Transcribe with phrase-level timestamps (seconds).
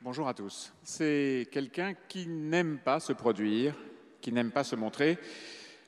[0.00, 0.72] Bonjour à tous.
[0.84, 3.74] C'est quelqu'un qui n'aime pas se produire,
[4.20, 5.18] qui n'aime pas se montrer,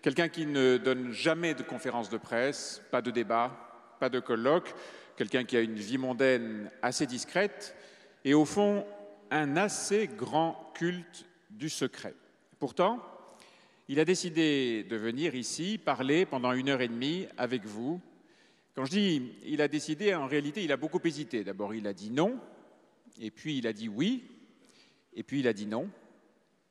[0.03, 4.75] quelqu'un qui ne donne jamais de conférences de presse, pas de débat, pas de colloque,
[5.17, 7.77] quelqu'un qui a une vie mondaine assez discrète
[8.25, 8.85] et au fond
[9.31, 12.15] un assez grand culte du secret.
[12.59, 12.99] Pourtant,
[13.87, 18.01] il a décidé de venir ici parler pendant une heure et demie avec vous.
[18.75, 21.45] Quand je dis il a décidé, en réalité, il a beaucoup hésité.
[21.45, 22.41] D'abord, il a dit non,
[23.21, 24.25] et puis il a dit oui,
[25.13, 25.89] et puis il a dit non,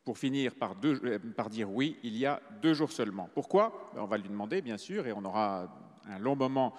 [0.04, 1.20] pour finir par, euh,
[1.50, 3.30] dire oui il y a deux jours seulement.
[3.34, 3.92] Pourquoi?
[3.94, 5.72] Ben, On va lui demander, bien sûr, et on aura
[6.06, 6.74] un long moment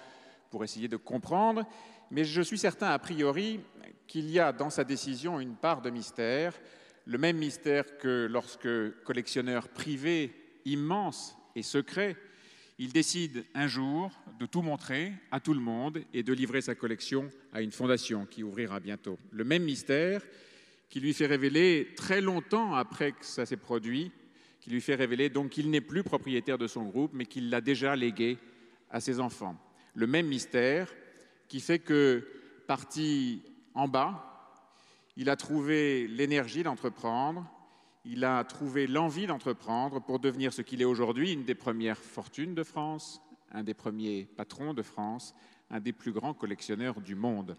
[0.50, 1.64] pour essayer de comprendre,
[2.10, 3.60] mais je suis certain, a priori,
[4.08, 6.60] qu'il y a dans sa décision une part de mystère,
[7.06, 8.68] le même mystère que lorsque
[9.04, 10.34] collectionneur privé
[10.64, 12.16] immense et secret,
[12.80, 16.74] il décide un jour de tout montrer à tout le monde et de livrer sa
[16.74, 19.18] collection à une fondation qui ouvrira bientôt.
[19.32, 20.22] Le même mystère
[20.88, 24.10] qui lui fait révéler très longtemps après que ça s'est produit,
[24.62, 27.60] qui lui fait révéler donc qu'il n'est plus propriétaire de son groupe, mais qu'il l'a
[27.60, 28.38] déjà légué
[28.90, 29.60] à ses enfants.
[29.94, 30.90] Le même mystère
[31.48, 32.26] qui fait que,
[32.66, 33.42] parti
[33.74, 34.56] en bas,
[35.18, 37.46] il a trouvé l'énergie d'entreprendre,
[38.04, 42.54] il a trouvé l'envie d'entreprendre pour devenir ce qu'il est aujourd'hui, une des premières fortunes
[42.54, 43.20] de France,
[43.50, 45.34] un des premiers patrons de France,
[45.70, 47.56] un des plus grands collectionneurs du monde.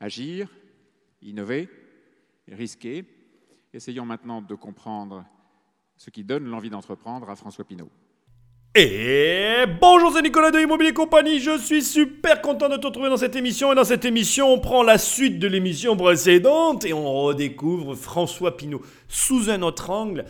[0.00, 0.50] Agir,
[1.22, 1.68] innover,
[2.48, 3.04] risquer.
[3.72, 5.24] Essayons maintenant de comprendre
[5.96, 7.90] ce qui donne l'envie d'entreprendre à François Pinault.
[8.76, 11.38] Et bonjour, c'est Nicolas de Immobilier Compagnie.
[11.38, 13.70] Je suis super content de te retrouver dans cette émission.
[13.70, 18.56] Et dans cette émission, on prend la suite de l'émission précédente et on redécouvre François
[18.56, 20.24] Pinault sous un autre angle.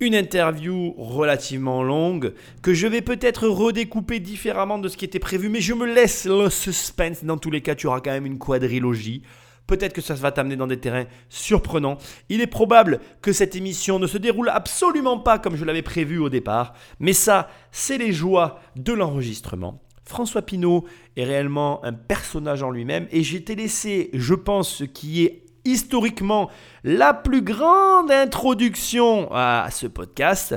[0.00, 5.48] Une interview relativement longue que je vais peut-être redécouper différemment de ce qui était prévu,
[5.48, 7.22] mais je me laisse le suspense.
[7.22, 9.22] Dans tous les cas, tu auras quand même une quadrilogie.
[9.66, 11.98] Peut-être que ça va t'amener dans des terrains surprenants.
[12.28, 16.18] Il est probable que cette émission ne se déroule absolument pas comme je l'avais prévu
[16.18, 19.80] au départ, mais ça, c'est les joies de l'enregistrement.
[20.04, 20.84] François Pinault
[21.16, 25.44] est réellement un personnage en lui-même et j'ai été laissé, je pense, ce qui est
[25.64, 26.50] historiquement
[26.82, 30.54] la plus grande introduction à ce podcast.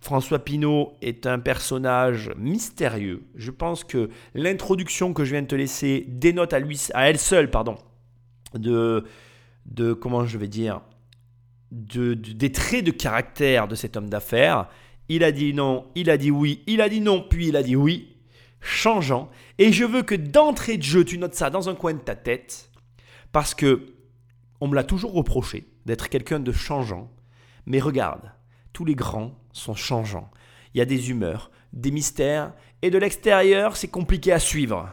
[0.00, 3.22] François Pinault est un personnage mystérieux.
[3.36, 7.18] Je pense que l'introduction que je viens de te laisser dénote à, lui, à elle
[7.18, 7.76] seule pardon,
[8.54, 9.04] de,
[9.66, 10.80] de comment je vais dire,
[11.70, 14.68] de, des traits de caractère de cet homme d'affaires.
[15.08, 17.62] Il a dit non, il a dit oui, il a dit non, puis il a
[17.62, 18.16] dit oui,
[18.60, 19.30] changeant.
[19.58, 22.14] Et je veux que d'entrée de jeu, tu notes ça dans un coin de ta
[22.14, 22.70] tête,
[23.32, 23.94] parce que
[24.60, 27.10] on me l'a toujours reproché d'être quelqu'un de changeant.
[27.66, 28.32] Mais regarde,
[28.72, 30.30] tous les grands sont changeants.
[30.74, 32.52] Il y a des humeurs, des mystères,
[32.82, 34.88] et de l'extérieur, c'est compliqué à suivre.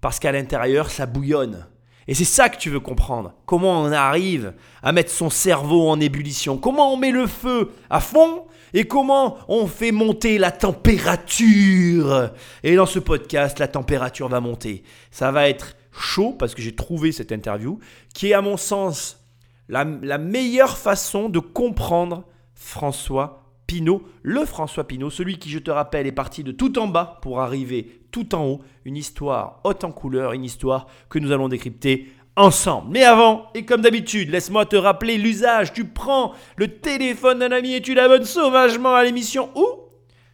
[0.00, 1.66] Parce qu'à l'intérieur, ça bouillonne.
[2.10, 3.34] Et c'est ça que tu veux comprendre.
[3.46, 6.58] Comment on arrive à mettre son cerveau en ébullition?
[6.58, 8.46] Comment on met le feu à fond?
[8.74, 12.32] Et comment on fait monter la température?
[12.64, 14.82] Et dans ce podcast, la température va monter.
[15.12, 17.78] Ça va être chaud parce que j'ai trouvé cette interview
[18.12, 19.24] qui est à mon sens
[19.68, 22.24] la, meilleure façon de comprendre
[22.56, 23.39] François
[23.70, 27.20] Pinault, le François Pinault, celui qui, je te rappelle, est parti de tout en bas
[27.22, 28.60] pour arriver tout en haut.
[28.84, 32.90] Une histoire haute en couleur, une histoire que nous allons décrypter ensemble.
[32.90, 35.72] Mais avant, et comme d'habitude, laisse-moi te rappeler l'usage.
[35.72, 39.64] Tu prends le téléphone d'un ami et tu l'abonnes sauvagement à l'émission ou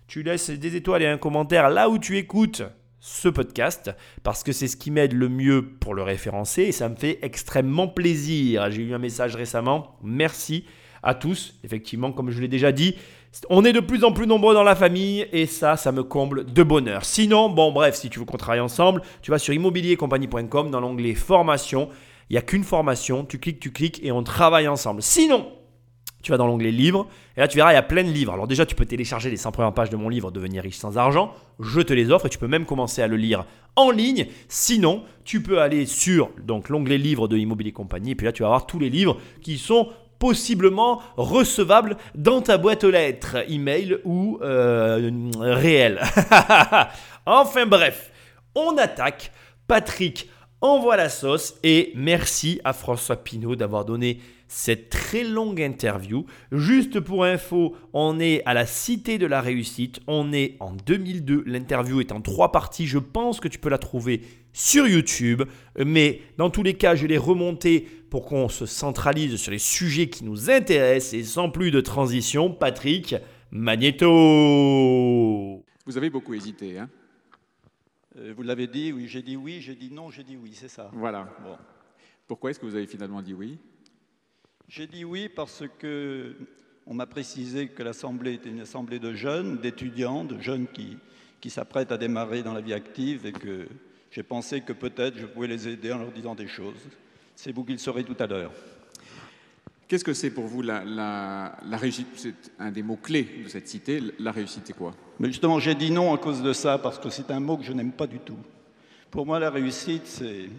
[0.06, 2.62] tu laisses des étoiles et un commentaire là où tu écoutes
[3.00, 3.91] ce podcast
[4.22, 7.18] parce que c'est ce qui m'aide le mieux pour le référencer et ça me fait
[7.20, 8.70] extrêmement plaisir.
[8.70, 9.98] J'ai eu un message récemment.
[10.03, 10.64] Merci
[11.06, 11.54] à tous.
[11.64, 12.97] Effectivement, comme je l'ai déjà dit,
[13.50, 16.50] on est de plus en plus nombreux dans la famille et ça, ça me comble
[16.50, 17.04] de bonheur.
[17.04, 21.14] Sinon, bon bref, si tu veux qu'on travaille ensemble, tu vas sur immobiliercompagnie.com dans l'onglet
[21.14, 21.88] formation.
[22.30, 25.02] Il n'y a qu'une formation, tu cliques, tu cliques et on travaille ensemble.
[25.02, 25.47] Sinon,
[26.22, 28.32] tu vas dans l'onglet livres et là tu verras, il y a plein de livres.
[28.32, 30.98] Alors déjà, tu peux télécharger les 100 premières pages de mon livre Devenir riche sans
[30.98, 31.32] argent.
[31.60, 33.44] Je te les offre et tu peux même commencer à le lire
[33.76, 34.26] en ligne.
[34.48, 38.42] Sinon, tu peux aller sur donc l'onglet livres de Immobilier Compagnie et puis là tu
[38.42, 43.98] vas avoir tous les livres qui sont possiblement recevable dans ta boîte aux lettres, email
[44.04, 45.10] ou euh,
[45.41, 46.01] réel.
[47.27, 48.10] enfin bref,
[48.54, 49.33] on attaque.
[49.66, 50.28] Patrick
[50.60, 56.24] envoie la sauce et merci à François Pinault d'avoir donné cette très longue interview.
[56.53, 61.42] Juste pour info, on est à la Cité de la Réussite, on est en 2002,
[61.47, 64.22] l'interview est en trois parties, je pense que tu peux la trouver
[64.56, 65.42] sur YouTube,
[65.84, 70.08] mais dans tous les cas, je l'ai remonté pour qu'on se centralise sur les sujets
[70.08, 73.14] qui nous intéressent et sans plus de transition, Patrick
[73.50, 74.06] Magneto.
[75.84, 76.88] Vous avez beaucoup hésité, hein?
[78.16, 80.68] Euh, Vous l'avez dit, oui, j'ai dit oui, j'ai dit non, j'ai dit oui, c'est
[80.68, 80.91] ça.
[80.94, 81.28] Voilà.
[81.44, 81.58] Bon.
[82.26, 83.58] Pourquoi est-ce que vous avez finalement dit oui?
[84.68, 86.34] J'ai dit oui parce que
[86.86, 90.97] on m'a précisé que l'Assemblée était une assemblée de jeunes, d'étudiants, de jeunes qui,
[91.42, 93.68] qui s'apprêtent à démarrer dans la vie active et que
[94.10, 96.74] j'ai pensé que peut-être je pouvais les aider en leur disant des choses.
[97.34, 98.53] C'est vous qui le saurez tout à l'heure.
[99.88, 102.08] Qu'est-ce que c'est pour vous la, la réussite?
[102.16, 104.00] C'est un des mots-clés de cette cité.
[104.18, 104.94] La réussite, c'est quoi?
[105.20, 107.64] Mais justement, j'ai dit non à cause de ça, parce que c'est un mot que
[107.64, 108.38] je n'aime pas du tout.
[109.10, 110.50] Pour moi, la réussite, c'est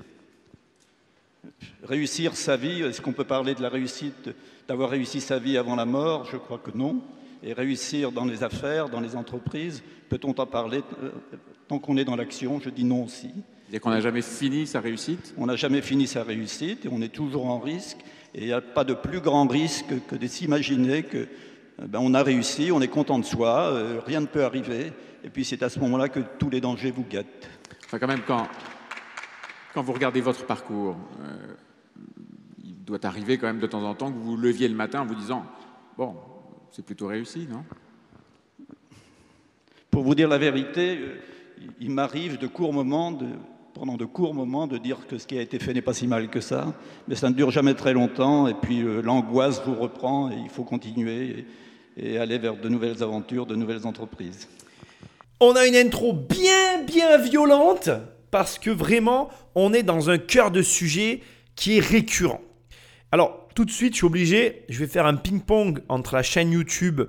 [1.84, 2.84] réussir sa vie.
[2.84, 4.30] Est-ce qu'on peut parler de la réussite,
[4.68, 6.26] d'avoir réussi sa vie avant la mort?
[6.32, 7.02] Je crois que non.
[7.44, 11.12] Et réussir dans les affaires, dans les entreprises, peut-on en parler euh,
[11.68, 13.32] tant qu'on est dans l'action Je dis non aussi.
[13.74, 17.02] Et qu'on n'a jamais fini sa réussite On n'a jamais fini sa réussite et on
[17.02, 17.98] est toujours en risque.
[18.34, 21.18] Et il n'y a pas de plus grand risque que de s'imaginer que
[21.80, 24.94] euh, ben, on a réussi, on est content de soi, euh, rien ne peut arriver.
[25.24, 27.50] Et puis c'est à ce moment-là que tous les dangers vous guettent.
[27.86, 28.48] Enfin, quand même, quand,
[29.74, 31.54] quand vous regardez votre parcours, euh,
[32.64, 35.02] il doit arriver quand même de temps en temps que vous vous leviez le matin
[35.02, 35.46] en vous disant
[35.98, 36.16] Bon,
[36.72, 37.64] c'est plutôt réussi, non?
[39.90, 41.00] Pour vous dire la vérité,
[41.80, 43.28] il m'arrive de courts moments de
[43.78, 46.08] pendant de courts moments de dire que ce qui a été fait n'est pas si
[46.08, 46.74] mal que ça,
[47.08, 50.50] mais ça ne dure jamais très longtemps, et puis euh, l'angoisse vous reprend, et il
[50.50, 51.46] faut continuer
[51.96, 54.48] et, et aller vers de nouvelles aventures, de nouvelles entreprises.
[55.40, 57.90] On a une intro bien, bien violente,
[58.32, 61.22] parce que vraiment, on est dans un cœur de sujet
[61.56, 62.42] qui est récurrent.
[63.12, 66.52] Alors, tout de suite, je suis obligé, je vais faire un ping-pong entre la chaîne
[66.52, 67.02] YouTube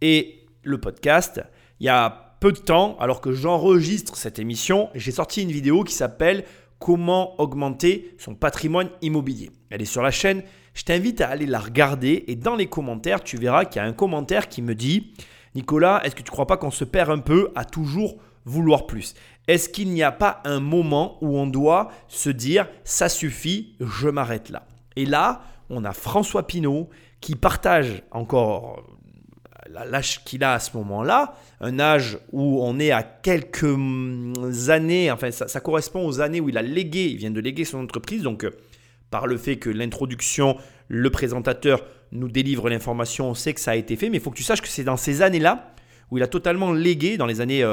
[0.00, 1.42] et le podcast.
[1.80, 5.84] Il y a peu de temps, alors que j'enregistre cette émission, j'ai sorti une vidéo
[5.84, 6.42] qui s'appelle
[6.80, 9.50] Comment augmenter son patrimoine immobilier.
[9.70, 10.42] Elle est sur la chaîne,
[10.74, 13.86] je t'invite à aller la regarder et dans les commentaires, tu verras qu'il y a
[13.86, 15.14] un commentaire qui me dit
[15.54, 18.88] Nicolas, est-ce que tu ne crois pas qu'on se perd un peu à toujours vouloir
[18.88, 19.14] plus?
[19.46, 24.08] Est-ce qu'il n'y a pas un moment où on doit se dire ça suffit, je
[24.08, 24.66] m'arrête là?
[24.96, 26.90] Et là, on a François Pinault
[27.20, 28.82] qui partage encore
[29.68, 33.76] l'âge qu'il a à ce moment-là, un âge où on est à quelques
[34.68, 37.78] années, enfin ça, correspond aux années où il a légué, il vient de léguer son
[37.78, 38.50] entreprise, donc euh,
[39.10, 40.56] par le fait que l'introduction,
[40.88, 44.30] le présentateur nous délivre l'information, on sait que ça a été fait, mais il faut
[44.30, 45.74] que tu saches que c'est dans ces années-là
[46.10, 47.64] où il a totalement légué, dans les années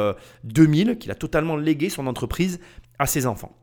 [0.46, 2.62] 2000, euh, qu'il a totalement légué son entreprise
[2.98, 3.58] à ses enfants.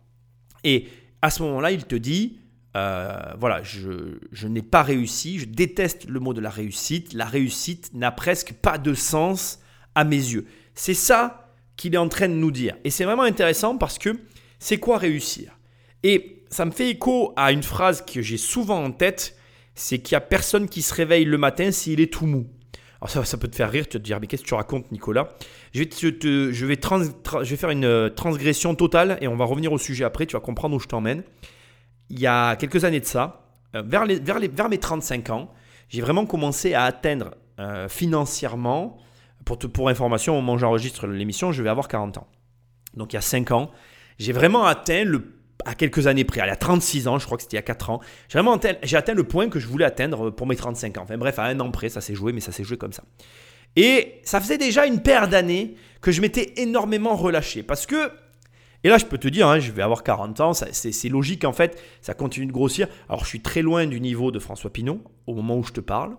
[0.64, 0.88] Et
[1.22, 2.40] à ce moment-là, il te dit,
[2.76, 7.90] euh, voilà, je, n'ai pas réussi, je déteste le mot de la réussite, la réussite
[7.94, 9.61] n'a presque pas de sens
[9.94, 10.46] à mes yeux.
[10.75, 12.76] C'est ça qu'il est en train de nous dire.
[12.84, 14.11] Et c'est vraiment intéressant parce que
[14.58, 15.58] c'est quoi réussir?
[16.02, 19.37] Et ça me fait écho à une phrase que j'ai souvent en tête,
[19.75, 22.46] c'est qu'il n'y a personne qui se réveille le matin s'il est tout mou.
[23.00, 24.55] Alors ça, ça, peut te faire rire, tu vas te dire, mais qu'est-ce que tu
[24.55, 25.31] racontes Nicolas?
[25.72, 29.79] Je vais, te, je, vais faire une euh, transgression totale et on va revenir au
[29.79, 31.22] sujet après, tu vas comprendre où je t'emmène
[32.11, 35.53] il y a quelques années de ça, euh, vers, mes 35 ans,
[35.88, 38.99] j'ai vraiment commencé à atteindre euh, financièrement,
[39.44, 42.26] pour, information, au moment où j'enregistre l'émission, je vais avoir 40 ans.
[42.94, 43.70] Donc il y a 5 ans,
[44.19, 45.05] j'ai vraiment atteint
[45.64, 47.91] à quelques années près, a 36 ans, je crois que c'était il y a 4
[47.91, 51.03] ans, j'ai vraiment j'ai atteint le point que je voulais atteindre pour mes 35 ans.
[51.03, 53.05] Enfin bref, à un an près, ça s'est joué, mais ça s'est joué comme ça.
[53.76, 58.11] Et ça faisait déjà une paire d'années que je m'étais énormément relâché parce que
[58.84, 61.52] et là, je peux te dire, hein, je vais avoir 40 ans, c'est logique en
[61.52, 62.88] fait, ça continue de grossir.
[63.08, 65.81] Alors, je suis très loin du niveau de François Pinault au moment où je te
[65.81, 66.17] parle.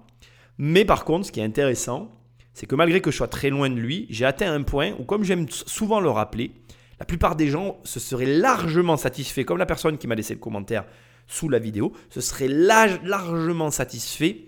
[0.58, 2.12] Mais par contre, ce qui est intéressant,
[2.54, 5.04] c'est que malgré que je sois très loin de lui, j'ai atteint un point où,
[5.04, 6.52] comme j'aime souvent le rappeler,
[7.00, 10.40] la plupart des gens se seraient largement satisfaits, comme la personne qui m'a laissé le
[10.40, 10.86] commentaire
[11.28, 14.46] sous la vidéo, se serait largement satisfait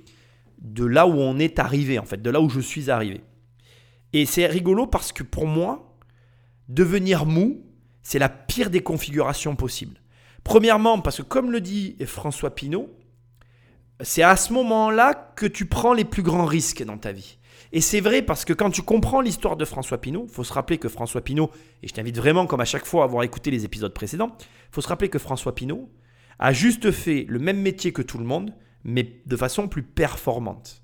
[0.60, 3.22] de là où on est arrivé, en fait, de là où je suis arrivé.
[4.13, 5.95] Et c'est rigolo parce que pour moi,
[6.67, 7.63] devenir mou,
[8.10, 10.01] c'est la pire des configurations possibles.
[10.44, 12.89] Premièrement, parce que comme le dit François Pinault,
[14.01, 17.38] c'est à ce moment-là que tu prends les plus grands risques dans ta vie.
[17.72, 20.80] Et c'est vrai parce que quand tu comprends l'histoire de François Pinault, faut se rappeler
[20.80, 21.51] que François Pinault,
[21.84, 24.36] et je t'invite vraiment comme à chaque fois à avoir écouté les épisodes précédents,
[24.72, 25.88] faut se rappeler que François Pinault
[26.39, 30.82] a juste fait le même métier que tout le monde, mais de façon plus performante.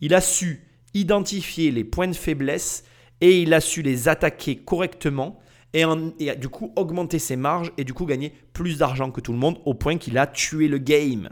[0.00, 2.82] Il a su identifier les points de faiblesse
[3.20, 5.38] et il a su les attaquer correctement
[5.74, 9.38] et, du coup augmenter ses marges et du coup gagner plus d'argent que tout le
[9.38, 11.30] monde au point qu'il a tué le game.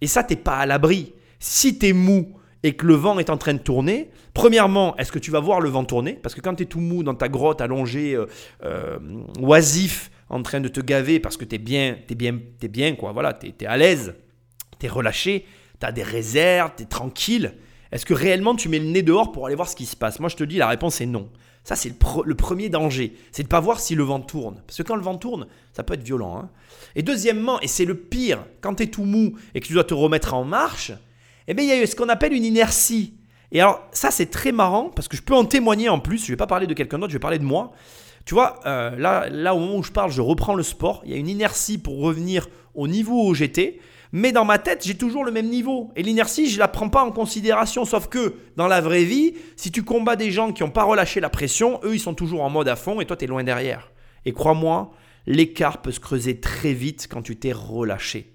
[0.00, 1.14] Et ça, t'es pas à l'abri.
[1.38, 5.12] Si tu es mou et que le vent est en train de tourner, premièrement, est-ce
[5.12, 6.14] que tu vas voir le vent tourner?
[6.14, 8.26] Parce que quand tu es tout mou dans ta grotte allongé, euh,
[8.64, 8.98] euh,
[9.40, 12.94] oisif, en train de te gaver parce que tu es bien, es bien, es bien,
[12.94, 14.14] quoi, voilà, tu es, à l'aise,
[14.78, 15.46] tu es relâché,
[15.80, 17.54] tu as des réserves, tu es tranquille.
[17.92, 20.20] Est-ce que réellement tu mets le nez dehors pour aller voir ce qui se passe?
[20.20, 21.30] Moi je te dis la réponse est non.
[21.68, 21.90] Ça, c'est
[22.24, 23.14] le, premier danger.
[23.30, 24.62] C'est de ne pas voir si le vent tourne.
[24.66, 26.38] Parce que quand le vent tourne, ça peut être violent.
[26.38, 26.48] Hein.
[26.96, 29.84] Et deuxièmement, et c'est le pire, quand tu es tout mou et que tu dois
[29.84, 30.92] te remettre en marche,
[31.46, 33.12] eh bien, il y a ce qu'on appelle une inertie.
[33.52, 36.20] Et alors, ça, c'est très marrant parce que je peux en témoigner en plus.
[36.20, 37.72] Je ne vais pas parler de quelqu'un d'autre, je vais parler de moi.
[38.24, 41.02] Tu vois, euh, là, là, au moment où je parle, je reprends le sport.
[41.04, 43.78] Il y a une inertie pour revenir au niveau où j'étais.
[44.12, 45.90] Mais dans ma tête, j'ai toujours le même niveau.
[45.96, 47.84] Et l'inertie, je ne la prends pas en considération.
[47.84, 51.20] Sauf que dans la vraie vie, si tu combats des gens qui n'ont pas relâché
[51.20, 53.44] la pression, eux, ils sont toujours en mode à fond et toi, tu es loin
[53.44, 53.92] derrière.
[54.24, 54.92] Et crois-moi,
[55.26, 58.34] l'écart peut se creuser très vite quand tu t'es relâché.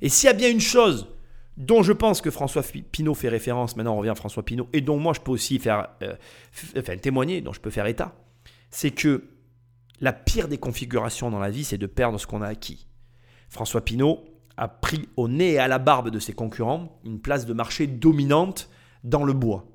[0.00, 1.08] Et s'il y a bien une chose
[1.56, 4.80] dont je pense que François Pinault fait référence, maintenant on revient à François Pinault, et
[4.80, 6.14] dont moi je peux aussi faire, euh,
[6.76, 8.14] enfin, témoigner, dont je peux faire état,
[8.70, 9.24] c'est que
[10.00, 12.86] la pire des configurations dans la vie, c'est de perdre ce qu'on a acquis.
[13.48, 14.24] François Pinault
[14.56, 17.86] a pris au nez et à la barbe de ses concurrents une place de marché
[17.86, 18.70] dominante
[19.02, 19.66] dans le bois.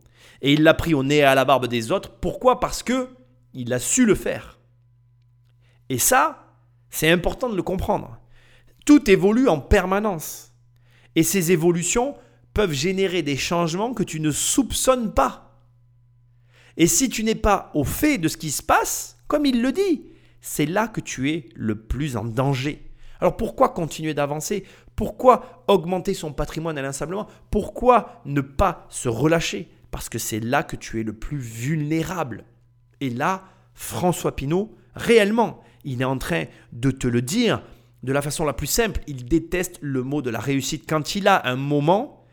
[0.42, 2.12] Et il l'a pris au nez et à la barbe des autres.
[2.20, 2.60] Pourquoi?
[2.60, 3.10] Parce que
[3.54, 4.60] il a su le faire.
[5.90, 6.56] Et ça,
[6.90, 8.20] c'est important de le comprendre.
[8.86, 10.54] Tout évolue en permanence.
[11.16, 12.16] Et ces évolutions
[12.54, 15.62] peuvent générer des changements que tu ne soupçonnes pas.
[16.78, 19.72] Et si tu n'es pas au fait de ce qui se passe, comme il le
[19.72, 20.06] dit,
[20.42, 22.89] c'est là que tu es le plus en danger.
[23.20, 24.64] Alors pourquoi continuer d'avancer?
[24.96, 27.28] Pourquoi augmenter son patrimoine inlassablement?
[27.52, 29.70] Pourquoi ne pas se relâcher?
[29.92, 32.46] Parce que c'est là que tu es le plus vulnérable.
[33.02, 37.62] Et là, François Pinault, réellement, il est en train de te le dire
[38.04, 39.02] de la façon la plus simple.
[39.08, 40.86] Il déteste le mot de la réussite.
[40.88, 42.24] Quand il a un moment,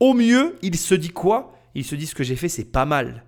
[0.00, 1.52] au mieux, il se dit quoi?
[1.74, 3.24] Il se dit ce que j'ai fait, c'est pas mal.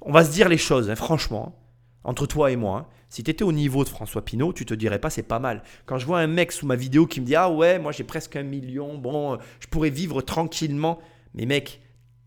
[0.00, 1.60] On va se dire les choses, hein, franchement,
[2.04, 2.78] entre toi et moi.
[2.78, 2.86] Hein.
[3.08, 5.62] Si tu étais au niveau de François Pinault, tu te dirais pas c'est pas mal.
[5.86, 8.04] Quand je vois un mec sous ma vidéo qui me dit Ah ouais, moi j'ai
[8.04, 10.98] presque un million, bon, euh, je pourrais vivre tranquillement.
[11.34, 11.80] Mais mec,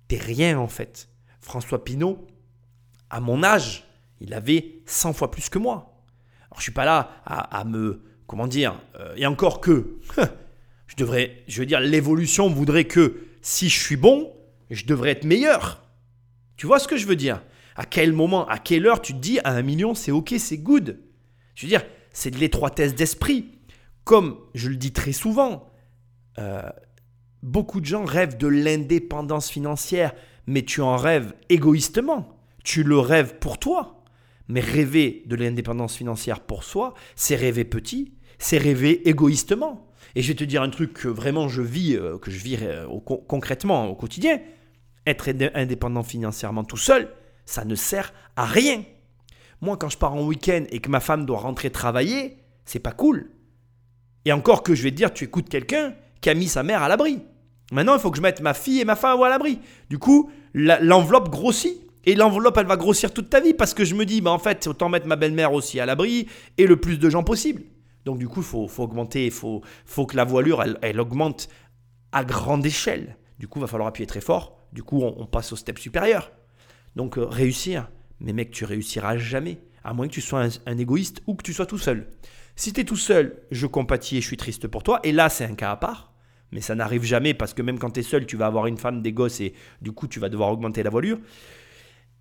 [0.07, 1.09] t'es rien en fait.
[1.39, 2.25] François Pinault,
[3.09, 3.83] à mon âge,
[4.19, 6.03] il avait 100 fois plus que moi.
[6.49, 8.03] Alors je suis pas là à, me.
[8.27, 9.99] Comment dire euh, Et encore que.
[10.87, 11.43] je devrais.
[11.47, 14.33] Je veux dire, l'évolution voudrait que si je suis bon,
[14.69, 15.83] je devrais être meilleur.
[16.57, 17.41] Tu vois ce que je veux dire?
[17.75, 20.57] À quel moment, à quelle heure tu te dis à un million, c'est ok, c'est
[20.57, 20.99] good.
[21.55, 23.45] Je veux dire, c'est de l'étroitesse d'esprit.
[24.03, 25.69] Comme je le dis très souvent,
[26.37, 26.61] euh,
[27.43, 30.13] beaucoup de gens rêvent de l'indépendance financière,
[30.47, 32.37] mais tu en rêves égoïstement.
[32.63, 34.03] Tu le rêves pour toi.
[34.47, 39.87] Mais rêver de l'indépendance financière pour soi, c'est rêver petit, c'est rêver égoïstement.
[40.15, 42.57] Et je vais te dire un truc que vraiment je vis, euh, que je vis
[42.61, 42.85] euh,
[43.27, 44.41] concrètement au quotidien.
[45.07, 47.09] Être indépendant financièrement tout seul,
[47.45, 48.83] ça ne sert à rien.
[49.61, 52.91] Moi, quand je pars en week-end et que ma femme doit rentrer travailler, c'est pas
[52.91, 53.29] cool.
[54.25, 56.83] Et encore que je vais te dire, tu écoutes quelqu'un qui a mis sa mère
[56.83, 57.19] à l'abri.
[57.71, 59.59] Maintenant, il faut que je mette ma fille et ma femme à l'abri.
[59.89, 61.87] Du coup, l'enveloppe grossit.
[62.03, 64.39] Et l'enveloppe, elle va grossir toute ta vie parce que je me dis, bah, en
[64.39, 67.61] fait, autant mettre ma belle-mère aussi à l'abri et le plus de gens possible.
[68.05, 71.47] Donc, du coup, il faut, augmenter, il faut, faut que la voilure, elle, augmente
[72.11, 73.17] à grande échelle.
[73.37, 74.57] Du coup, il va falloir appuyer très fort.
[74.73, 76.31] Du coup, on passe au step supérieur.
[76.95, 81.21] Donc euh, réussir, mais mec, tu réussiras jamais, à moins que tu sois un, égoïste
[81.27, 82.07] ou que tu sois tout seul.
[82.55, 85.29] Si tu es tout seul, je compatis et je suis triste pour toi, et là
[85.29, 86.13] c'est un cas à part,
[86.51, 88.77] mais ça n'arrive jamais parce que même quand tu es seul, tu vas avoir une
[88.77, 91.19] femme, des gosses, et du coup tu vas devoir augmenter la voilure.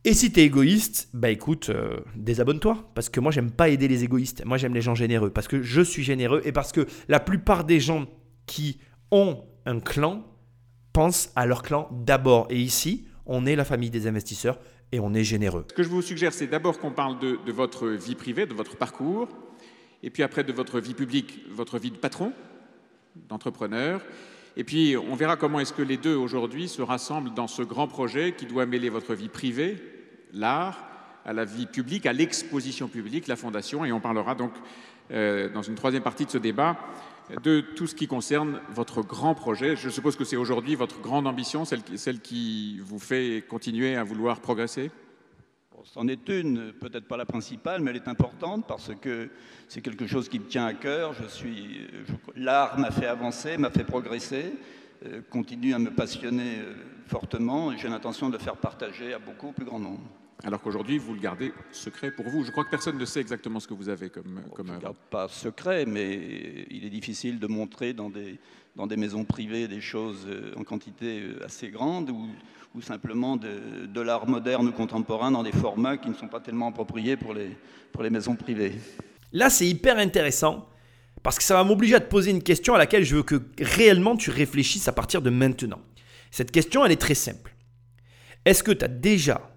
[0.05, 2.91] Et si tu es égoïste, bah écoute, euh, désabonne-toi.
[2.95, 4.45] Parce que moi, j'aime pas aider les égoïstes.
[4.47, 5.29] Moi, j'aime les gens généreux.
[5.29, 8.07] Parce que je suis généreux et parce que la plupart des gens
[8.47, 8.79] qui
[9.11, 10.25] ont un clan
[10.95, 12.47] pensent à leur clan d'abord.
[12.49, 14.58] Et ici, on est la famille des investisseurs
[14.90, 15.64] et on est généreux.
[15.70, 18.76] Ce que je vous suggère, c'est d'abord qu'on parle de, votre vie privée, de votre
[18.76, 19.28] parcours,
[20.02, 22.32] et puis après de votre vie publique, votre vie de patron,
[23.28, 24.04] d'entrepreneur.
[24.56, 27.87] Et puis on verra comment est-ce que les deux aujourd'hui se rassemblent dans ce grand
[27.87, 29.76] projet qui doit mêler votre vie privée,
[30.32, 30.88] l'art,
[31.25, 34.52] à la vie publique, à l'exposition publique, la fondation, et on parlera donc
[35.11, 36.79] dans une troisième partie de ce débat
[37.43, 39.76] de tout ce qui concerne votre grand projet.
[39.76, 44.05] Je suppose que c'est aujourd'hui votre grande ambition, celle, celle qui vous fait continuer à
[44.05, 44.90] vouloir progresser?
[45.85, 49.31] C'en est une, peut-être pas la principale, mais elle est importante parce que
[49.67, 51.14] c'est quelque chose qui me tient à cœur.
[51.14, 51.88] Je suis,
[52.37, 54.52] l'art m'a fait avancer, m'a fait progresser,
[55.07, 56.75] euh, continue à me passionner euh,
[57.07, 60.02] fortement et j'ai l'intention de le faire partager à beaucoup plus grand nombre
[60.42, 62.44] alors qu'aujourd'hui, vous le gardez secret pour vous.
[62.44, 64.78] Je crois que personne ne sait exactement ce que vous avez comme, comme Je ne
[64.78, 68.38] garde pas secret, mais il est difficile de montrer dans des,
[68.76, 72.28] dans des maisons privées des choses euh, en quantité euh, assez grande ou,
[72.75, 76.40] ou simplement de, de l'art moderne ou contemporain dans des formats qui ne sont pas
[76.40, 77.56] tellement appropriés pour les,
[77.92, 78.73] pour les maisons privées.
[79.32, 80.66] Là, c'est hyper intéressant
[81.23, 83.42] parce que ça va m'obliger à te poser une question à laquelle je veux que
[83.59, 85.80] réellement tu réfléchisses à partir de maintenant.
[86.30, 87.54] Cette question, elle est très simple.
[88.47, 89.50] Est-ce que tu as déjà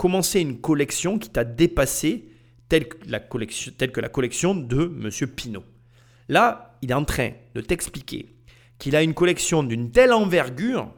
[0.00, 2.30] commencer une collection qui t'a dépassé
[2.70, 5.28] telle que, la collection, telle que la collection de M.
[5.28, 5.64] Pinault.
[6.30, 8.34] Là, il est en train de t'expliquer
[8.78, 10.90] qu'il a une collection d'une telle envergure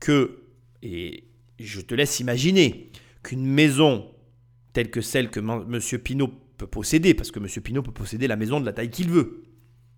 [0.00, 0.42] que,
[0.82, 1.22] et
[1.60, 2.90] je te laisse imaginer,
[3.22, 4.10] qu'une maison
[4.72, 6.00] telle que celle que M.
[6.02, 7.46] Pinault peut posséder, parce que M.
[7.62, 9.44] Pinault peut posséder la maison de la taille qu'il veut,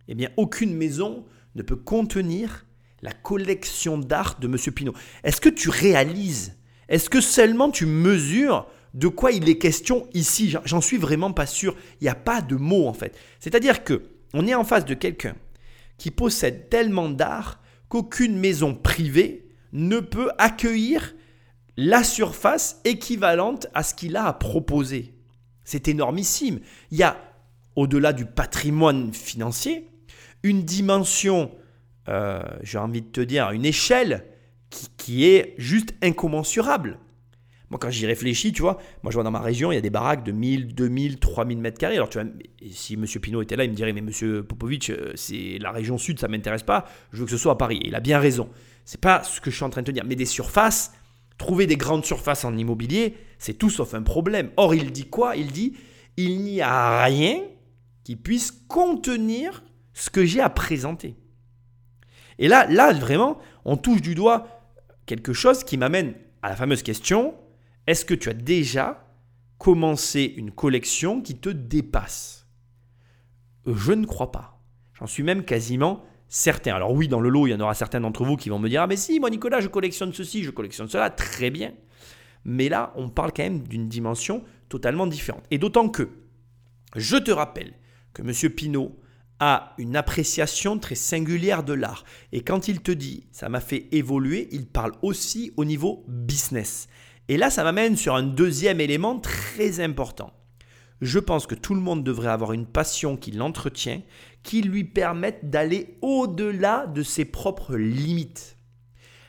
[0.07, 2.67] eh bien, aucune maison ne peut contenir
[3.01, 4.59] la collection d'art de M.
[4.75, 4.95] Pinault.
[5.25, 6.60] Est-ce que tu réalises
[6.91, 10.55] Est-ce que seulement tu mesures de quoi il est question ici?
[10.65, 11.77] J'en suis vraiment pas sûr.
[12.01, 13.17] Il n'y a pas de mots en fait.
[13.39, 14.03] C'est-à-dire que
[14.35, 15.37] on est en face de quelqu'un
[15.97, 21.15] qui possède tellement d'art qu'aucune maison privée ne peut accueillir
[21.77, 25.15] la surface équivalente à ce qu'il a à proposer.
[25.65, 26.61] C'est énormissime.
[26.91, 27.17] Il y a,
[27.77, 29.89] au-delà du patrimoine financier,
[30.43, 31.53] une dimension,
[32.09, 34.25] euh, j'ai envie de te dire, une échelle
[34.71, 36.99] qui, est juste incommensurable.
[37.71, 39.81] Moi, quand j'y réfléchis, tu vois, moi je vois dans ma région, il y a
[39.81, 41.97] des baraques de 1000, 2000, 3000 mètres carrés.
[41.97, 42.29] Alors, tu vois,
[42.71, 43.05] si M.
[43.05, 44.43] Pinault était là, il me dirait, mais M.
[44.43, 47.57] Popovic, euh, c'est la région sud, ça m'intéresse pas, je veux que ce soit à
[47.57, 47.81] Paris.
[47.85, 48.49] il a bien raison.
[48.85, 50.05] C'est pas ce que je suis en train de te dire.
[50.05, 50.93] Mais des surfaces,
[51.39, 54.51] trouver des grandes surfaces en immobilier, c'est tout sauf un problème.
[54.57, 55.37] Or, il dit quoi?
[55.37, 55.75] Il dit,
[56.17, 57.41] il n'y a rien
[58.03, 59.63] qui puisse contenir
[59.95, 61.15] ce que j'ai à présenter.
[62.39, 64.60] Et là, là, vraiment, on touche du doigt
[65.11, 67.35] quelque chose qui m'amène à la fameuse question,
[67.89, 69.05] est-ce que tu as déjà
[69.59, 72.47] commencé une collection qui te dépasse?
[73.67, 74.63] Je ne crois pas.
[74.95, 76.77] J'en suis même quasiment certain.
[76.77, 78.69] Alors oui, dans le lot, il y en aura certains d'entre vous qui vont me
[78.69, 81.73] dire, ah mais si, moi Nicolas, je collectionne ceci, je collectionne cela, très bien.
[82.45, 85.45] Mais là, on parle quand même d'une dimension totalement différente.
[85.51, 86.09] Et d'autant que,
[86.95, 87.73] je te rappelle
[88.15, 88.53] que M.
[88.55, 88.97] Pinault
[89.41, 92.05] a une appréciation très singulière de l'art.
[92.33, 96.89] Et quand il te dit ça m'a fait évoluer, il parle aussi au niveau business.
[97.29, 100.33] Et là, ça m'amène sur un deuxième élément très important.
[101.01, 104.03] Je pense que tout le monde devrait avoir une passion qui l'entretient,
[104.43, 108.57] qui lui permette d'aller au-delà de ses propres limites.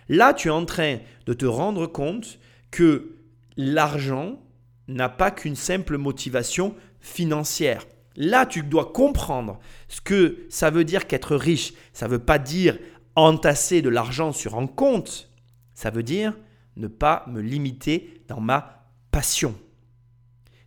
[0.09, 2.39] Là, tu es en train de te rendre compte
[2.71, 3.15] que
[3.55, 4.41] l'argent
[4.87, 7.85] n'a pas qu'une simple motivation financière.
[8.15, 11.73] Là, tu dois comprendre ce que ça veut dire qu'être riche.
[11.93, 12.77] Ça ne veut pas dire
[13.15, 15.31] entasser de l'argent sur un compte.
[15.73, 16.37] Ça veut dire
[16.77, 19.55] ne pas me limiter dans ma passion.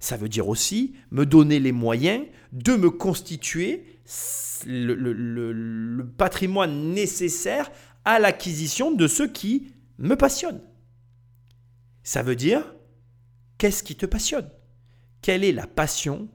[0.01, 3.87] Ça veut dire aussi me donner les moyens de me constituer
[4.67, 7.71] le, patrimoine nécessaire
[8.05, 10.61] à l'acquisition de ce qui me passionne.
[12.03, 12.75] Ça veut dire,
[13.57, 14.51] qu'est-ce qui te passionne?
[15.23, 16.29] Quelle est la passion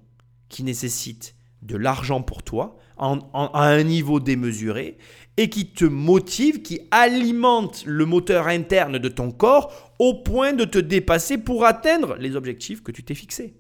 [0.49, 4.97] qui nécessite de l'argent pour toi à un niveau démesuré
[5.37, 10.65] et qui te motive, qui alimente le moteur interne de ton corps au point de
[10.65, 13.55] te dépasser pour atteindre les objectifs que tu t'es fixés.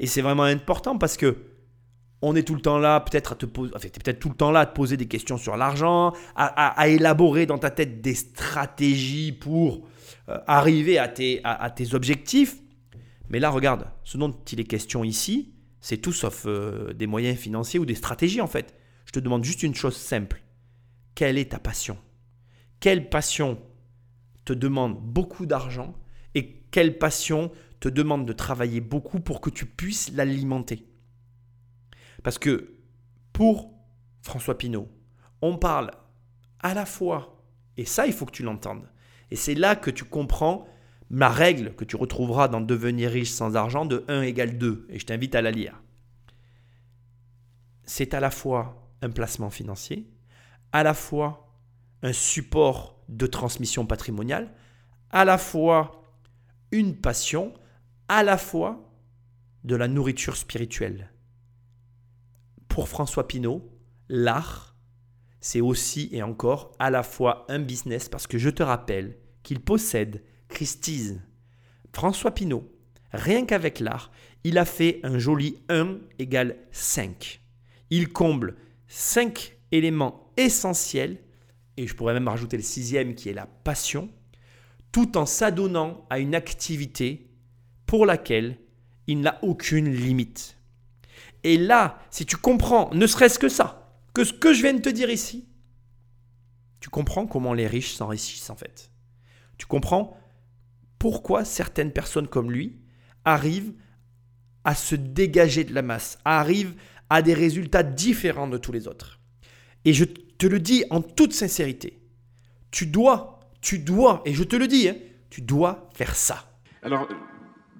[0.00, 1.36] Et c'est vraiment important parce que
[2.22, 4.60] on est tout le temps là, peut-être à te poser, peut-être tout le temps là
[4.60, 9.88] à te poser des questions sur l'argent, à, élaborer dans ta tête des stratégies pour
[10.28, 12.56] euh, arriver à tes, à tes objectifs.
[13.32, 17.38] Mais là, regarde, ce dont il est question ici, c'est tout sauf euh, des moyens
[17.38, 18.78] financiers ou des stratégies en fait.
[19.06, 20.42] Je te demande juste une chose simple.
[21.14, 21.98] Quelle est ta passion?
[22.78, 23.58] Quelle passion
[24.44, 25.94] te demande beaucoup d'argent
[26.34, 30.86] et quelle passion te demande de travailler beaucoup pour que tu puisses l'alimenter?
[32.22, 32.74] Parce que
[33.32, 33.72] pour
[34.20, 34.88] François Pinault,
[35.40, 35.90] on parle
[36.60, 37.42] à la fois,
[37.76, 38.88] et ça il faut que tu l'entendes,
[39.30, 40.66] et c'est là que tu comprends
[41.12, 44.98] ma règle que tu retrouveras dans Devenir riche sans argent de 1 égale 2, et
[44.98, 45.80] je t'invite à la lire.
[47.84, 50.10] C'est à la fois un placement financier,
[50.72, 51.54] à la fois
[52.02, 54.54] un support de transmission patrimoniale,
[55.10, 56.02] à la fois
[56.70, 57.52] une passion,
[58.08, 58.90] à la fois
[59.64, 61.12] de la nourriture spirituelle.
[62.68, 63.70] Pour François Pinault,
[64.08, 64.76] l'art,
[65.42, 69.60] c'est aussi et encore à la fois un business parce que je te rappelle qu'il
[69.60, 70.22] possède
[70.52, 71.20] Christise.
[71.92, 72.70] François Pinault,
[73.12, 74.12] rien qu'avec l'art,
[74.44, 77.40] il a fait un joli 1 égale 5.
[77.90, 81.18] Il comble 5 éléments essentiels,
[81.76, 84.10] et je pourrais même rajouter le sixième qui est la passion,
[84.92, 87.30] tout en s'adonnant à une activité
[87.86, 88.58] pour laquelle
[89.06, 90.58] il n'a aucune limite.
[91.44, 94.80] Et là, si tu comprends, ne serait-ce que ça, que ce que je viens de
[94.80, 95.48] te dire ici,
[96.80, 98.90] tu comprends comment les riches s'enrichissent en fait.
[99.56, 100.16] Tu comprends
[101.02, 102.76] pourquoi certaines personnes comme lui
[103.24, 103.72] arrivent
[104.62, 106.76] à se dégager de la masse, arrivent
[107.10, 109.18] à des résultats différents de tous les autres.
[109.84, 111.98] Et je te le dis en toute sincérité,
[112.70, 114.94] tu dois, tu dois, et je te le dis, hein,
[115.28, 116.48] Tu dois faire ça.
[116.82, 117.08] Alors,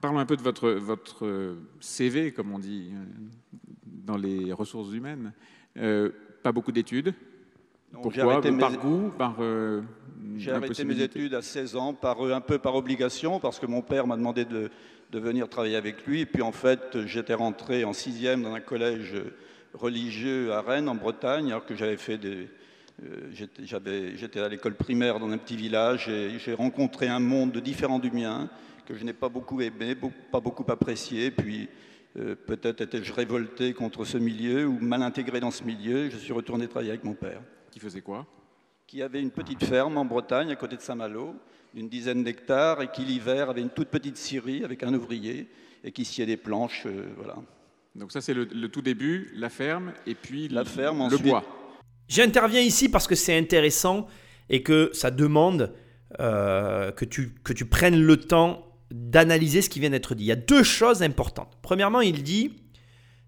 [0.00, 3.04] parlons un peu de votre, votre CV, comme on dit euh,
[3.87, 5.32] dans les ressources humaines.
[5.76, 6.11] Euh,
[6.42, 7.14] pas beaucoup d'études.
[7.92, 9.82] Pourquoi Par mes- goût Par euh,
[10.38, 13.82] J'ai arrêté mes études à 16 ans, par, un peu par obligation, parce que mon
[13.82, 14.70] père m'a demandé de,
[15.10, 16.20] de venir travailler avec lui.
[16.20, 19.14] Et puis en fait, j'étais rentré en sixième dans un collège
[19.74, 22.48] religieux à Rennes, en Bretagne, alors que j'avais fait des...
[23.04, 23.30] euh,
[24.16, 28.10] j'étais- à l'école primaire dans un petit village et j'ai rencontré un monde différent du
[28.10, 28.48] mien
[28.86, 29.96] que je n'ai pas beaucoup aimé,
[30.30, 31.30] pas beaucoup apprécié.
[31.30, 31.68] Puis
[32.18, 36.10] euh, peut-être étais-je révolté contre ce milieu ou mal intégré dans ce milieu.
[36.10, 37.40] Je suis retourné travailler avec mon père
[37.70, 38.26] Qui faisait quoi?
[38.92, 41.35] Qui avait une petite ferme en Bretagne, à côté de Saint-Malo,
[41.72, 45.48] d'une dizaine d'hectares, et qui l'hiver avait une toute petite scierie avec un ouvrier,
[45.83, 47.37] et qui sciait des planches, euh, voilà.
[47.94, 51.05] Donc ça, c'est le, le tout début, la ferme, et puis La le- ferme, le
[51.05, 51.42] ensuite- bois.
[52.07, 54.07] J'interviens ici parce que c'est intéressant
[54.50, 55.72] et que ça demande
[56.20, 60.24] euh, que, tu, que tu prennes le temps d'analyser ce qui vient d'être dit.
[60.24, 61.57] Il y a deux choses importantes.
[61.62, 62.52] Premièrement, il dit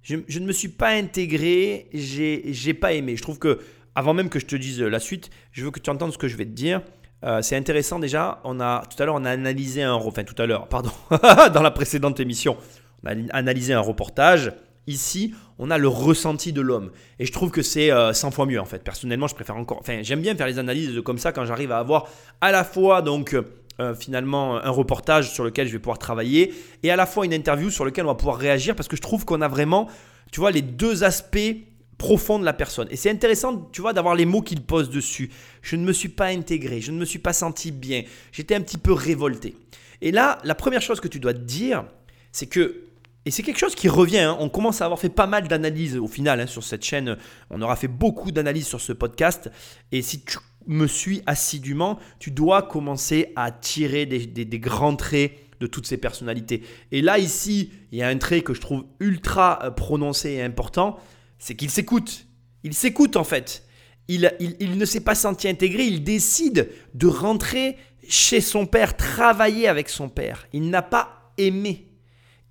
[0.03, 3.17] je, je ne me suis pas intégré, j'ai j'ai pas aimé.
[3.17, 3.61] Je trouve que,
[3.95, 6.29] avant même que je te dise la suite, je veux que tu entendes ce que
[6.29, 6.83] je vais te dire.
[7.25, 8.41] Euh, c'est intéressant déjà.
[8.45, 10.91] On a tout à l'heure, on a analysé un, enfin tout à l'heure, pardon,
[11.55, 12.57] dans la précédente émission,
[13.03, 14.53] on a analysé un reportage.
[14.87, 16.91] Ici, on a le ressenti de l'homme.
[17.19, 18.85] Et je trouve que c'est euh, 100 fois mieux en fait.
[18.85, 19.79] Personnellement, je préfère encore.
[19.81, 22.07] Enfin, j'aime bien faire les analyses comme ça quand j'arrive à avoir
[22.43, 23.35] à la fois donc
[23.81, 26.53] euh, finalement un reportage sur lequel je vais pouvoir travailler
[26.83, 29.03] et à la fois une interview sur lequel on va pouvoir réagir parce que je
[29.03, 29.89] trouve qu'on a vraiment,
[30.31, 31.57] tu vois, les deux aspects
[31.99, 32.89] profonds de la personne.
[32.91, 35.31] Et c'est intéressant, tu vois, d'avoir les mots qu'il pose dessus.
[35.63, 38.03] Je ne me suis pas intégré, je ne me suis pas senti bien,
[38.33, 39.55] j'étais un petit peu révolté.
[40.03, 41.85] Et là, la première chose que tu dois te dire,
[42.33, 42.81] c'est que
[43.27, 44.19] et c'est quelque chose qui revient.
[44.19, 44.37] hein.
[44.39, 47.17] On commence à avoir fait pas mal d'analyses au final hein, sur cette chaîne.
[47.49, 49.51] On aura fait beaucoup d'analyses sur ce podcast.
[49.93, 54.95] Et si tu me suis assidûment, tu dois commencer à tirer des, des- des grands
[54.95, 56.65] traits de toutes ces personnalités.
[56.93, 60.43] Et là, ici, il y a un trait que je trouve ultra euh, prononcé et
[60.43, 60.99] important,
[61.39, 62.27] c'est qu'il s'écoute.
[62.63, 63.67] Il s'écoute en fait.
[64.07, 64.31] Il,
[64.77, 70.11] ne s'est pas senti intégré, il décide de rentrer chez son père, travailler avec son
[70.11, 70.47] père.
[70.53, 71.89] Il n'a pas aimé.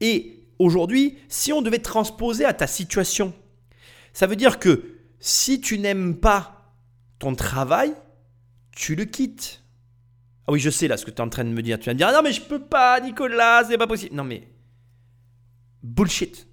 [0.02, 3.34] Et aujourd'hui, si on devait transposer à ta situation,
[4.14, 6.74] ça veut dire que si tu n'aimes pas
[7.20, 7.94] ton travail,
[8.76, 9.62] tu le quittes.
[10.48, 11.80] Ah oui, je sais là ce que tu es en train de me dire.
[11.80, 14.16] Tu vas me dire, ah non mais je peux pas, Nicolas, c'est pas possible.
[14.16, 14.48] Non mais,
[15.84, 16.48] bullshit.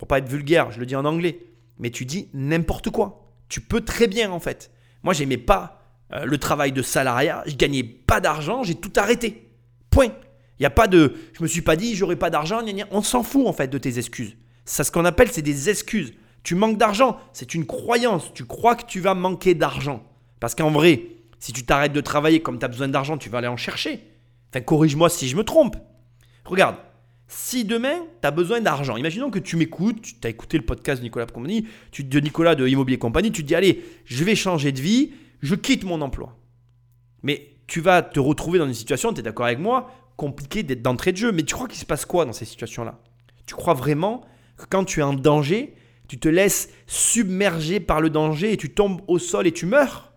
[0.00, 1.40] Pour pas être vulgaire, je le dis en anglais.
[1.78, 3.30] Mais tu dis n'importe quoi.
[3.50, 4.70] Tu peux très bien en fait.
[5.02, 5.82] Moi, j'aimais pas
[6.14, 9.50] euh, le travail de salariat, je gagnais pas d'argent, j'ai tout arrêté.
[9.90, 10.12] Point.
[10.58, 13.22] Il y a pas de je me suis pas dit j'aurai pas d'argent, on s'en
[13.22, 14.38] fout en fait de tes excuses.
[14.64, 16.14] Ça ce qu'on appelle c'est des excuses.
[16.44, 20.02] Tu manques d'argent, c'est une croyance, tu crois que tu vas manquer d'argent.
[20.40, 21.02] Parce qu'en vrai,
[21.40, 24.00] si tu t'arrêtes de travailler comme tu as besoin d'argent, tu vas aller en chercher.
[24.50, 25.76] Enfin corrige-moi si je me trompe.
[26.46, 26.76] Regarde,
[27.32, 31.00] si demain, tu as besoin d'argent, imaginons que tu m'écoutes, tu as écouté le podcast
[31.00, 34.80] de Nicolas de Nicolas de Immobilier Compagnie, tu te dis, allez, je vais changer de
[34.80, 36.36] vie, je quitte mon emploi.
[37.22, 40.82] Mais tu vas te retrouver dans une situation, tu es d'accord avec moi, compliquée d'être
[40.82, 41.30] d'entrée de jeu.
[41.30, 42.98] Mais tu crois qu'il se passe quoi dans ces situations-là?
[43.46, 44.22] Tu crois vraiment
[44.56, 45.74] que quand tu es en danger,
[46.08, 50.12] tu te laisses submerger par le danger et tu tombes au sol et tu meurs?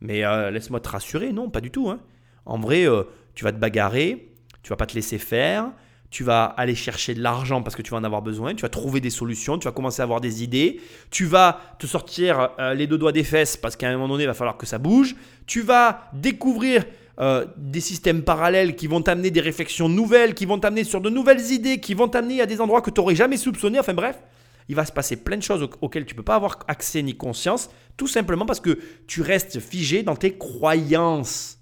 [0.00, 1.88] Mais euh, laisse-moi te rassurer, non, pas du tout.
[1.88, 2.00] hein.
[2.46, 3.04] En vrai, euh,
[3.36, 5.72] tu vas te bagarrer, tu vas pas te laisser faire,
[6.10, 8.68] tu vas aller chercher de l'argent parce que tu vas en avoir besoin, tu vas
[8.70, 12.72] trouver des solutions, tu vas commencer à avoir des idées, tu vas te sortir euh,
[12.74, 14.78] les deux doigts des fesses parce qu'à un moment donné, il va falloir que ça
[14.78, 15.16] bouge,
[15.46, 16.84] tu vas découvrir
[17.20, 21.10] euh, des systèmes parallèles qui vont t'amener des réflexions nouvelles, qui vont t'amener sur de
[21.10, 24.18] nouvelles idées, qui vont t'amener à des endroits que tu n'aurais jamais soupçonnés, enfin bref.
[24.70, 27.02] Il va se passer plein de choses au- auxquelles tu ne peux pas avoir accès
[27.02, 31.58] ni conscience, tout simplement parce que tu restes figé dans tes croyances.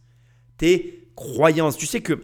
[0.59, 1.77] Tes croyances.
[1.77, 2.21] Tu sais que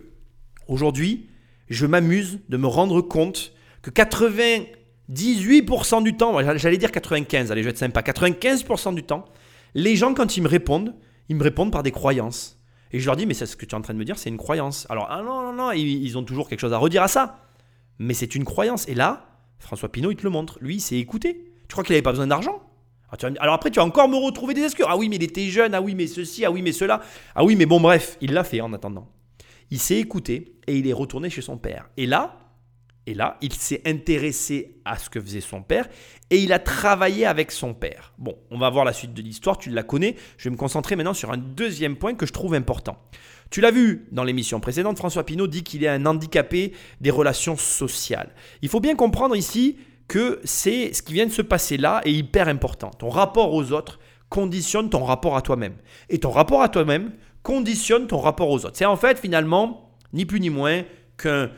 [0.69, 1.29] aujourd'hui,
[1.73, 7.67] je m'amuse de me rendre compte que 98% du temps, j'allais dire 95, allez, je
[7.67, 9.25] vais être sympa, 95% du temps,
[9.75, 10.95] les gens, quand ils me répondent,
[11.29, 12.59] ils me répondent par des croyances.
[12.93, 14.19] Et je leur dis, mais c'est ce que tu es en train de me dire,
[14.19, 14.87] c'est une croyance.
[14.91, 17.39] Alors, ah non, non, non, ils, ont toujours quelque chose à redire à ça.
[17.99, 18.87] Mais c'est une croyance.
[18.87, 19.25] Et là,
[19.59, 20.59] François Pinault, il te le montre.
[20.61, 21.53] Lui, il s'est écouté.
[21.69, 22.61] Tu crois qu'il n'avait pas besoin d'argent?
[23.09, 24.85] Alors, dire- alors après, tu vas encore me retrouver des excuses.
[24.87, 25.75] Ah oui, mais il était jeune.
[25.75, 26.45] Ah oui, mais ceci.
[26.45, 27.01] Ah oui, mais cela.
[27.35, 29.09] Ah oui, mais bon, bref, il l'a fait en attendant.
[29.73, 31.89] Il s'est écouté et il est retourné chez son père.
[31.97, 32.37] Et là,
[33.07, 35.89] et là, il s'est intéressé à ce que faisait son père
[36.29, 38.13] et il a travaillé avec son père.
[38.19, 40.15] Bon, on va voir la suite de l'histoire, tu la connais.
[40.37, 42.99] Je vais me concentrer maintenant sur un deuxième point que je trouve important.
[43.49, 47.57] Tu l'as vu dans l'émission précédente, François Pinault dit qu'il est un handicapé des relations
[47.57, 48.35] sociales.
[48.61, 52.13] Il faut bien comprendre ici que c'est ce qui vient de se passer là est
[52.13, 52.91] hyper important.
[52.91, 54.01] Ton rapport aux autres,
[54.33, 55.75] conditionne ton rapport à toi-même.
[56.09, 58.77] Et ton rapport à toi-même conditionne ton rapport aux autres.
[58.77, 60.83] C'est en fait finalement ni plus ni moins
[61.17, 61.51] qu'un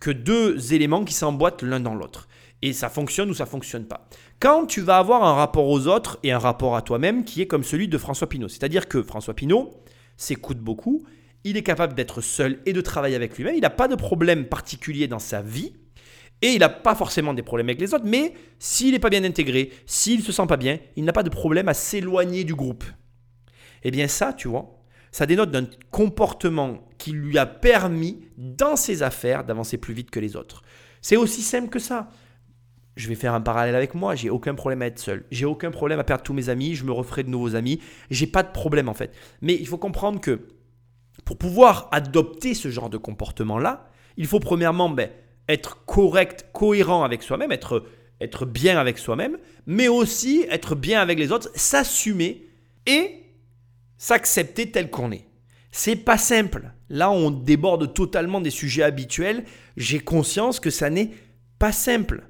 [0.00, 2.28] que deux éléments qui s'emboîtent l'un dans l'autre.
[2.62, 4.08] Et ça fonctionne ou ça fonctionne pas.
[4.40, 7.46] Quand tu vas avoir un rapport aux autres et un rapport à toi-même qui est
[7.46, 9.70] comme celui de François Pinault, c'est-à-dire que François Pinault
[10.16, 11.04] s'écoute beaucoup,
[11.44, 14.46] il est capable d'être seul et de travailler avec lui-même, il n'a pas de problème
[14.46, 15.74] particulier dans sa vie,
[16.40, 19.24] et il n'a pas forcément des problèmes avec les autres, mais s'il n'est pas bien
[19.24, 22.54] intégré, s'il ne se sent pas bien, il n'a pas de problème à s'éloigner du
[22.54, 22.84] groupe.
[23.82, 24.83] Eh bien ça, tu vois,
[25.14, 30.18] ça dénote d'un comportement qui lui a permis, dans ses affaires, d'avancer plus vite que
[30.18, 30.64] les autres.
[31.02, 32.08] C'est aussi simple que ça.
[32.96, 35.24] Je vais faire un parallèle avec moi, j'ai aucun problème à être seul.
[35.30, 37.78] J'ai aucun problème à perdre tous mes amis, je me referai de nouveaux amis.
[38.10, 39.14] J'ai pas de problème en fait.
[39.40, 40.48] Mais il faut comprendre que
[41.24, 45.10] pour pouvoir adopter ce genre de comportement-là, il faut premièrement ben,
[45.48, 47.84] être correct, cohérent avec soi-même, être,
[48.20, 52.48] être bien avec soi-même, mais aussi être bien avec les autres, s'assumer
[52.86, 53.23] et
[54.04, 55.24] s'accepter tel qu'on est.
[55.70, 56.70] C'est pas simple.
[56.90, 59.44] Là, on déborde totalement des sujets habituels.
[59.78, 61.12] J'ai conscience que ça n'est
[61.58, 62.28] pas simple.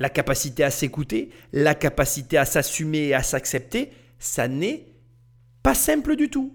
[0.00, 4.88] La capacité à s'écouter, la capacité à s'assumer et à s'accepter, ça n'est
[5.62, 6.52] pas simple du tout.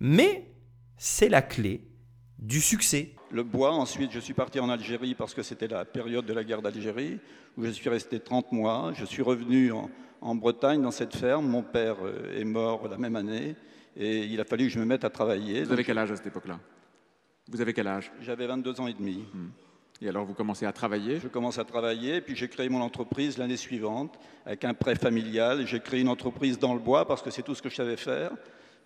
[0.00, 0.52] Mais
[0.98, 1.88] c'est la clé
[2.38, 3.14] du succès.
[3.30, 6.44] Le bois, ensuite je suis parti en Algérie parce que c'était la période de la
[6.44, 7.18] guerre d'Algérie,
[7.56, 8.92] où je suis resté 30 mois.
[8.94, 11.46] Je suis revenu en, en Bretagne, dans cette ferme.
[11.46, 13.56] Mon père euh, est mort la même année
[13.98, 15.64] et il a fallu que je me mette à travailler.
[15.64, 16.60] Vous avez quel âge à cette époque-là?
[17.48, 18.12] Vous avez quel âge?
[18.20, 19.24] J'avais 22 ans et demi.
[19.34, 19.48] Hmm.
[20.00, 21.18] Et alors vous commencez à travailler?
[21.18, 25.66] Je commence à travailler, puis j'ai créé mon entreprise l'année suivante avec un prêt familial.
[25.66, 27.96] J'ai créé une entreprise dans le bois parce que c'est tout ce que je savais
[27.96, 28.30] faire.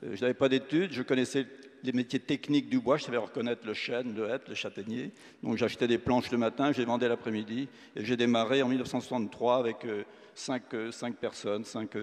[0.04, 1.46] Euh, je n'avais pas d'études, je connaissais
[1.82, 5.10] les métiers techniques du bois, je savais reconnaître le chêne, le hêtre, le châtaignier.
[5.42, 7.68] Donc j'achetais des planches le matin, je les vendais l'après-midi.
[7.94, 11.96] Et j'ai démarré en 1963 avec euh, cinq, euh, cinq personnes, cinq,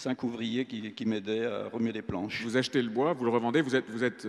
[0.00, 2.42] cinq ouvriers qui, qui m'aidaient à remuer des planches.
[2.42, 4.26] Vous achetez le bois, vous le revendez, vous êtes, vous êtes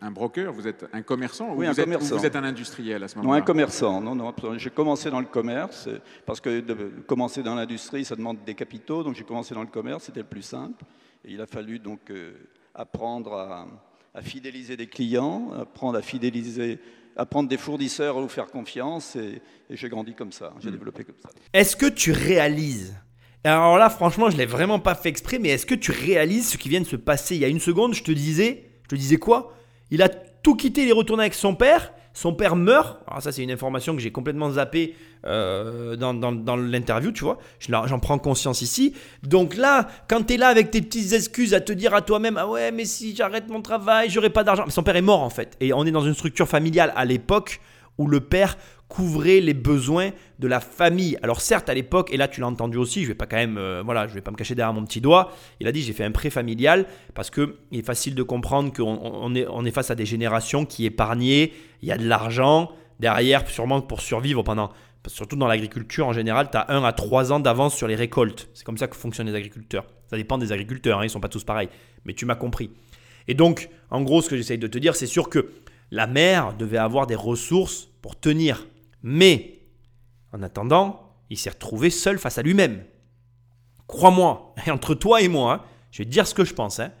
[0.00, 2.14] un broker, vous êtes un commerçant Oui, ou un vous, êtes, commerçant.
[2.14, 4.00] ou vous êtes un industriel à ce Non, moment-là un commerçant.
[4.00, 4.34] Non, non.
[4.56, 6.74] J'ai commencé dans le commerce euh, parce que de
[7.06, 9.02] commencer dans l'industrie, ça demande des capitaux.
[9.02, 10.84] Donc j'ai commencé dans le commerce, c'était le plus simple.
[11.24, 12.32] Et il a fallu donc euh,
[12.74, 13.66] apprendre à,
[14.14, 16.78] à fidéliser des clients, apprendre à fidéliser,
[17.16, 19.16] apprendre des fournisseurs à vous faire confiance.
[19.16, 20.54] Et, et j'ai grandi comme ça.
[20.60, 21.28] J'ai développé comme ça.
[21.52, 22.94] Est-ce que tu réalises
[23.46, 26.56] Alors là, franchement, je l'ai vraiment pas fait exprès, mais est-ce que tu réalises ce
[26.56, 27.36] qui vient de se passer?
[27.36, 29.54] Il y a une seconde Je te disais, je te disais quoi?
[29.90, 31.92] Il a tout quitté, il est retourné avec son père.
[32.12, 33.02] Son père meurt.
[33.06, 34.94] Alors ça, c'est une information que j'ai complètement zappée
[35.26, 37.36] euh, dans, l'interview, tu vois.
[37.60, 38.94] J'en prends conscience ici.
[39.22, 42.38] Donc là, quand tu es là avec tes petites excuses à te dire à toi-même,
[42.38, 44.64] ah ouais, mais si j'arrête mon travail, j'aurai pas d'argent.
[44.70, 45.58] Son père est mort en fait.
[45.60, 47.60] Et on est dans une structure familiale à l'époque
[47.98, 48.56] où le père
[48.88, 51.18] couvrait les besoins de la famille.
[51.22, 53.58] Alors certes à l'époque, et là tu l'as entendu aussi, je vais pas quand même,
[53.58, 55.32] euh, voilà, je vais pas me cacher derrière mon petit doigt.
[55.60, 58.72] Il a dit j'ai fait un prêt familial parce que il est facile de comprendre
[58.72, 62.06] qu'on on est, on est face à des générations qui épargnaient, il y a de
[62.06, 62.70] l'argent
[63.00, 64.70] derrière, sûrement pour survivre pendant,
[65.08, 68.48] surtout dans l'agriculture en général, tu as 1 à 3 ans d'avance sur les récoltes.
[68.54, 69.86] C'est comme ça que fonctionnent les agriculteurs.
[70.08, 71.68] Ça dépend des agriculteurs, hein, ils sont pas tous pareils,
[72.04, 72.70] mais tu m'as compris.
[73.28, 75.50] Et donc, en gros, ce que j'essaye de te dire, c'est sûr que
[75.90, 78.66] la mère devait avoir des ressources pour tenir.
[79.02, 79.60] Mais,
[80.32, 82.84] en attendant, il s'est retrouvé seul face à lui-même.
[83.86, 86.80] Crois-moi, entre toi et moi, hein, je vais te dire ce que je pense.
[86.80, 86.92] hein.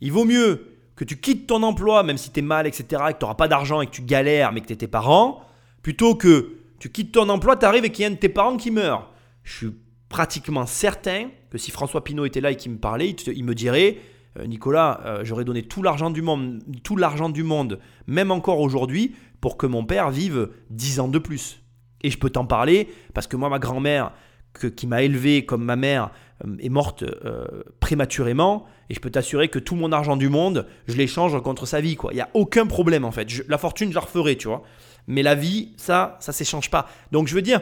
[0.00, 3.12] Il vaut mieux que tu quittes ton emploi, même si tu es mal, etc., et
[3.12, 5.42] que tu n'auras pas d'argent et que tu galères, mais que tu es tes parents,
[5.82, 8.28] plutôt que tu quittes ton emploi, tu arrives et qu'il y a un de tes
[8.28, 9.08] parents qui meurt.
[9.44, 9.70] Je suis
[10.08, 13.98] pratiquement certain que si François Pinault était là et qu'il me parlait, il, me dirait
[14.38, 19.84] euh, Nicolas, euh, j'aurais donné tout l'argent du monde, même encore aujourd'hui, pour que mon
[19.84, 21.60] père vive 10 ans de plus.
[22.02, 24.12] Et je peux t'en parler parce que moi, ma grand-mère,
[24.76, 26.10] qui m'a élevé comme ma mère,
[26.46, 27.46] euh, est morte euh,
[27.80, 28.64] prématurément.
[28.90, 31.96] Et je peux t'assurer que tout mon argent du monde, je l'échange contre sa vie.
[31.96, 32.12] quoi.
[32.12, 33.28] Il n'y a aucun problème en fait.
[33.28, 34.62] Je- la fortune, je la referai, tu vois.
[35.06, 36.88] Mais la vie, ça, ça s'échange pas.
[37.10, 37.60] Donc je veux dire,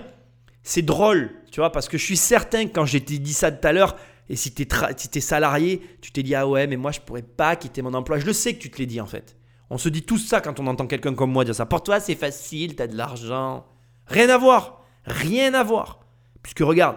[0.62, 3.66] c'est drôle, tu vois, parce que je suis certain que quand j'ai dit ça tout
[3.66, 3.96] à l'heure,
[4.28, 7.56] et si tu es, salarié, tu t'es dit, ah ouais, mais moi je pourrais pas
[7.56, 8.18] quitter mon emploi.
[8.18, 9.36] Je le sais que tu te l'es dit en fait.
[9.70, 11.64] On se dit tout ça quand on entend quelqu'un comme moi dire ça.
[11.64, 13.66] Pour toi, c'est facile, tu as de l'argent.
[14.06, 14.84] Rien à voir.
[15.04, 16.00] Rien à voir.
[16.42, 16.96] Puisque regarde,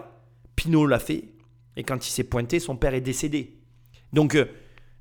[0.56, 1.34] Pinot l'a fait,
[1.76, 3.60] et quand il s'est pointé, son père est décédé.
[4.12, 4.46] Donc, euh,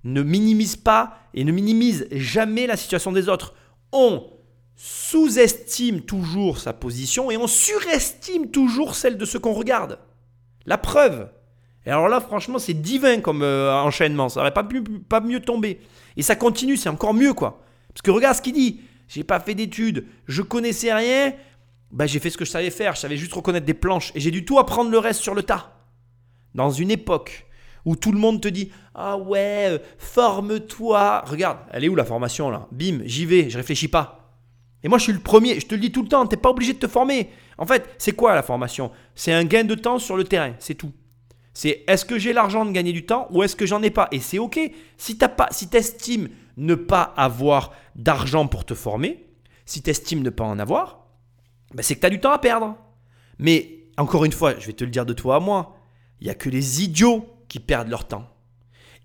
[0.05, 3.55] ne minimise pas et ne minimise jamais la situation des autres.
[3.93, 4.31] On
[4.75, 9.99] sous-estime toujours sa position et on surestime toujours celle de ceux qu'on regarde.
[10.67, 11.31] La preuve.
[11.87, 14.29] Et alors là, franchement, c'est divin comme euh, enchaînement.
[14.29, 15.81] Ça n'aurait pas, pu- pas mieux tomber.
[16.17, 17.63] Et ça continue, c'est encore mieux, quoi.
[17.93, 18.81] Parce que regarde ce qu'il dit.
[19.09, 21.35] J'ai pas fait d'études, je connaissais rien.
[21.91, 22.95] Bah, j'ai fait ce que je savais faire.
[22.95, 24.11] Je savais juste reconnaître des planches.
[24.15, 25.73] Et j'ai dû tout apprendre le reste sur le tas.
[26.55, 27.47] Dans une époque
[27.85, 31.25] où tout le monde te dit Ah ouais, euh, forme-toi.
[31.27, 32.69] Regarde, elle est où la formation là?
[32.73, 34.35] Bim, j'y vais, je réfléchis pas.
[34.85, 36.51] Et moi je suis le premier, je te le dis tout le temps, t'es pas
[36.51, 37.31] obligé de te former.
[37.59, 38.91] En fait, c'est quoi la formation?
[39.15, 40.91] C'est un gain de temps sur le terrain, c'est tout.
[41.55, 44.09] C'est est-ce que j'ai l'argent de gagner du temps ou est-ce que j'en ai pas?
[44.11, 44.59] Et c'est ok.
[44.97, 49.27] Si tu si estimes ne pas avoir d'argent pour te former,
[49.67, 51.07] si tu estimes ne pas en avoir,
[51.75, 52.77] ben c'est que tu as du temps à perdre.
[53.39, 55.77] Mais encore une fois, je vais te le dire de toi à moi,
[56.21, 58.29] il n'y a que les idiots qui perdent leur temps.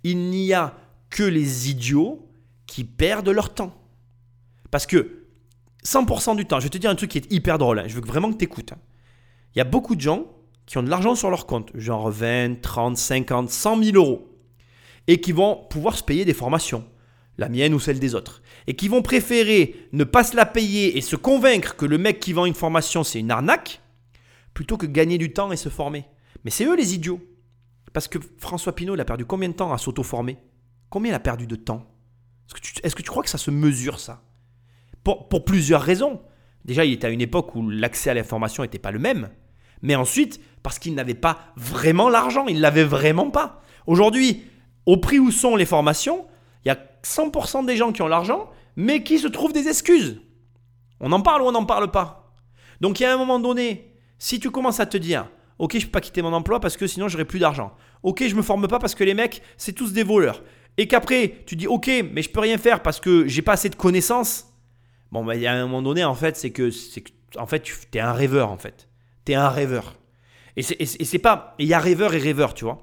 [0.04, 0.74] Il n'y a
[1.10, 2.30] que les idiots
[2.66, 3.74] qui perdent leur temps.
[4.72, 5.26] Parce que
[5.86, 7.96] 100% du temps, je vais te dire un truc qui est hyper drôle, hein, je
[7.96, 8.74] veux vraiment que tu écoutes.
[8.74, 8.80] Hein.
[9.56, 10.26] Il y a beaucoup de gens
[10.68, 14.28] qui ont de l'argent sur leur compte, genre 20, 30, 50, 100 000 euros,
[15.08, 16.86] et qui vont pouvoir se payer des formations,
[17.38, 20.98] la mienne ou celle des autres, et qui vont préférer ne pas se la payer
[20.98, 23.82] et se convaincre que le mec qui vend une formation c'est une arnaque,
[24.54, 26.06] plutôt que gagner du temps et se former.
[26.44, 27.22] Mais c'est eux les idiots.
[27.94, 30.38] Parce que François Pinault, il a perdu combien de temps à s'auto-former?
[30.90, 31.86] Combien il a perdu de temps?
[32.84, 34.24] Est-ce que, tu, crois que ça se mesure ça?
[35.04, 36.22] Pour, pour plusieurs raisons.
[36.66, 39.30] Déjà, il était à une époque où l'accès à l'information n'était pas le même.
[39.82, 43.62] Mais ensuite, parce qu'il n'avait pas vraiment l'argent, il ne l'avait vraiment pas.
[43.86, 44.44] Aujourd'hui,
[44.86, 46.28] au prix où sont les formations,
[46.66, 50.20] il y a 100% des gens qui ont l'argent, mais qui se trouvent des excuses.
[51.00, 52.34] On en parle ou on n'en parle pas.
[52.82, 55.78] Donc il y a un moment donné, si tu commences à te dire, ok, je
[55.78, 57.72] ne peux pas quitter mon emploi parce que sinon j'aurai plus d'argent.
[58.04, 60.44] Ok, je me forme pas parce que les mecs, c'est tous des voleurs.
[60.76, 63.70] Et qu'après, tu dis, ok, mais je peux rien faire parce que j'ai pas assez
[63.70, 64.54] de connaissances.
[65.14, 66.70] Bon, bah, il y a un moment donné, en fait, c'est que,
[67.38, 68.90] en fait, tu es un rêveur, en fait.
[69.26, 69.96] Tu es un rêveur.
[70.58, 71.56] Et c'est pas.
[71.60, 72.82] Il y a rêveur et rêveur, tu vois.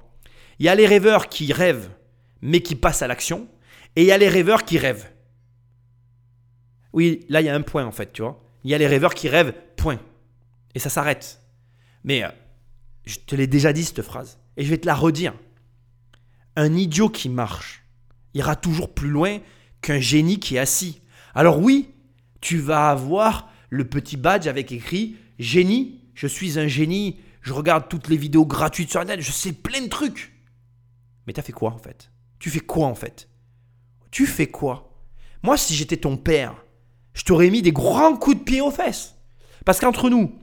[0.60, 1.90] Il y a les rêveurs qui rêvent,
[2.40, 3.48] mais qui passent à l'action.
[3.96, 5.10] Et il y a les rêveurs qui rêvent.
[6.92, 8.40] Oui, là, il y a un point, en fait, tu vois.
[8.62, 9.98] Il y a les rêveurs qui rêvent, point.
[10.76, 11.40] Et ça s'arrête.
[12.04, 12.28] Mais euh,
[13.04, 14.38] je te l'ai déjà dit cette phrase.
[14.56, 15.34] Et je vais te la redire.
[16.54, 17.84] Un idiot qui marche
[18.34, 19.38] ira toujours plus loin
[19.80, 21.02] qu'un génie qui est assis.
[21.34, 21.90] Alors oui,
[22.40, 27.88] tu vas avoir le petit badge avec écrit génie, je suis un génie, je regarde
[27.88, 30.33] toutes les vidéos gratuites sur Internet, je sais plein de trucs.
[31.26, 32.11] Mais t'as fait quoi en fait?
[32.38, 33.28] Tu fais quoi en fait?
[34.11, 34.90] Tu fais quoi?
[35.42, 36.64] Moi, si j'étais ton père,
[37.12, 39.14] je t'aurais mis des grands coups de pied aux fesses.
[39.66, 40.38] Parce qu'entre nous,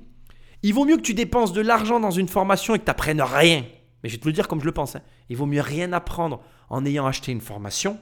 [0.62, 3.66] il vaut mieux que tu dépenses de l'argent dans une formation et que tu rien.
[4.04, 4.96] Mais je vais te le dire comme je le pense.
[4.96, 5.02] Hein.
[5.30, 8.00] Il vaut mieux rien apprendre en ayant acheté une formation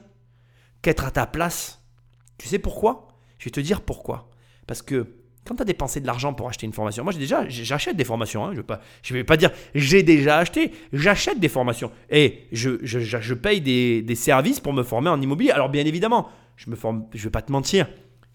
[0.82, 1.82] qu'être à ta place.
[2.36, 3.08] Tu sais pourquoi?
[3.38, 4.28] Je vais te dire pourquoi.
[4.66, 7.48] Parce que quand tu as dépensé de l'argent pour acheter une formation, moi j'ai déjà,
[7.48, 8.44] j'achète des formations.
[8.44, 8.52] Hein.
[8.54, 11.90] je ne vais, pas dire j'ai déjà acheté, j'achète des formations.
[12.10, 15.50] Et je, je, paye des, des, services pour me former en immobilier.
[15.50, 16.76] Alors bien évidemment, je ne
[17.14, 17.86] je vais pas te mentir,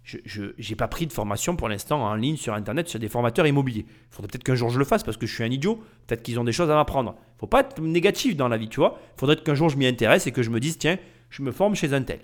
[0.06, 3.48] je n'ai pas pris de formation pour l'instant en ligne sur Internet sur des formateurs
[3.48, 3.86] immobiliers.
[3.88, 5.82] Il faudrait peut-être qu'un jour je le fasse parce que je suis un idiot.
[6.06, 7.15] Peut-être qu'ils ont des choses à m'apprendre.
[7.18, 9.00] Il faut pas être négatif dans la vie, tu vois.
[9.15, 11.00] Il faudrait qu'un jour je m'y intéresse et que je me dise, tiens,
[11.32, 12.20] je me forme chez un tel.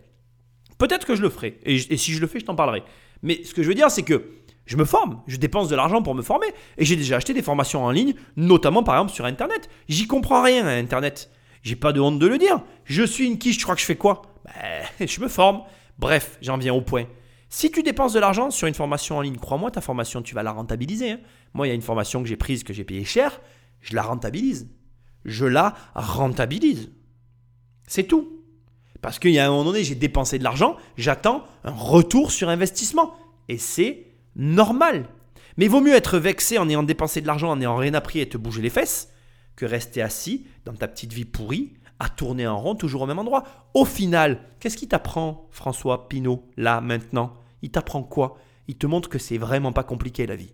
[0.77, 1.59] Peut-être que je le ferai.
[1.63, 2.83] Et, si je le fais, je t'en parlerai.
[3.23, 4.25] Mais ce que je veux dire, c'est que
[4.71, 6.47] je me forme, je dépense de l'argent pour me former.
[6.77, 9.69] Et j'ai déjà acheté des formations en ligne, notamment par exemple sur Internet.
[9.89, 11.29] J'y comprends rien à Internet.
[11.61, 12.63] J'ai pas de honte de le dire.
[12.85, 14.21] Je suis une quiche, tu crois que je fais quoi?
[14.45, 15.63] Ben, Je me forme.
[15.99, 17.03] Bref, j'en viens au point.
[17.49, 20.41] Si tu dépenses de l'argent sur une formation en ligne, crois-moi, ta formation, tu vas
[20.41, 21.11] la rentabiliser.
[21.11, 21.19] Hein.
[21.53, 23.41] Moi, il y a une formation que j'ai prise, que j'ai payée cher,
[23.81, 24.69] je la rentabilise.
[25.25, 26.93] Je la rentabilise.
[27.87, 28.41] C'est tout.
[29.01, 32.47] Parce qu'il y a un moment donné, j'ai dépensé de l'argent, j'attends un retour sur
[32.47, 33.13] investissement.
[33.49, 35.07] Et c'est normal.
[35.57, 38.19] Mais il vaut mieux être vexé en ayant dépensé de l'argent, en ayant rien appris
[38.19, 39.11] et te bouger les fesses,
[39.55, 43.19] que rester assis dans ta petite vie pourrie, à tourner en rond, toujours au même
[43.19, 43.43] endroit.
[43.73, 47.35] Au final, qu'est-ce qui t'apprend, François Pinault, là, maintenant?
[47.61, 48.37] Il t'apprend quoi?
[48.67, 50.53] Il te montre que c'est vraiment pas compliqué la vie.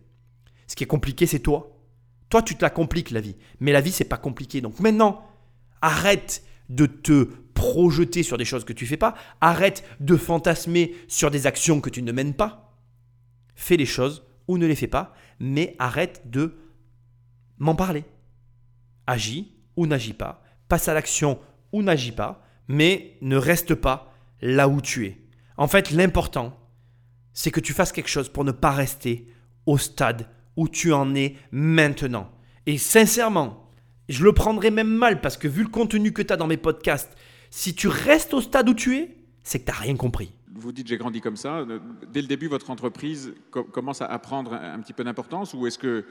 [0.67, 1.77] Ce qui est compliqué, c'est toi.
[2.29, 3.37] Toi, tu te la compliques la vie.
[3.61, 4.59] Mais la vie, c'est pas compliqué.
[4.59, 5.23] Donc maintenant,
[5.81, 9.15] arrête de te projeter sur des choses que tu fais pas.
[9.39, 12.66] Arrête de fantasmer sur des actions que tu ne mènes pas.
[13.57, 16.55] Fais les choses ou ne les fais pas, mais arrête de
[17.57, 18.05] m'en parler.
[19.07, 20.43] Agis ou n'agis pas.
[20.69, 21.39] Passe à l'action
[21.73, 25.17] ou n'agis pas, mais ne reste pas là où tu es.
[25.57, 26.57] En fait, l'important,
[27.33, 29.27] c'est que tu fasses quelque chose pour ne pas rester
[29.65, 32.29] au stade où tu en es maintenant.
[32.67, 33.71] Et sincèrement,
[34.07, 36.57] je le prendrais même mal parce que vu le contenu que tu as dans mes
[36.57, 37.15] podcasts,
[37.49, 40.36] si tu restes au stade où tu es, c'est que tu n'as rien compris.
[40.57, 41.65] Vous dites j'ai grandi comme ça.
[42.11, 46.03] Dès le début, votre entreprise commence à prendre un petit peu d'importance ou est-ce que,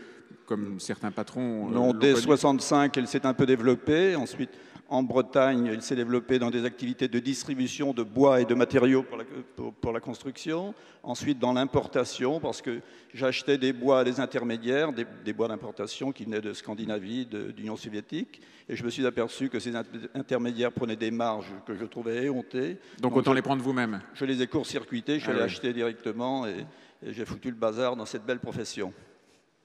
[0.46, 1.68] comme certains patrons...
[1.68, 4.14] Euh, non, dès 65, elle s'est un peu développée.
[4.14, 4.50] Ensuite,
[4.88, 9.02] En Bretagne, il s'est développé dans des activités de distribution de bois et de matériaux
[9.02, 9.24] pour la,
[9.56, 10.74] pour- pour la construction.
[11.02, 12.80] Ensuite, dans l'importation, parce que
[13.12, 17.26] j'achetais des bois à des intermédiaires, des, des bois d'importation qui venaient de Scandinavie,
[17.56, 18.40] d'Union soviétique.
[18.68, 19.84] Et je me suis aperçu que ces int-
[20.14, 22.78] intermédiaires prenaient des marges que je trouvais éhontées.
[23.00, 24.00] Donc autant les prendre vous-même.
[24.14, 25.44] Je les ai court-circuités, je Ah allé oui.
[25.46, 26.64] acheter directement et,
[27.04, 28.92] et j'ai foutu le bazar dans cette belle profession.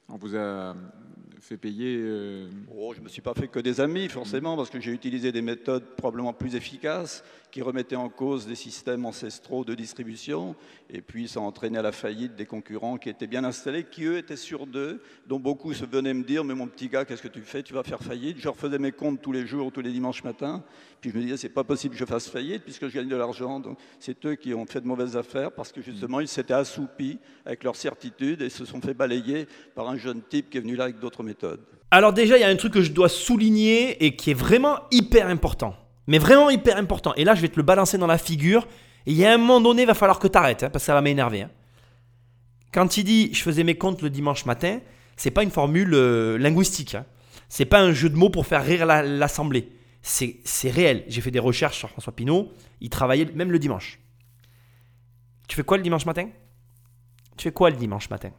[0.10, 0.76] On vous a
[1.58, 1.98] payer.
[2.00, 4.92] euh, Oh, je ne me suis pas fait que des amis, forcément, parce que j'ai
[4.92, 10.56] utilisé des méthodes probablement plus efficaces qui remettaient en cause des systèmes ancestraux de distribution,
[10.90, 14.06] et puis ça a entraîné à la faillite des concurrents qui étaient bien installés, qui
[14.06, 17.22] eux étaient sûrs d'eux, dont beaucoup se venaient me dire Mais mon petit gars, qu'est-ce
[17.22, 17.62] que tu fais?
[17.62, 18.38] Tu vas faire faillite.
[18.40, 20.64] Je refaisais mes comptes tous les jours, tous les dimanches matins,
[21.02, 23.16] puis je me disais C'est pas possible que je fasse faillite puisque je gagne de
[23.16, 23.60] l'argent.
[23.60, 27.20] Donc c'est eux qui ont fait de mauvaises affaires parce que justement ils s'étaient assoupis
[27.46, 30.76] avec leur certitude et se sont fait balayer par un jeune type qui est venu
[30.76, 31.62] là avec d'autres méthodes.
[31.94, 34.80] Alors déjà, il y a un truc que je dois souligner et qui est vraiment
[34.92, 35.76] hyper important.
[36.12, 37.14] Mais vraiment hyper important.
[37.16, 38.68] Et là, je vais te le balancer dans la figure.
[39.06, 40.88] Et il y a un moment donné, il va falloir que tu arrêtes, parce que
[40.88, 41.44] ça va m'énerver.
[41.44, 41.50] hein.
[42.74, 44.80] Quand il dit je faisais mes comptes le dimanche matin,
[45.16, 46.96] c'est pas une formule euh, linguistique.
[46.96, 47.06] Hein.
[47.48, 49.72] C'est pas un jeu de mots pour faire rire la- l'assemblée.
[50.02, 51.06] C'est réel.
[51.08, 52.52] J'ai fait des recherches sur François Pinault.
[52.82, 54.00] Il travaillait même le dimanche.
[55.48, 56.28] Tu fais quoi le dimanche matin?
[57.38, 58.32] Tu fais quoi le dimanche matin?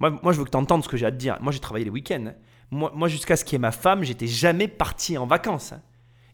[0.00, 1.38] Moi, je veux que tu entendes ce que j'ai à te dire.
[1.40, 2.24] Moi, j'ai travaillé les week-ends.
[2.26, 2.34] hein.
[2.70, 5.74] Moi, moi jusqu'à ce qu'il y ait ma femme, j'étais jamais parti en vacances.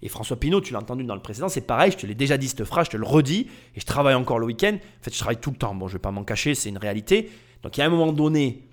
[0.02, 2.38] Et François Pinault, tu l'as entendu dans le précédent, c'est pareil, je te l'ai déjà
[2.38, 4.74] dit cette phrase, je te le redis, et je travaille encore le week-end.
[4.74, 5.74] En fait, je travaille tout le temps.
[5.74, 7.30] Bon, je vais pas m'en cacher, c'est une réalité.
[7.62, 8.66] Donc, il y a un moment donné,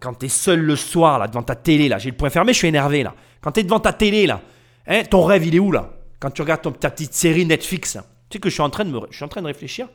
[0.00, 2.52] quand tu es seul le soir, là, devant ta télé, là, j'ai le point fermé,
[2.54, 3.14] je suis énervé, là.
[3.42, 4.40] Quand tu es devant ta télé, là,
[4.86, 5.90] hein, ton rêve, il est où, là?
[6.18, 7.98] Quand tu regardes ton- ta petite série Netflix,
[8.30, 9.88] tu sais que je suis en train de, me, je suis en train de réfléchir.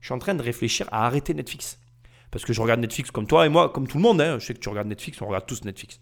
[0.00, 1.78] Je suis en train de réfléchir à arrêter Netflix.
[2.30, 4.20] Parce que je regarde Netflix comme toi et moi, comme tout le monde.
[4.20, 4.38] hein.
[4.38, 6.00] Je sais que tu regardes Netflix, on regarde tous Netflix.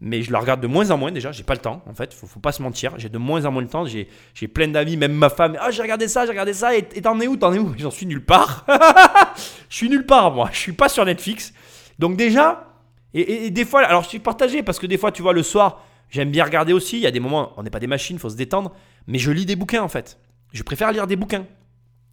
[0.00, 1.32] Mais je la regarde de moins en moins déjà.
[1.32, 2.12] J'ai pas le temps, en fait.
[2.12, 2.92] Faut, faut pas se mentir.
[2.98, 3.86] J'ai de moins en moins le temps.
[3.86, 4.08] J'ai,
[4.48, 5.56] plein d'amis, même ma femme.
[5.60, 6.76] Ah, j'ai regardé ça, j'ai regardé ça.
[6.76, 7.72] Et et t'en es où T'en es où?
[7.78, 8.66] J'en suis nulle part.
[9.68, 10.50] je suis nulle part, moi.
[10.52, 11.54] Je suis pas sur Netflix.
[11.98, 12.74] Donc, déjà,
[13.14, 15.32] et, et- et des fois, alors je suis partagé parce que des fois, tu vois,
[15.32, 16.96] le soir, j'aime bien regarder aussi.
[16.98, 18.72] Il y a des moments, on n'est pas des machines, faut se détendre.
[19.06, 20.18] Mais je lis des bouquins, en fait.
[20.52, 21.46] Je préfère lire des bouquins.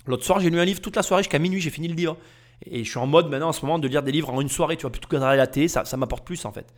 [0.08, 2.18] L'autre soir, j'ai lu un livre toute la soirée jusqu'à minuit, j'ai fini le livre.
[2.66, 4.48] Et je suis en mode maintenant en ce moment de lire des livres en une
[4.50, 6.74] soirée, tu vois, plutôt que de regarder la télé, ça, ça m'apporte plus en fait.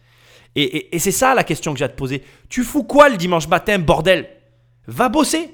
[0.56, 2.24] Et, c'est ça la question que j'ai à te poser.
[2.48, 4.30] Tu fous quoi le dimanche matin, bordel?
[4.88, 5.52] Va bosser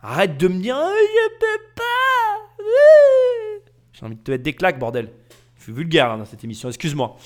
[0.00, 1.82] Arrête de me dire Oh, je peux pas
[2.60, 3.58] Euh.
[3.92, 5.10] J'ai envie de te mettre des claques, bordel.
[5.58, 7.16] Je suis vulgaire hein, dans cette émission, excuse-moi.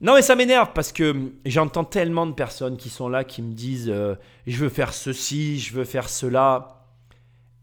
[0.00, 3.52] Non mais ça m'énerve parce que j'entends tellement de personnes qui sont là qui me
[3.52, 4.14] disent euh,
[4.46, 6.84] je veux faire ceci, je veux faire cela.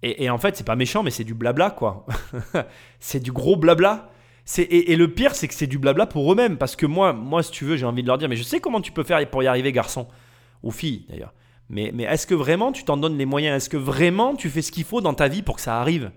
[0.01, 2.05] Et, et en fait, c'est pas méchant, mais c'est du blabla, quoi.
[2.99, 4.09] c'est du gros blabla.
[4.57, 6.57] Et le pire, c'est que c'est du blabla pour eux-mêmes.
[6.57, 8.59] Parce que moi, moi, si tu veux, j'ai envie de leur dire, mais je sais
[8.59, 10.07] comment tu peux faire pour y arriver, garçon.
[10.63, 11.33] Ou fille, d'ailleurs.
[11.69, 13.57] Mais, mais est-ce que vraiment tu t'en donnes les moyens?
[13.57, 16.11] Est-ce que vraiment tu fais ce qu'il faut dans ta vie pour que ça arrive?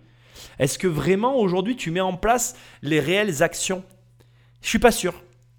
[0.58, 3.82] Est-ce que vraiment aujourd'hui tu mets en place les réelles actions?
[4.60, 5.14] Je suis pas sûr.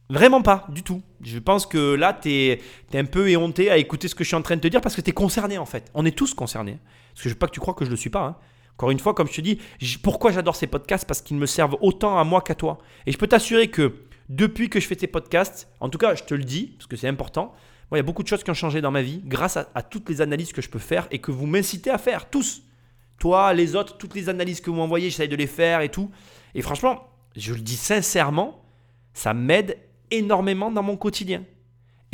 [0.10, 1.02] Vraiment pas, du tout.
[1.22, 2.62] Je pense que là, tu es,
[2.94, 4.96] un peu éhonté à écouter ce que je suis en train de te dire parce
[4.96, 5.92] que tu es concerné en fait.
[5.94, 6.78] On est tous concernés.
[7.14, 8.22] Parce que je veux pas que tu crois que je le suis pas.
[8.22, 8.36] hein.
[8.80, 9.60] Encore une fois, comme je te dis,
[10.02, 11.06] pourquoi j'adore ces podcasts?
[11.06, 12.78] Parce qu'ils me servent autant à moi qu'à toi.
[13.06, 16.24] Et je peux t'assurer que depuis que je fais ces podcasts, en tout cas, je
[16.24, 17.54] te le dis, parce que c'est important,
[17.92, 20.08] il y a beaucoup de choses qui ont changé dans ma vie grâce à, toutes
[20.08, 22.62] les analyses que je peux faire et que vous m'incitez à faire, tous.
[23.20, 26.10] Toi, les autres, toutes les analyses que vous m'envoyez, j'essaye de les faire et tout.
[26.56, 27.04] Et franchement,
[27.36, 28.64] je le dis sincèrement,
[29.14, 29.78] ça m'aide
[30.10, 31.44] énormément dans mon quotidien.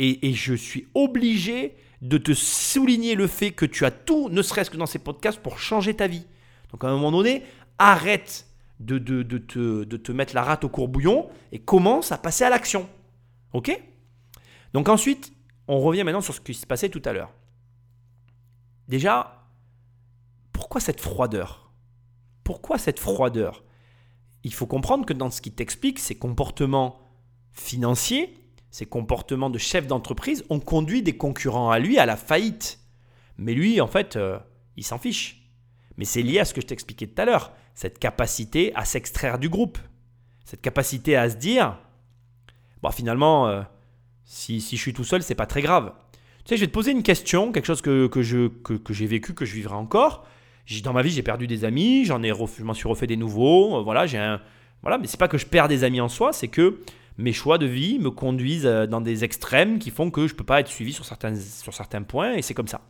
[0.00, 4.70] Et je suis obligé de te souligner le fait que tu as tout, ne serait-ce
[4.70, 6.26] que dans ces podcasts, pour changer ta vie.
[6.76, 7.42] Donc à un moment donné,
[7.78, 8.46] arrête
[8.80, 12.86] de, te mettre la rate au courbouillon et commence à passer à l'action.
[13.54, 13.82] Ok?
[14.74, 15.32] Donc ensuite,
[15.68, 17.32] on revient maintenant sur ce qui se passait tout à l'heure.
[18.88, 19.46] Déjà,
[20.52, 21.72] pourquoi cette froideur?
[22.44, 23.64] Pourquoi cette froideur?
[24.44, 27.00] Il faut comprendre que dans ce qui t'explique, ces comportements
[27.52, 28.36] financiers,
[28.70, 32.80] ces comportements de chef d'entreprise ont conduit des concurrents à lui à la faillite.
[33.38, 34.38] Mais lui, en fait, euh,
[34.76, 35.45] il s'en fiche.
[35.98, 39.38] Mais c'est lié à ce que je t'expliquais tout à l'heure, cette capacité à s'extraire
[39.38, 39.78] du groupe,
[40.44, 41.78] cette capacité à se dire,
[42.82, 43.62] bon, finalement, euh,
[44.24, 45.92] si, si je suis tout seul, c'est pas très grave.
[46.44, 48.92] Tu sais, je vais te poser une question, quelque chose que, que je, que, que
[48.92, 50.26] j'ai vécu, que je vivrai encore.
[50.64, 53.16] J'ai- Dans ma vie, j'ai perdu des amis, j'en ai, je m'en suis refait des
[53.16, 53.78] nouveaux.
[53.78, 54.40] euh, voilà, j'ai un,
[54.82, 56.80] voilà, mais c'est pas que je perds des amis en soi, c'est que
[57.18, 60.44] mes choix de vie me conduisent euh, dans des extrêmes qui font que je peux
[60.44, 62.82] pas être suivi sur certains, sur certains points, et c'est comme ça.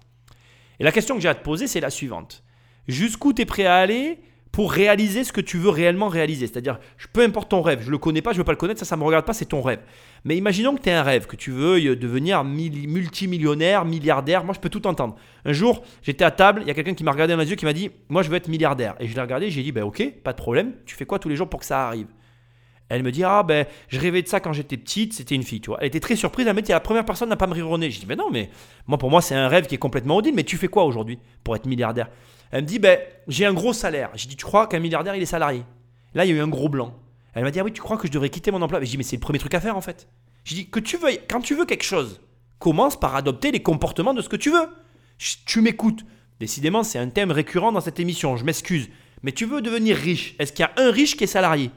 [0.81, 2.43] Et la question que j'ai à te poser, c'est la suivante.
[2.89, 4.19] Jusqu'où tu es prêt à aller
[4.53, 6.47] pour réaliser ce que tu veux réellement réaliser?
[6.47, 8.79] C'est-à-dire, je- peu importe ton rêve, je le connais pas, je veux pas le connaître,
[8.81, 9.81] ça, ça me regarde pas, c'est ton rêve.
[10.25, 14.45] Mais imaginons que tu as un rêve, que tu veux devenir mil- multimillionnaire, milliardaire.
[14.45, 15.17] Moi, je peux tout entendre.
[15.45, 17.57] Un jour, j'étais à table, il y a quelqu'un qui m'a regardé dans les yeux,
[17.57, 18.95] qui m'a dit Moi, je veux être milliardaire.
[19.01, 20.73] Et je l'ai regardé, j'ai dit Ben, ok, pas de problème.
[20.87, 22.07] Tu fais quoi tous les jours pour que ça arrive?
[22.89, 25.13] Elle me dit Ah, ben, je rêvais de ça quand j'étais petite.
[25.13, 25.79] C'était une fille, tu vois.
[25.81, 26.47] Elle était très surprise.
[26.47, 27.91] Elle m'a dit La première personne n'a pas me rironner.
[27.91, 28.49] J'ai dit Mais non, mais
[28.87, 30.35] moi, pour moi, c'est un rêve qui est complètement odile.
[30.35, 32.09] Mais tu fais quoi aujourd'hui pour être milliardaire?
[32.51, 34.11] Elle me dit Ben, j'ai un gros salaire.
[34.15, 35.65] J'ai dit Tu crois qu'un milliardaire, il est salarié?
[36.15, 36.95] Là, il y a eu un gros blanc.
[37.35, 38.81] Elle m'a dit Ah oui, tu crois que je devrais quitter mon emploi?
[38.81, 40.09] J'ai dit Mais c'est le premier truc à faire en fait.
[40.45, 42.21] J'ai dit que tu veuilles, quand tu veux quelque chose,
[42.59, 44.69] commence par adopter les comportements de ce que tu veux.
[45.45, 46.05] Tu m'écoutes.
[46.39, 48.89] Décidément, c'est un thème récurrent dans cette émission, je m'excuse.
[49.23, 50.37] Mais tu veux devenir riche.
[50.39, 51.71] Est-ce qu'il y a un riche qui est salarié?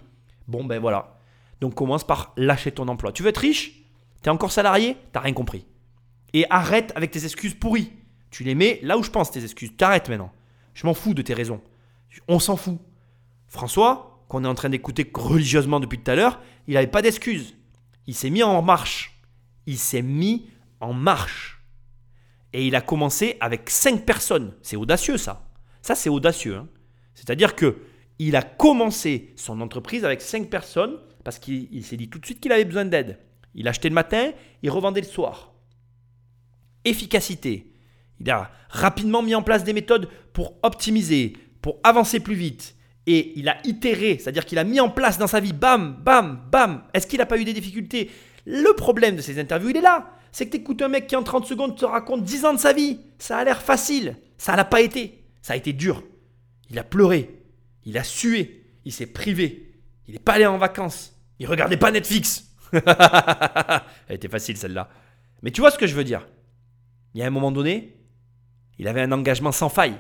[0.47, 1.17] Bon, ben voilà.
[1.61, 3.11] Donc commence par lâcher ton emploi.
[3.11, 3.83] Tu veux être riche?
[4.21, 4.97] T'es encore salarié?
[5.13, 5.65] T'as rien compris.
[6.33, 7.91] Et arrête avec tes excuses pourries.
[8.31, 9.71] Tu les mets là où je pense, tes excuses.
[9.75, 10.31] T'arrêtes maintenant.
[10.79, 11.59] Je m'en fous de tes raisons.
[12.29, 12.79] On s'en fout.
[13.49, 17.57] François, qu'on est en train d'écouter religieusement depuis tout à l'heure, il n'avait pas d'excuses.
[18.07, 19.19] Il s'est mis en marche.
[19.65, 20.49] Il s'est mis
[20.79, 21.61] en marche.
[22.53, 24.55] Et il a commencé avec cinq personnes.
[24.61, 25.49] C'est audacieux ça.
[25.81, 26.55] Ça c'est audacieux.
[26.55, 26.69] hein.
[27.13, 27.79] C'est-à-dire que
[28.17, 32.25] il a commencé son entreprise avec cinq personnes parce qu'il il s'est dit tout de
[32.25, 33.19] suite qu'il avait besoin d'aide.
[33.53, 34.31] Il achetait le matin,
[34.63, 35.51] il revendait le soir.
[36.85, 37.73] Efficacité.
[38.19, 42.75] Il a rapidement mis en place des méthodes pour optimiser, pour avancer plus vite.
[43.07, 46.41] Et il a itéré, c'est-à-dire qu'il a mis en place dans sa vie, bam, bam,
[46.51, 46.83] bam.
[46.93, 48.11] Est-ce qu'il n'a pas eu des difficultés?
[48.45, 50.11] Le problème de ces interviews, il est là.
[50.31, 52.59] C'est que tu écoutes un mec qui en 30 secondes te raconte 10 ans de
[52.59, 52.99] sa vie.
[53.17, 54.17] Ça a l'air facile.
[54.37, 55.23] Ça n'a pas été.
[55.41, 56.03] Ça a été dur.
[56.69, 57.41] Il a pleuré.
[57.85, 58.63] Il a sué.
[58.85, 59.73] Il s'est privé.
[60.07, 61.15] Il n'est pas allé en vacances.
[61.39, 62.51] Il regardait pas Netflix.
[62.73, 64.89] Elle était facile celle-là.
[65.41, 66.27] Mais tu vois ce que je veux dire?
[67.13, 67.98] Il y a un moment donné,
[68.79, 69.97] il avait un engagement sans faille.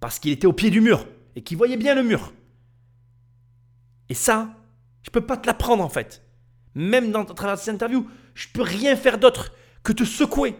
[0.00, 1.06] Parce qu'il était au pied du mur.
[1.36, 2.32] Et qu'il voyait bien le mur.
[4.08, 4.50] Et ça,
[5.02, 6.22] je peux pas te l'apprendre en fait.
[6.74, 9.52] Même dans, à travers cette interview, je peux rien faire d'autre
[9.82, 10.56] que te secouer.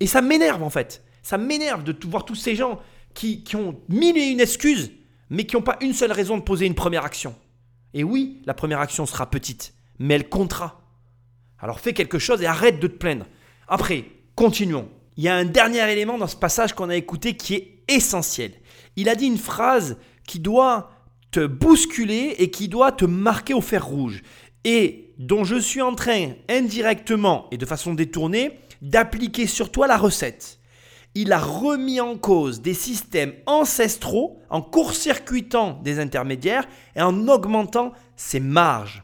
[0.00, 1.02] Et ça m'énerve en fait.
[1.22, 2.78] Ça m'énerve de voir tous ces gens
[3.14, 4.92] qui, qui ont mille et une excuses,
[5.30, 7.34] mais qui n'ont pas une seule raison de poser une première action.
[7.94, 10.82] Et oui, la première action sera petite, mais elle comptera.
[11.58, 13.26] Alors fais quelque chose et arrête de te plaindre.
[13.66, 14.04] Après,
[14.34, 14.88] continuons.
[15.18, 18.52] Il y a un dernier élément dans ce passage qu'on a écouté qui est essentiel.
[18.94, 19.96] Il a dit une phrase
[20.28, 20.92] qui doit
[21.32, 24.22] te bousculer et qui doit te marquer au fer rouge.
[24.62, 29.96] Et dont je suis en train, indirectement et de façon détournée, d'appliquer sur toi la
[29.96, 30.60] recette.
[31.16, 37.92] Il a remis en cause des systèmes ancestraux en court-circuitant des intermédiaires et en augmentant
[38.14, 39.02] ses marges.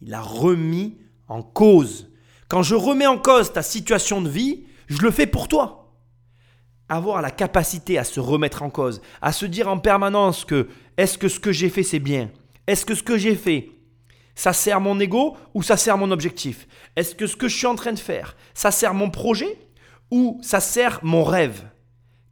[0.00, 0.96] Il a remis
[1.28, 2.08] en cause.
[2.48, 5.94] Quand je remets en cause ta situation de vie, je le fais pour toi.
[6.88, 11.18] Avoir la capacité à se remettre en cause, à se dire en permanence que est-ce
[11.18, 12.30] que ce que j'ai fait c'est bien?
[12.66, 13.70] Est-ce que ce que j'ai fait
[14.38, 16.68] ça sert mon ego ou ça sert mon objectif?
[16.94, 19.58] Est-ce que ce que je suis en train de faire, ça sert mon projet
[20.12, 21.64] ou ça sert mon rêve?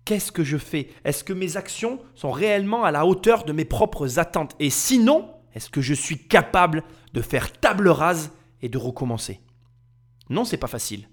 [0.04, 0.88] Qu'est-ce que je fais?
[1.04, 4.54] Est-ce que mes actions sont réellement à la hauteur de mes propres attentes?
[4.60, 8.30] Et sinon, est-ce que je suis capable de faire table rase
[8.62, 9.40] et de recommencer?
[10.30, 11.08] Non, c'est pas facile.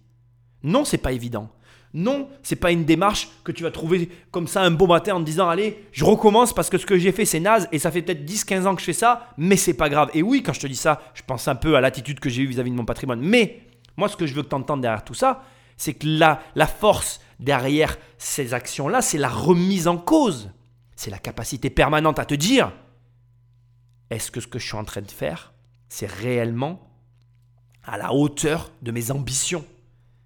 [0.64, 1.50] Non, c'est pas évident.
[1.94, 5.20] Non, c'est pas une démarche que tu vas trouver comme ça un beau matin en
[5.20, 7.92] te disant allez, je recommence parce que ce que j'ai fait c'est naze et ça
[7.92, 10.10] fait peut-être 10-15 ans que je fais ça, mais c'est pas grave.
[10.16, 12.42] Et oui, quand je te dis ça, je pense un peu à l'attitude que j'ai
[12.42, 13.22] eue vis-à-vis de mon patrimoine.
[13.22, 13.62] Mais
[13.96, 15.44] moi, ce que je veux que tu entendes derrière tout ça,
[15.78, 20.50] c'est que la, la force derrière ces actions-là, c'est la remise en cause.
[20.96, 22.72] C'est la capacité permanente à te dire
[24.10, 25.54] est-ce que ce que je suis en train de faire,
[25.90, 26.90] c'est réellement
[27.84, 29.66] à la hauteur de mes ambitions?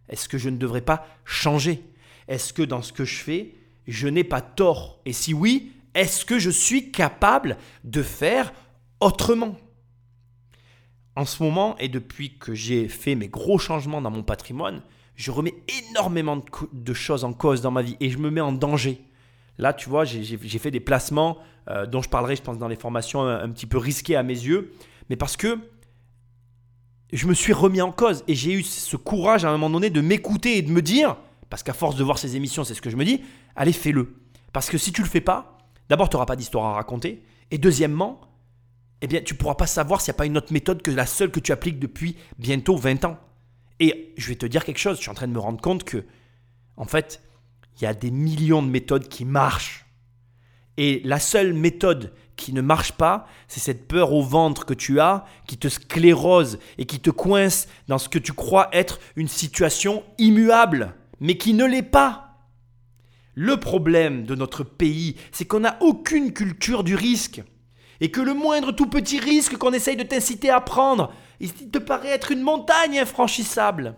[0.09, 1.83] Est-ce que je ne devrais pas changer?
[2.27, 3.53] Est-ce que dans ce que je fais,
[3.87, 4.99] je n'ai pas tort?
[5.05, 8.53] Et si oui, est-ce que je suis capable de faire
[8.99, 9.57] autrement?
[11.15, 14.83] En ce moment, et depuis que j'ai fait mes gros changements dans mon patrimoine,
[15.15, 15.55] je remets
[15.89, 19.01] énormément de, choses en cause dans ma vie et je me mets en danger.
[19.57, 21.39] Là, tu vois, j'ai fait des placements
[21.69, 24.21] euh, dont je parlerai, je pense, dans les formations un, un petit peu risqués à
[24.21, 24.73] mes yeux,
[25.09, 25.57] mais parce que
[27.13, 29.89] je me suis remis en cause et j'ai eu ce courage à un moment donné
[29.89, 31.17] de m'écouter et de me dire,
[31.49, 33.21] parce qu'à force de voir ces émissions, c'est ce que je me dis,
[33.55, 34.15] allez, fais-le.
[34.51, 35.57] Parce que si tu le fais pas,
[35.89, 38.21] d'abord, tu n'auras pas d'histoire à raconter, et deuxièmement,
[39.01, 41.05] eh bien, tu pourras pas savoir s'il n'y a pas une autre méthode que la
[41.05, 43.19] seule que tu appliques depuis bientôt 20 ans.
[43.79, 45.83] Et je vais te dire quelque chose, je suis en train de me rendre compte
[45.83, 46.03] que,
[46.75, 47.21] en fait,
[47.77, 49.85] il y a des millions de méthodes qui marchent.
[50.77, 55.01] Et la seule méthode qui ne marche pas, c'est cette peur au ventre que tu
[55.01, 59.27] as, qui te sclérose et qui te coince dans ce que tu crois être une
[59.27, 62.27] situation immuable, mais qui ne l'est pas.
[63.33, 67.43] Le problème de notre pays, c'est qu'on n'a aucune culture du risque.
[67.99, 71.79] Et que le moindre tout petit risque qu'on essaye de t'inciter à prendre, il te
[71.79, 73.95] paraît être une montagne infranchissable.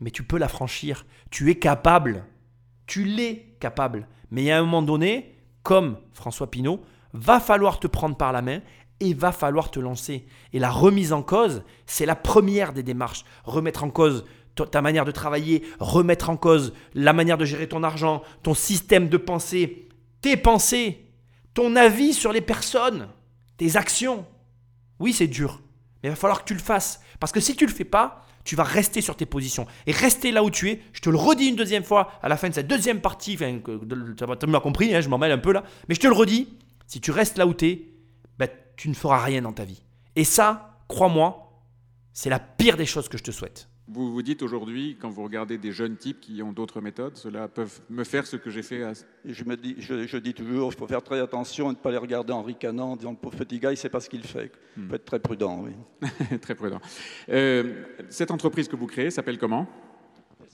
[0.00, 1.06] Mais tu peux la franchir.
[1.30, 2.24] Tu es capable.
[2.86, 4.06] Tu l'es capable.
[4.30, 6.82] Mais à un moment donné, comme François Pinault,
[7.12, 8.60] va falloir te prendre par la main
[9.00, 10.26] et va falloir te lancer.
[10.52, 13.24] Et la remise en cause, c'est la première des démarches.
[13.44, 17.82] Remettre en cause ta manière de travailler, remettre en cause la manière de gérer ton
[17.82, 19.88] argent, ton système de pensée,
[20.20, 21.06] tes pensées,
[21.54, 23.08] ton avis sur les personnes,
[23.56, 24.26] tes actions.
[24.98, 25.60] Oui, c'est dur,
[26.02, 27.00] mais il va falloir que tu le fasses.
[27.18, 29.66] Parce que si tu ne le fais pas, tu vas rester sur tes positions.
[29.86, 32.36] Et rester là où tu es, je te le redis une deuxième fois à la
[32.36, 35.64] fin de cette deuxième partie, tu m'as compris, hein, je m'en mêle un peu là,
[35.88, 36.48] mais je te le redis,
[36.92, 37.88] si tu restes là où tu es,
[38.38, 39.82] ben, tu ne feras rien dans ta vie.
[40.14, 41.58] Et ça, crois-moi,
[42.12, 43.66] c'est la pire des choses que je te souhaite.
[43.88, 47.48] Vous vous dites aujourd'hui, quand vous regardez des jeunes types qui ont d'autres méthodes, cela
[47.48, 48.92] peuvent me faire ce que j'ai fait à...
[49.24, 51.96] je, me dis, je, dis toujours, il faut faire très attention et ne pas les
[51.96, 54.22] regarder en ricanant, en disant, le pauvre petit gars, il ne sait pas ce qu'il
[54.22, 54.52] fait.
[54.76, 54.88] Il hmm.
[54.90, 56.10] faut être très prudent, oui.
[56.42, 56.80] très prudent.
[57.30, 59.66] Euh, cette entreprise que vous créez s'appelle comment?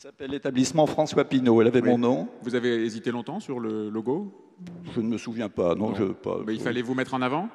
[0.03, 1.61] S'appelle l'établissement François Pinault.
[1.61, 2.28] Elle avait mon nom.
[2.42, 4.32] Vous avez hésité longtemps sur le logo?
[4.94, 5.92] Je ne me souviens pas, non.
[5.94, 7.49] Je, pas, Mais il fallait vous mettre en avant?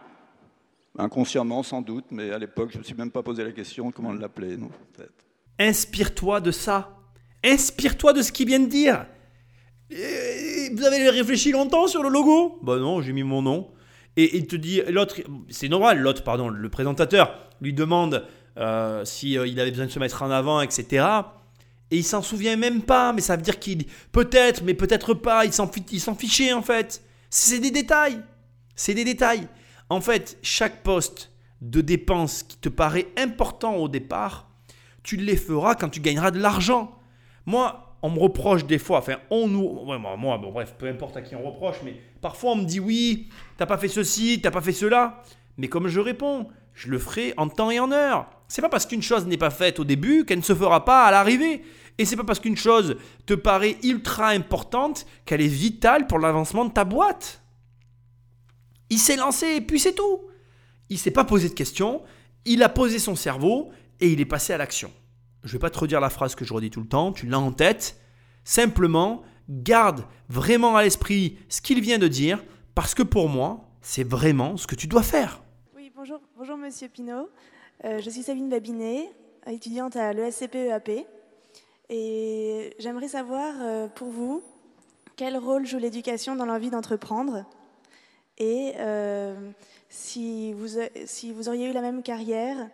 [0.97, 3.91] Inconsciemment, sans doute, mais à l'époque, je ne me suis même pas posé la question
[3.91, 4.57] comment on l'appelait.
[5.57, 6.97] Inspire-toi de ça.
[7.45, 9.05] Inspire-toi de ce qu'il vient de dire.
[9.89, 12.59] Vous avez réfléchi longtemps sur le logo?
[12.61, 13.71] Bah non, j'ai mis mon nom.
[14.17, 15.15] Et il te dit, l'autre,
[15.47, 18.27] c'est normal, l'autre, pardon, le présentateur lui demande
[18.57, 21.05] euh, s'il euh, avait besoin de se mettre en avant, etc.
[21.93, 25.45] Et il s'en souvient même pas, mais ça veut dire qu'il peut-être, mais peut-être pas,
[25.45, 27.03] il s'en, il s'en fichait en fait.
[27.29, 28.19] C'est des détails.
[28.75, 29.47] C'est des détails.
[29.91, 31.31] En fait, chaque poste
[31.61, 34.49] de dépense qui te paraît important au départ,
[35.03, 36.97] tu les feras quand tu gagneras de l'argent.
[37.45, 39.85] Moi, on me reproche des fois, enfin, on nous.
[39.85, 43.29] moi, bon, bref, peu importe à qui on reproche, mais parfois on me dit oui,
[43.55, 45.21] t'as pas fait ceci, t'as pas fait cela.
[45.59, 48.31] Mais comme je réponds, je le ferai en temps et en heure.
[48.47, 51.05] C'est pas parce qu'une chose n'est pas faite au début qu'elle ne se fera pas
[51.05, 51.63] à l'arrivée.
[51.97, 56.65] Et c'est pas parce qu'une chose te paraît ultra importante qu'elle est vitale pour l'avancement
[56.65, 57.41] de ta boîte.
[58.89, 60.21] Il s'est lancé et puis c'est tout.
[60.89, 62.01] Il s'est pas posé de questions,
[62.45, 64.91] il a posé son cerveau et il est passé à l'action.
[65.43, 67.39] Je vais pas te redire la phrase que je redis tout le temps, tu l'as
[67.39, 67.99] en tête.
[68.43, 72.43] Simplement, garde vraiment à l'esprit ce qu'il vient de dire,
[72.75, 75.41] parce que pour moi, c'est vraiment ce que tu dois faire.
[75.75, 77.29] Oui, bonjour, bonjour Monsieur Pinault.
[77.85, 79.09] Euh, je suis Sabine Babinet,
[79.47, 81.05] étudiante à l'ESCP-EAP.
[81.95, 84.41] Et j'aimerais savoir, euh, pour vous,
[85.15, 87.45] quel rôle joue l'éducation dans l'envie d'entreprendre
[88.39, 89.51] Et euh,
[89.89, 92.67] si, vous, si vous auriez eu la même carrière,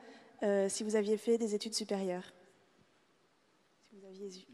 [0.43, 2.32] euh, si vous aviez fait des études supérieures?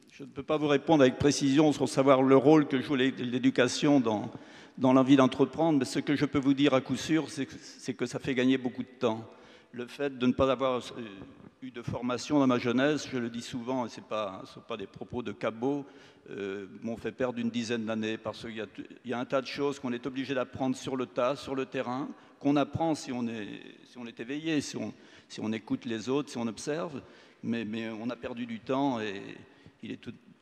[0.10, 4.00] Je ne peux pas vous répondre avec précision sur savoir le rôle que joue l'éducation
[4.00, 4.32] dans,
[4.80, 8.08] dans l'envie d'entreprendre, mais ce que je peux vous dire à coup sûr, c'est que
[8.08, 9.30] ça fait gagner beaucoup de temps.
[9.72, 10.82] Le fait de ne pas avoir
[11.72, 15.22] de formation dans ma jeunesse, je le dis souvent, ce ne sont pas des propos
[15.22, 15.86] de cabot,
[16.30, 18.68] euh, m'ont fait perdre une dizaine d'années, parce qu'il
[19.06, 21.66] y, a un tas de choses qu'on est obligé d'apprendre sur le tas, sur le
[21.66, 22.10] terrain,
[22.40, 24.94] qu'on apprend si on est, si on est éveillé, si on,
[25.28, 27.02] si on écoute les autres, si on observe,
[27.44, 29.22] mais, mais on a perdu du temps et
[29.84, 30.00] il est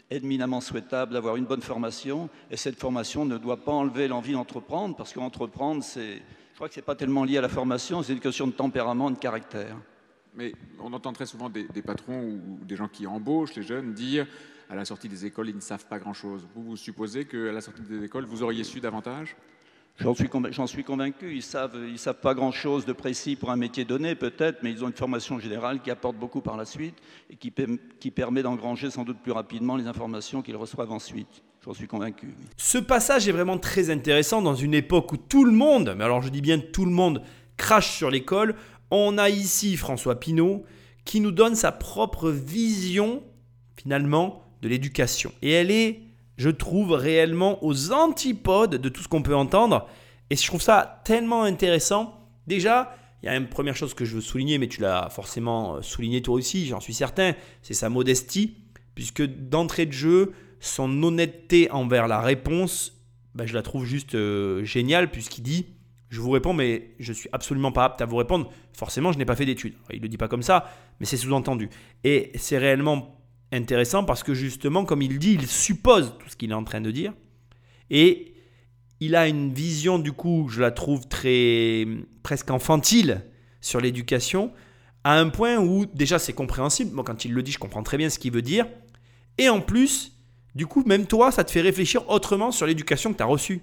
[0.09, 2.29] éminemment souhaitable d'avoir une bonne formation.
[2.49, 6.21] Et cette formation ne doit pas enlever l'envie d'entreprendre, parce qu'entreprendre, c'est,
[6.51, 8.53] je crois que ce n'est pas tellement lié à la formation, c'est une question de
[8.53, 9.77] tempérament, de caractère.
[10.35, 13.93] Mais on entend très souvent des, des, patrons ou des gens qui embauchent les jeunes
[13.93, 14.27] dire
[14.69, 16.47] à la sortie des écoles, ils ne savent pas grand-chose.
[16.55, 19.35] Vous, vous supposez qu'à la sortie des écoles, vous auriez su davantage?
[19.99, 20.27] J'en suis,
[20.67, 21.31] suis, convaincu.
[21.31, 24.71] Ils ne savent, ils savent pas grand-chose de précis pour un métier donné, peut-être, mais
[24.71, 26.95] ils ont une formation générale qui apporte beaucoup par la suite
[27.29, 27.53] et qui,
[27.99, 31.43] qui permet d'engranger sans doute plus rapidement les informations qu'ils reçoivent ensuite.
[31.63, 32.33] J'en suis convaincu.
[32.57, 36.23] Ce passage est vraiment très intéressant dans une époque où tout le monde, mais alors
[36.23, 37.21] je dis bien tout le monde,
[37.55, 38.55] crache sur l'école.
[38.95, 40.65] On a ici François Pinault
[41.03, 43.23] qui nous donne sa propre vision,
[43.75, 45.31] finalement, de l'éducation.
[45.41, 46.01] Et elle est
[46.37, 49.87] je trouve réellement aux antipodes de tout ce qu'on peut entendre.
[50.29, 52.29] Et je trouve ça tellement intéressant.
[52.45, 55.77] Déjà, il y a une première chose que je veux souligner, mais tu l'as forcément
[55.77, 57.33] euh, souligné toi aussi, j'en suis certain,
[57.63, 58.57] c'est sa modestie,
[58.93, 63.01] puisque d'entrée de jeu, son honnêteté envers la réponse,
[63.33, 65.65] ben, je la trouve juste euh, géniale, puisqu'il dit,
[66.13, 68.51] je vous réponds, mais je suis absolument pas apte à vous répondre.
[68.73, 69.73] Forcément, je n'ai pas fait d'études.
[69.89, 71.69] Il ne le dit pas comme ça, mais c'est sous-entendu.
[72.03, 73.19] Et c'est réellement
[73.51, 76.81] intéressant parce que justement, comme il dit, il suppose tout ce qu'il est en train
[76.81, 77.13] de dire.
[77.89, 78.35] Et
[78.99, 81.87] il a une vision, du coup, je la trouve très
[82.21, 83.25] presque infantile
[83.59, 84.51] sur l'éducation,
[85.03, 86.93] à un point où déjà c'est compréhensible.
[86.93, 88.67] Moi, quand il le dit, je comprends très bien ce qu'il veut dire.
[89.39, 90.13] Et en plus,
[90.55, 93.61] Du coup, même toi, ça te fait réfléchir autrement sur l'éducation que tu as reçue.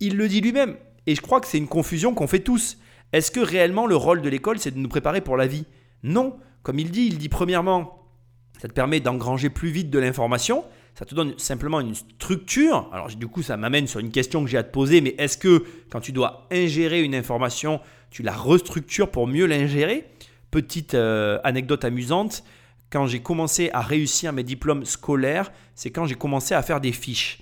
[0.00, 0.76] Il le dit lui-même.
[1.06, 2.78] Et je crois que c'est une confusion qu'on fait tous.
[3.12, 5.64] Est-ce que réellement le rôle de l'école, c'est de nous préparer pour la vie?
[6.02, 6.36] Non.
[6.62, 8.10] Comme il dit, il dit premièrement,
[8.60, 10.64] ça te permet d'engranger plus vite de l'information.
[10.98, 12.88] Ça te donne simplement une structure.
[12.92, 15.00] Alors du coup, ça m'amène sur une question que j'ai à te poser.
[15.00, 17.80] Mais est-ce que quand tu dois ingérer une information,
[18.10, 20.10] tu la restructures pour mieux l'ingérer?
[20.50, 22.44] Petite euh, anecdote amusante.
[22.90, 26.92] Quand j'ai commencé à réussir mes diplômes scolaires, c'est quand j'ai commencé à faire des
[26.92, 27.40] fiches.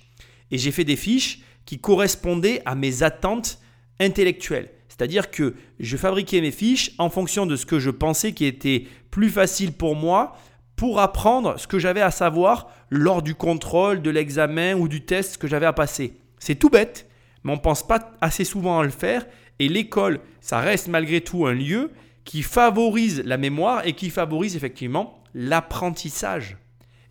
[0.51, 3.59] Et j'ai fait des fiches qui correspondaient à mes attentes
[3.99, 4.71] intellectuelles.
[4.89, 8.85] C'est-à-dire que je fabriquais mes fiches en fonction de ce que je pensais qui était
[9.11, 10.37] plus facile pour moi
[10.75, 15.37] pour apprendre ce que j'avais à savoir lors du contrôle, de l'examen ou du test
[15.37, 16.17] que j'avais à passer.
[16.39, 17.09] C'est tout bête,
[17.43, 19.25] mais on ne pense pas assez souvent à le faire.
[19.59, 21.91] Et l'école, ça reste malgré tout un lieu
[22.25, 26.57] qui favorise la mémoire et qui favorise effectivement l'apprentissage.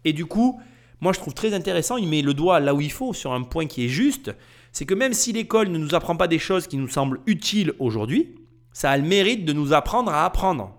[0.04, 0.60] Et du coup,
[1.04, 3.42] moi je trouve très intéressant, il met le doigt là où il faut, sur un
[3.42, 4.34] point qui est juste,
[4.72, 7.74] c'est que même si l'école ne nous apprend pas des choses qui nous semblent utiles
[7.78, 8.34] aujourd'hui,
[8.72, 10.74] ça a le mérite de nous apprendre à apprendre.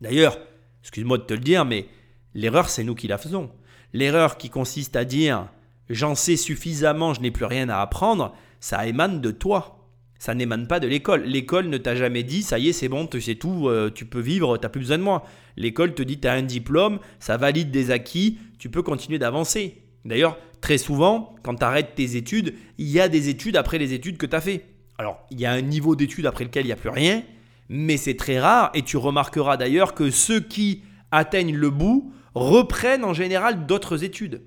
[0.00, 0.38] D'ailleurs,
[0.82, 1.86] excuse-moi de te le dire, mais
[2.34, 3.52] l'erreur, c'est nous qui la faisons.
[3.92, 5.46] L'erreur qui consiste à dire
[5.88, 9.81] j'en sais suffisamment, je n'ai plus rien à apprendre, ça émane de toi.
[10.22, 11.24] Ça n'émane pas de l'école.
[11.24, 14.20] L'école ne t'a jamais dit ça y est, c'est bon, sais tout, euh, tu peux
[14.20, 15.24] vivre, tu n'as plus besoin de moi.
[15.56, 19.82] L'école te dit tu as un diplôme, ça valide des acquis, tu peux continuer d'avancer.
[20.04, 23.94] D'ailleurs, très souvent, quand tu arrêtes tes études, il y a des études après les
[23.94, 24.64] études que tu as fait.
[24.96, 27.24] Alors, il y a un niveau d'études après lequel il n'y a plus rien,
[27.68, 33.04] mais c'est très rare et tu remarqueras d'ailleurs que ceux qui atteignent le bout reprennent
[33.04, 34.42] en général d'autres études.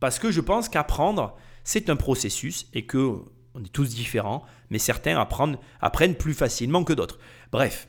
[0.00, 3.18] Parce que je pense qu'apprendre, c'est un processus et que
[3.54, 5.18] on est tous différents, mais certains
[5.80, 7.18] apprennent, plus facilement que d'autres.
[7.52, 7.88] Bref,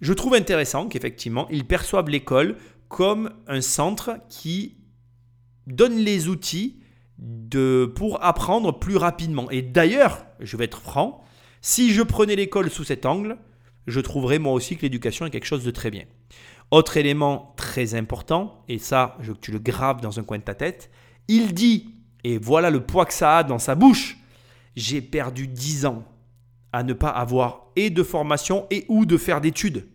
[0.00, 2.56] je trouve intéressant qu'effectivement, ils perçoivent l'école
[2.88, 4.76] comme un centre qui
[5.66, 6.80] donne les outils
[7.18, 9.50] de, pour apprendre plus rapidement.
[9.50, 11.24] Et d'ailleurs, je vais être franc,
[11.60, 13.38] si je prenais l'école sous cet angle,
[13.86, 16.04] je trouverais moi aussi que l'éducation est quelque chose de très bien.
[16.70, 20.90] Autre élément très important, et ça, tu le graves dans un coin de ta tête,
[21.28, 21.94] il dit,
[22.24, 24.18] et voilà le poids que ça a dans sa bouche,
[24.76, 26.04] j'ai perdu 10 ans
[26.74, 29.86] à ne pas avoir et de formation et ou de faire d'études.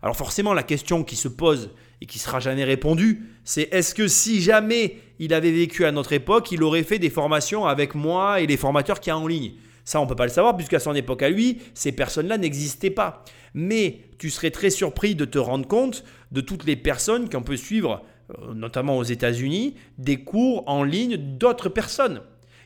[0.00, 1.70] Alors forcément, la question qui se pose
[2.00, 6.14] et qui sera jamais répondue, c'est est-ce que si jamais il avait vécu à notre
[6.14, 9.26] époque, il aurait fait des formations avec moi et les formateurs qui y a en
[9.26, 9.52] ligne?
[9.84, 13.24] Ça, on peut pas le savoir, puisqu'à son époque à lui, ces personnes-là n'existaient pas.
[13.52, 17.58] Mais tu serais très surpris de te rendre compte de toutes les personnes qu'on peut
[17.58, 22.22] suivre, euh, notamment aux États-Unis, des cours en ligne d'autres personnes.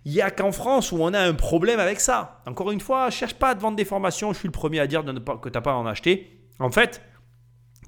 [0.06, 2.40] Il n'y a qu'en France où on a un problème avec ça.
[2.46, 4.86] Encore une fois, cherche pas à te vendre des formations, je suis le premier à
[4.86, 6.48] dire que tu n'as pas à en acheter.
[6.60, 7.02] En fait,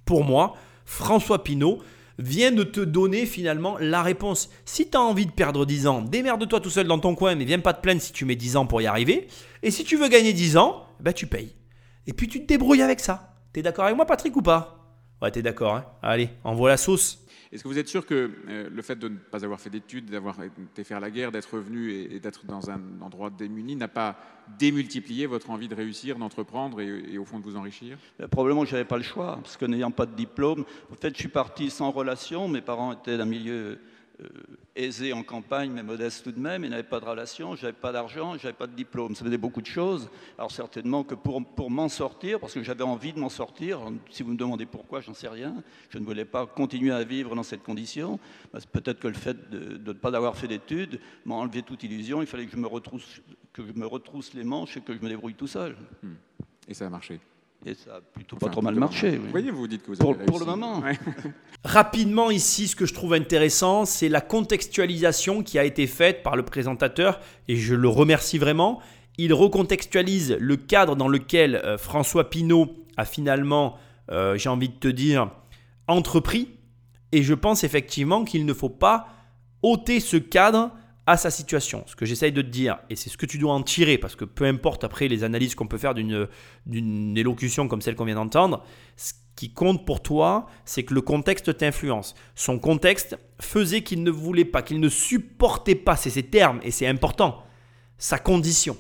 [0.05, 1.79] pour moi, François Pinault,
[2.19, 4.51] vient de te donner finalement la réponse.
[4.64, 7.45] Si tu as envie de perdre 10 ans, démerde-toi tout seul dans ton coin, mais
[7.45, 9.29] viens pas te plaindre si tu mets 10 ans pour y arriver.
[9.62, 11.55] Et si tu veux gagner 10 ans, bah tu payes.
[12.09, 13.37] Et puis tu te débrouilles avec ça.
[13.53, 14.93] T'es d'accord avec moi, Patrick, ou pas?
[15.23, 15.77] Ouais, t'es d'accord.
[15.77, 17.25] Hein Allez, envoie la sauce.
[17.53, 20.11] Est-ce que vous êtes sûr que euh, le fait de ne pas avoir fait d'études,
[20.11, 24.19] d'avoir été faire la guerre, d'être revenu et, d'être dans un endroit démuni n'a pas
[24.59, 27.99] démultiplié votre envie de réussir, d'entreprendre et, au fond de vous enrichir?
[28.31, 31.19] Probablement je n'avais pas le choix, parce que n'ayant pas de diplôme, en fait, je
[31.19, 32.49] suis parti sans relation.
[32.49, 33.79] Mes parents étaient d'un milieu
[34.75, 36.64] aisé en campagne, mais modeste tout de même.
[36.64, 39.14] Il n'avait pas de relation, je n'avais pas d'argent, je n'avais pas de diplôme.
[39.14, 40.11] Ça faisait beaucoup de choses.
[40.37, 44.23] Alors certainement que pour, pour m'en sortir, parce que j'avais envie de m'en sortir, si
[44.23, 45.62] vous me demandez pourquoi, j'en sais rien.
[45.91, 48.19] Je ne voulais pas continuer à vivre dans cette condition.
[48.73, 52.21] Peut-être que le fait de, ne pas avoir fait d'études m'a enlevé toute illusion.
[52.21, 53.21] Il fallait que je me retrousse,
[53.53, 55.77] que je me retrousse les manches et que je me débrouille tout seul.
[56.03, 56.14] Hmm.
[56.66, 57.21] Et ça a marché?
[57.67, 59.17] Et ça a plutôt pas trop mal marché.
[59.17, 60.83] Vous voyez, vous dites que vous pour, avez Pour le moment.
[61.65, 66.37] Rapidement, ici, ce que je trouve intéressant, c'est la contextualisation qui a été faite par
[66.37, 68.81] le présentateur, et je le remercie vraiment.
[69.19, 73.77] Il recontextualise le cadre dans lequel euh, François Pinault a finalement,
[74.13, 75.31] euh, j'ai envie de te dire,
[75.89, 76.49] entrepris.
[77.11, 79.09] Et je pense effectivement qu'il ne faut pas
[79.63, 80.71] ôter ce cadre
[81.09, 81.85] à sa situation.
[81.87, 84.15] Ce que j'essaye de te dire, et c'est ce que tu dois en tirer, parce
[84.15, 88.15] que peu importe après les analyses qu'on peut faire d'une élocution comme celle qu'on vient
[88.15, 88.63] d'entendre,
[88.97, 92.15] ce qui compte pour toi, c'est que le contexte t'influence.
[92.35, 96.71] Son contexte faisait qu'il ne voulait pas, qu'il ne supportait pas, c'est ses termes, et
[96.71, 97.43] c'est important,
[97.97, 98.77] sa condition.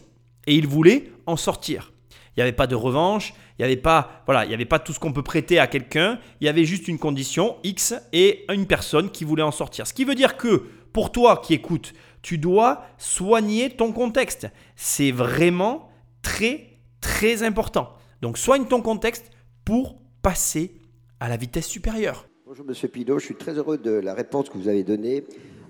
[0.46, 1.92] Et il voulait en sortir.
[2.36, 5.00] Il n'y avait pas de revanche, il n'y avait pas, voilà, avait pas tout ce
[5.00, 6.20] qu'on peut prêter à quelqu'un.
[6.42, 9.86] Il y avait juste une condition X et une personne qui voulait en sortir.
[9.86, 11.92] Ce qui veut dire que pour toi qui écoutes,
[12.22, 14.48] tu dois soigner ton contexte.
[14.76, 15.88] C'est vraiment
[16.22, 17.90] très, très important.
[18.20, 19.30] Donc soigne ton contexte
[19.64, 20.72] pour passer
[21.20, 22.26] à la vitesse supérieure.
[22.46, 25.24] Bonjour Monsieur Pinault, je suis très heureux de la réponse que vous avez donnée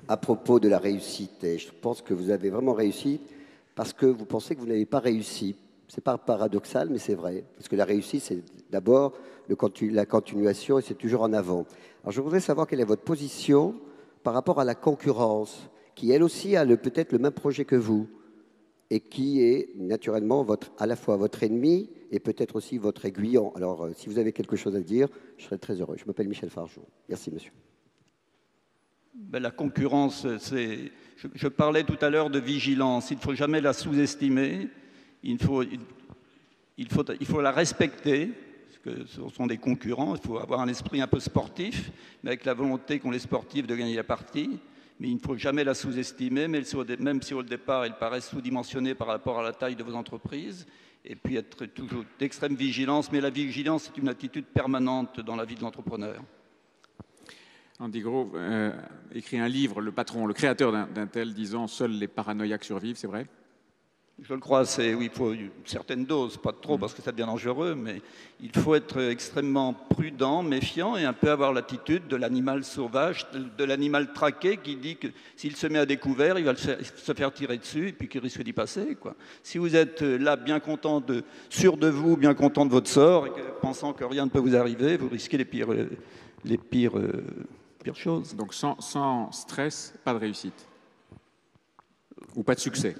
[0.07, 1.43] à propos de la réussite.
[1.43, 3.21] Je pense que vous avez vraiment réussi
[3.75, 5.57] parce que vous pensez que vous n'avez pas réussi.
[5.89, 7.45] C'est pas paradoxal, mais c'est vrai.
[7.57, 9.15] Parce que la réussite, c'est d'abord
[9.49, 11.67] la continuation et c'est toujours en avant.
[12.03, 13.75] Alors je voudrais savoir quelle est votre position
[14.23, 18.09] par rapport à la concurrence, qui elle aussi a peut-être le même projet que vous
[18.89, 20.47] et qui est naturellement
[20.79, 23.53] à la fois votre ennemi et peut-être aussi votre aiguillon.
[23.57, 25.97] Alors, euh, si vous avez quelque chose à dire, je serais très heureux.
[25.99, 26.87] Je m'appelle Michel Fargeau.
[27.09, 27.51] Merci, monsieur.
[29.13, 30.25] Ben, la concurrence.
[30.25, 33.11] Je, parlais tout à l'heure de vigilance.
[33.11, 34.69] Il ne faut jamais la sous-estimer.
[35.25, 35.65] Il faut
[37.41, 38.31] la respecter.
[38.69, 40.15] Parce que ce sont des concurrents.
[40.15, 41.91] Il faut avoir un esprit un peu sportif,
[42.23, 44.61] mais avec la volonté qu'ont les sportifs de gagner la partie
[45.01, 49.09] mais il ne faut jamais la sous-estimer, même si au départ elle paraît sous-dimensionnée par
[49.09, 50.67] rapport à la taille de vos entreprises,
[51.05, 55.45] et puis être toujours d'extrême vigilance, mais la vigilance est une attitude permanente dans la
[55.45, 56.23] vie de l'entrepreneur.
[57.81, 58.73] Andy Grove euh,
[59.15, 63.07] écrit un livre, le patron, le créateur d'un tel, disant Seuls les paranoïaques survivent, c'est
[63.07, 63.27] vrai?
[64.21, 67.12] Je le crois, c'est oui, il faut une certaine dose, pas trop parce que ça
[67.12, 68.03] devient dangereux, mais
[68.41, 73.64] il faut être extrêmement prudent, méfiant et un peu avoir l'attitude de l'animal sauvage, de,
[73.64, 75.07] l'animal traqué qui dit que
[75.37, 78.43] s'il se met à découvert, il va se faire tirer dessus et puis qu'il risque
[78.43, 78.97] d'y passer.
[78.97, 79.14] Quoi.
[79.43, 83.29] Si vous êtes là bien content, de, sûr de vous, bien content de votre sort,
[83.29, 83.31] et
[83.62, 85.69] pensant que rien ne peut vous arriver, vous risquez les pires,
[86.45, 87.23] les pires, euh,
[87.85, 88.35] pires choses.
[88.35, 90.66] Donc sans, sans stress, pas de réussite
[92.35, 92.97] ou pas de succès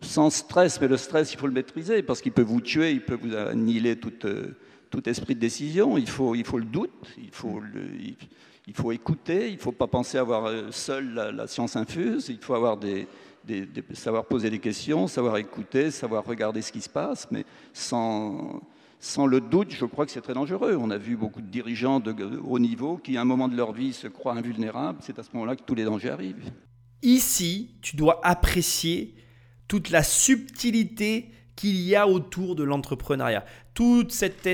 [0.00, 3.04] sans stress, mais le stress, il faut le maîtriser parce qu'il peut vous tuer, il
[3.04, 4.56] peut vous annihiler tout, euh,
[4.90, 5.96] tout esprit de décision.
[5.98, 10.46] Il faut, il faut le doute, il faut, écouter, il ne faut pas penser avoir
[10.46, 13.06] euh, seul la, science infuse, il faut avoir des,
[13.94, 18.60] savoir poser des questions, savoir écouter, savoir regarder ce qui se passe, mais sans,
[18.98, 20.76] sans le doute, je crois que c'est très dangereux.
[20.78, 22.14] On a vu beaucoup de dirigeants de
[22.44, 24.98] haut niveau qui, à un moment de leur vie, se croient invulnérables.
[25.02, 26.50] C'est à ce moment-là que tous les dangers arrivent.
[27.02, 29.14] Ici, tu dois apprécier
[29.70, 34.48] toute la subtilité qu'il y a autour de l'entrepreneuriat, toute cette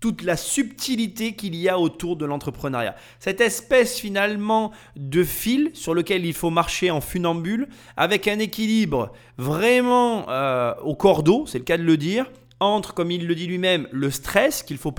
[0.00, 2.96] toute la subtilité qu'il y a autour de l'entrepreneuriat.
[3.18, 7.68] Cette espèce finalement de fil sur lequel il faut marcher en funambule,
[7.98, 13.10] avec un équilibre vraiment euh, au cordeau, c'est le cas de le dire, entre, comme
[13.10, 14.94] il le dit lui-même, le stress qu'il faut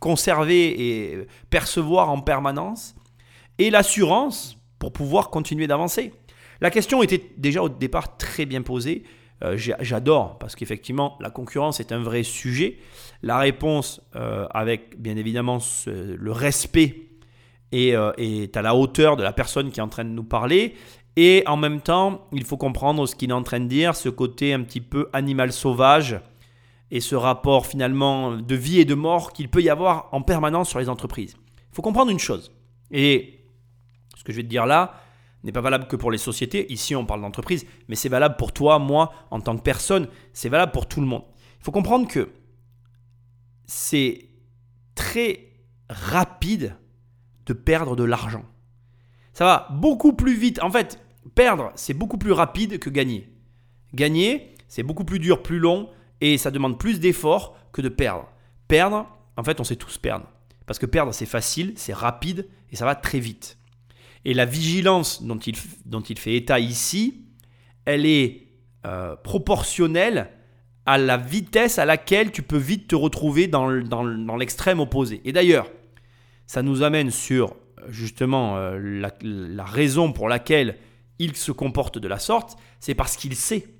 [0.00, 2.94] conserver et percevoir en permanence,
[3.58, 6.14] et l'assurance pour pouvoir continuer d'avancer.
[6.60, 9.04] La question était déjà au départ très bien posée.
[9.44, 12.78] Euh, j'adore parce qu'effectivement, la concurrence est un vrai sujet.
[13.22, 17.08] La réponse, euh, avec bien évidemment le respect,
[17.74, 20.74] euh, est, à la hauteur de la personne qui est en train de nous parler.
[21.16, 24.08] Et en même temps, il faut comprendre ce qu'il est en train de dire, ce
[24.08, 26.20] côté un petit peu animal sauvage
[26.90, 30.70] et ce rapport finalement de vie et de mort qu'il peut y avoir en permanence
[30.70, 31.36] sur les entreprises.
[31.56, 32.52] Il faut comprendre une chose.
[32.90, 33.40] Et
[34.16, 34.94] ce que je vais te dire là,
[35.44, 36.70] n'est pas valable que pour les sociétés.
[36.72, 40.08] Ici, on parle d'entreprise, mais c'est valable pour toi, moi, en tant que personne.
[40.32, 41.24] C'est valable pour tout le monde.
[41.60, 42.30] Il faut comprendre que
[43.66, 44.28] c'est
[44.94, 45.52] très
[45.88, 46.76] rapide
[47.46, 48.44] de perdre de l'argent.
[49.32, 50.60] Ça va beaucoup plus vite.
[50.62, 51.00] En fait,
[51.34, 53.32] perdre, c'est beaucoup plus rapide que gagner.
[53.94, 58.28] Gagner, c'est beaucoup plus dur, plus long, et ça demande plus d'efforts que de perdre.
[58.66, 60.26] Perdre, en fait, on sait tous perdre.
[60.66, 63.57] Parce que perdre, c'est facile, c'est rapide, et ça va très vite.
[64.28, 65.54] Et la vigilance dont il,
[65.86, 67.24] dont il fait état ici,
[67.86, 68.48] elle est
[68.84, 70.28] euh, proportionnelle
[70.84, 73.66] à la vitesse à laquelle tu peux vite te retrouver dans,
[74.36, 75.22] l'extrême opposé.
[75.24, 75.70] Et d'ailleurs,
[76.46, 77.56] ça nous amène sur
[77.88, 80.76] justement euh, la raison pour laquelle
[81.18, 83.76] il se comporte de la sorte, c'est parce qu'il sait.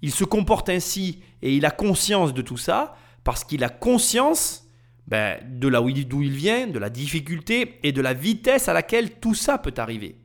[0.00, 4.61] Il se comporte ainsi et il a conscience de tout ça parce qu'il a conscience
[5.06, 9.18] ben, de là d'où il vient, de la difficulté et de la vitesse à laquelle
[9.18, 10.16] tout ça peut arriver.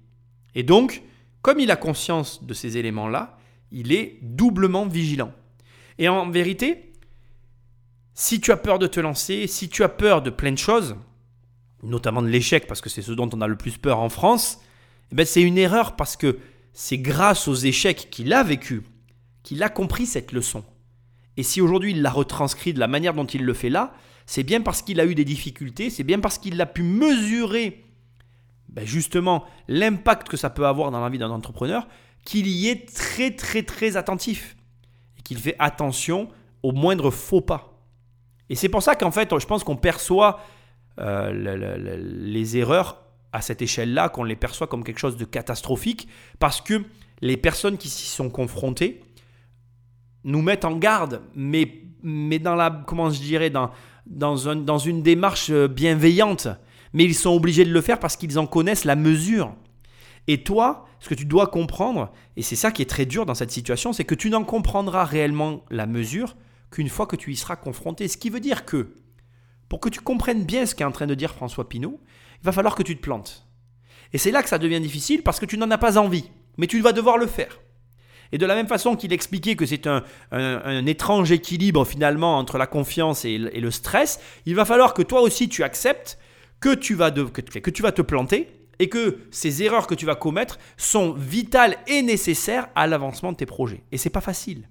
[0.55, 1.03] Et donc,
[1.41, 3.37] comme il a conscience de ces éléments-là,
[3.71, 5.33] il est doublement vigilant.
[5.97, 6.93] Et en vérité,
[8.13, 10.95] si tu as peur de te lancer, si tu as peur de plein de choses,
[11.83, 14.61] notamment de l'échec, parce que c'est ce dont on a le plus peur en France,
[15.11, 16.39] eh ben c'est une erreur parce que
[16.73, 18.83] c'est grâce aux échecs qu'il a vécu
[19.47, 20.65] qu'il a compris cette leçon.
[21.37, 23.93] Et si aujourd'hui il l'a retranscrit de la manière dont il le fait là,
[24.27, 27.85] c'est bien parce qu'il a eu des difficultés, c'est bien parce qu'il a pu mesurer
[28.69, 31.87] ben justement l'impact que ça peut avoir dans la vie d'un entrepreneur
[32.25, 34.57] qu'il y est très très très attentif
[35.17, 36.27] et qu'il fait attention
[36.61, 37.81] aux moindres faux pas.
[38.49, 40.41] Et c'est pour ça qu'en fait, je pense qu'on perçoit
[40.99, 41.31] euh,
[42.05, 43.01] les erreurs
[43.31, 46.07] à cette échelle-là, qu'on les perçoit comme quelque chose de catastrophique,
[46.39, 46.83] parce que
[47.21, 49.01] les personnes qui s'y sont confrontées
[50.23, 53.71] nous mettent en garde, mais, mais dans la, comment je dirais, dans,
[54.09, 56.47] dans, un, dans une démarche euh, bienveillante.
[56.93, 59.53] Mais ils sont obligés de le faire parce qu'ils en connaissent la mesure.
[60.27, 63.35] Et toi, ce que tu dois comprendre, et c'est ça qui est très dur dans
[63.35, 66.35] cette situation, c'est que tu n'en comprendras réellement la mesure
[66.71, 68.07] qu'une fois que tu y seras confronté.
[68.07, 68.95] Ce qui veut dire que,
[69.69, 71.99] pour que tu comprennes bien ce qu'est en train de dire François Pinault,
[72.41, 73.47] il va falloir que tu te plantes.
[74.13, 76.67] Et c'est là que ça devient difficile parce que tu n'en as pas envie, mais
[76.67, 77.59] tu vas devoir le faire.
[78.31, 80.03] Et de la même façon qu'il expliquait que c'est un,
[80.85, 85.49] étrange équilibre finalement entre la confiance et le, stress, il va falloir que toi aussi
[85.49, 86.17] tu acceptes
[86.59, 88.49] que tu vas, que tu vas te planter
[88.79, 93.37] et que ces erreurs que tu vas commettre sont vitales et nécessaires à l'avancement de
[93.37, 93.83] tes projets.
[93.91, 94.67] Et c'est pas facile.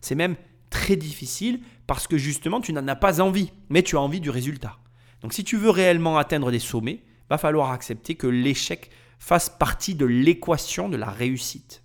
[0.00, 0.36] C'est même
[0.70, 4.30] très difficile parce que justement tu n'en as pas envie, mais tu as envie du
[4.30, 4.76] résultat.
[5.22, 9.94] Donc si tu veux réellement atteindre des sommets, va falloir accepter que l'échec fasse partie
[9.94, 11.82] de l'équation de la réussite.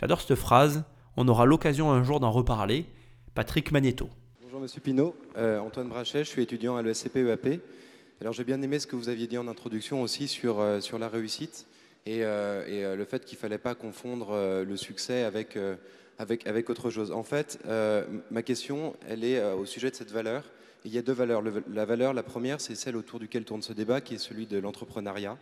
[0.00, 0.84] J'adore cette phrase,
[1.16, 2.86] on aura l'occasion un jour d'en reparler.
[3.34, 4.08] Patrick Magneto.
[4.42, 7.60] Bonjour Monsieur Pinault, euh, Antoine Brachet, je suis étudiant à l'ESCP EAP.
[8.20, 11.00] Alors j'ai bien aimé ce que vous aviez dit en introduction aussi sur, euh, sur
[11.00, 11.66] la réussite
[12.06, 15.58] et, euh, le fait qu'il ne fallait pas confondre le succès avec,
[16.18, 17.10] avec, autre chose.
[17.10, 17.58] En fait,
[18.30, 20.44] ma question, elle est au sujet de cette valeur.
[20.84, 21.42] il y a deux valeurs.
[21.42, 24.58] la valeur, la première, c'est celle autour duquel tourne ce débat, qui est celui de
[24.58, 25.36] l'entrepreneuriat.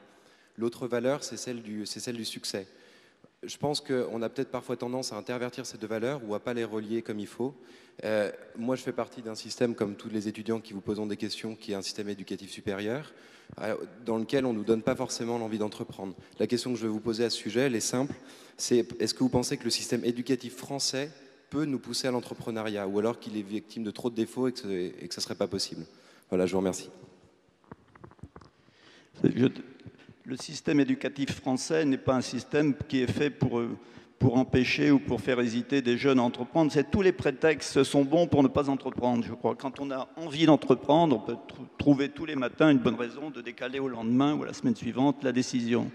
[0.57, 2.67] L'autre valeur, c'est celle, celle du succès
[3.47, 6.55] je pense qu'on a peut-être parfois tendance à intervertir ces deux valeurs ou à pas
[6.55, 7.55] les relier comme il faut.
[8.05, 11.17] Euh, moi, je fais partie d'un système, comme tous les étudiants qui vous posent des
[11.17, 13.13] questions, qui est un système éducatif supérieur,
[13.61, 16.15] euh, dans lequel on ne nous donne pas forcément l'envie d'entreprendre.
[16.39, 18.15] La question que je vais vous poser à ce sujet, elle est simple,
[18.57, 21.11] c'est est-ce que vous pensez que le système éducatif français
[21.49, 24.53] peut nous pousser à l'entrepreneuriat, ou alors qu'il est victime de trop de défauts et
[24.53, 25.87] que ce ne serait pas possible?
[26.29, 26.91] Voilà, je vous remercie
[30.27, 33.79] le système éducatif français n'est pas un système qui est fait pour, euh,
[34.19, 36.73] pour empêcher ou pour faire hésiter des jeunes à entreprendre.
[36.73, 39.55] C'est tous les prétextes sont bons pour ne pas entreprendre, je crois.
[39.55, 41.37] Quand on a envie d'entreprendre, on peut
[41.79, 44.75] trouver tous les matins une bonne raison de décaler au lendemain ou à la semaine
[44.75, 45.93] suivante la décision.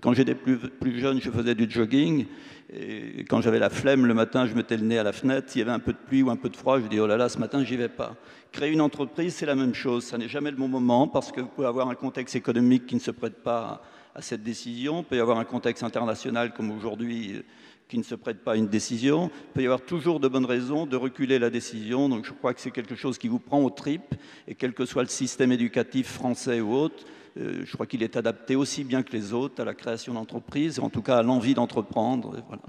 [0.00, 2.26] Quand j'étais plus, plus jeune, je faisais du jogging.
[2.70, 5.50] Et quand j'avais la flemme le matin, je mettais le nez à la fenêtre.
[5.50, 7.06] S'il y avait un peu de pluie ou un peu de froid, je dis oh
[7.06, 8.14] là là, ce matin, j'y vais pas.
[8.52, 10.04] Créer une entreprise, c'est la même chose.
[10.04, 12.94] Ça n'est jamais le bon moment parce que vous pouvez avoir un contexte économique qui
[12.94, 13.82] ne se prête pas
[14.14, 15.00] à cette décision.
[15.00, 17.42] Il peut y avoir un contexte international comme aujourd'hui
[17.88, 19.30] qui ne se prête pas à une décision.
[19.32, 22.10] Il peut y avoir toujours de bonnes raisons de reculer la décision.
[22.10, 24.14] Donc je crois que c'est quelque chose qui vous prend aux tripes.
[24.46, 28.16] Et quel que soit le système éducatif français ou autre, euh, je crois qu'il est
[28.16, 31.54] adapté aussi bien que les autres à la création d'entreprises, en tout cas à l'envie
[31.54, 32.36] d'entreprendre.
[32.48, 32.62] Voilà.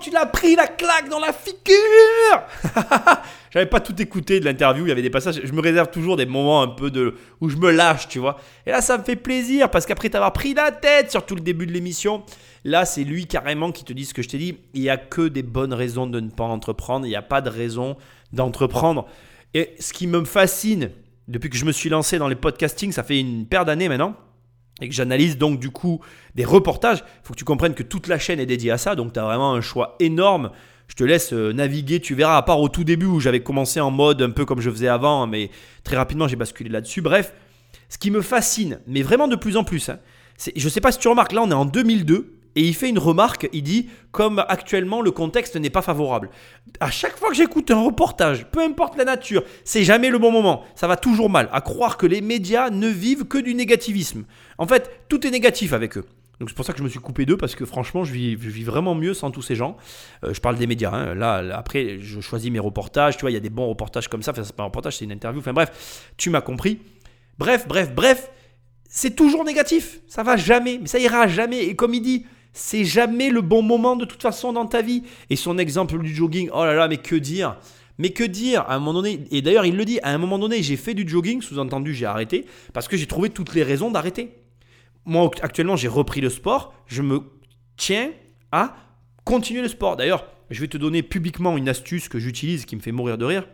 [0.00, 2.42] Tu l'as pris la claque dans la figure
[3.50, 6.16] J'avais pas tout écouté de l'interview, il y avait des passages, je me réserve toujours
[6.16, 8.38] des moments un peu de où je me lâche, tu vois.
[8.66, 11.40] Et là ça me fait plaisir parce qu'après t'avoir pris la tête sur tout le
[11.40, 12.24] début de l'émission,
[12.64, 14.96] là c'est lui carrément qui te dit ce que je t'ai dit, il y a
[14.96, 17.96] que des bonnes raisons de ne pas entreprendre, il n'y a pas de raison
[18.32, 19.06] d'entreprendre.
[19.54, 20.90] Et ce qui me fascine
[21.28, 24.16] depuis que je me suis lancé dans les podcasting, ça fait une paire d'années maintenant,
[24.80, 26.00] et que j'analyse donc du coup
[26.34, 28.94] des reportages, il faut que tu comprennes que toute la chaîne est dédiée à ça,
[28.94, 30.50] donc tu as vraiment un choix énorme.
[30.88, 33.80] Je te laisse euh, naviguer, tu verras, à part au tout début où j'avais commencé
[33.80, 35.50] en mode un peu comme je faisais avant, mais
[35.82, 37.00] très rapidement j'ai basculé là-dessus.
[37.00, 37.32] Bref,
[37.88, 39.98] ce qui me fascine, mais vraiment de plus en plus, hein,
[40.54, 42.88] je ne sais pas si tu remarques, là on est en 2002, et il fait
[42.88, 46.30] une remarque, il dit, comme actuellement le contexte n'est pas favorable.
[46.80, 50.32] À chaque fois que j'écoute un reportage, peu importe la nature, c'est jamais le bon
[50.32, 50.64] moment.
[50.74, 51.50] Ça va toujours mal.
[51.52, 54.24] À croire que les médias ne vivent que du négativisme.
[54.56, 56.06] En fait, tout est négatif avec eux.
[56.40, 58.64] Donc c'est pour ça que je me suis coupé d'eux parce que franchement, je vis,
[58.64, 59.76] vraiment mieux sans tous ces gens.
[60.24, 60.92] Euh, je parle des médias.
[60.92, 61.14] Hein.
[61.14, 63.18] Là, après, je choisis mes reportages.
[63.18, 64.32] Tu vois, il y a des bons reportages comme ça.
[64.32, 65.40] Enfin, c'est pas un reportage, c'est une interview.
[65.40, 66.80] Enfin bref, tu m'as compris.
[67.38, 68.30] Bref, bref, bref.
[68.88, 70.00] C'est toujours négatif.
[70.08, 70.78] Ça va jamais.
[70.80, 71.64] Mais ça ira jamais.
[71.64, 72.26] Et comme il dit,
[72.56, 75.02] c'est jamais le bon moment de toute façon dans ta vie.
[75.28, 77.56] Et son exemple du jogging, oh là là, mais que dire
[77.98, 80.38] mais que dire à un moment donné Et d'ailleurs, il le dit, à un moment
[80.38, 83.90] donné, j'ai fait du jogging, sous-entendu, j'ai arrêté, parce que j'ai trouvé toutes les raisons
[83.90, 84.34] d'arrêter.
[85.06, 87.22] Moi, actuellement, j'ai repris le sport, je me
[87.76, 88.10] tiens
[88.52, 88.76] à
[89.24, 89.96] continuer le sport.
[89.96, 93.24] D'ailleurs, je vais te donner publiquement une astuce que j'utilise qui me fait mourir de
[93.24, 93.48] rire,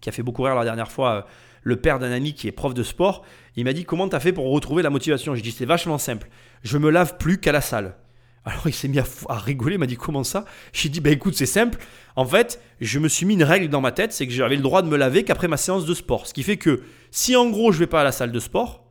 [0.00, 1.22] qui a fait beaucoup rire la dernière fois euh,
[1.62, 3.24] le père d'un ami qui est prof de sport.
[3.56, 5.34] Il m'a dit Comment tu as fait pour retrouver la motivation?
[5.34, 6.28] J'ai dit C'est vachement simple.
[6.62, 7.96] Je me lave plus qu'à la salle.
[8.44, 10.44] Alors il s'est mis à, rigoler, il m'a dit comment ça?
[10.72, 11.78] J'ai dit bah écoute c'est simple.
[12.14, 14.62] En fait je me suis mis une règle dans ma tête, c'est que j'avais le
[14.62, 16.26] droit de me laver qu'après ma séance de sport.
[16.26, 18.84] Ce qui fait que si en gros je vais pas à la salle de sport,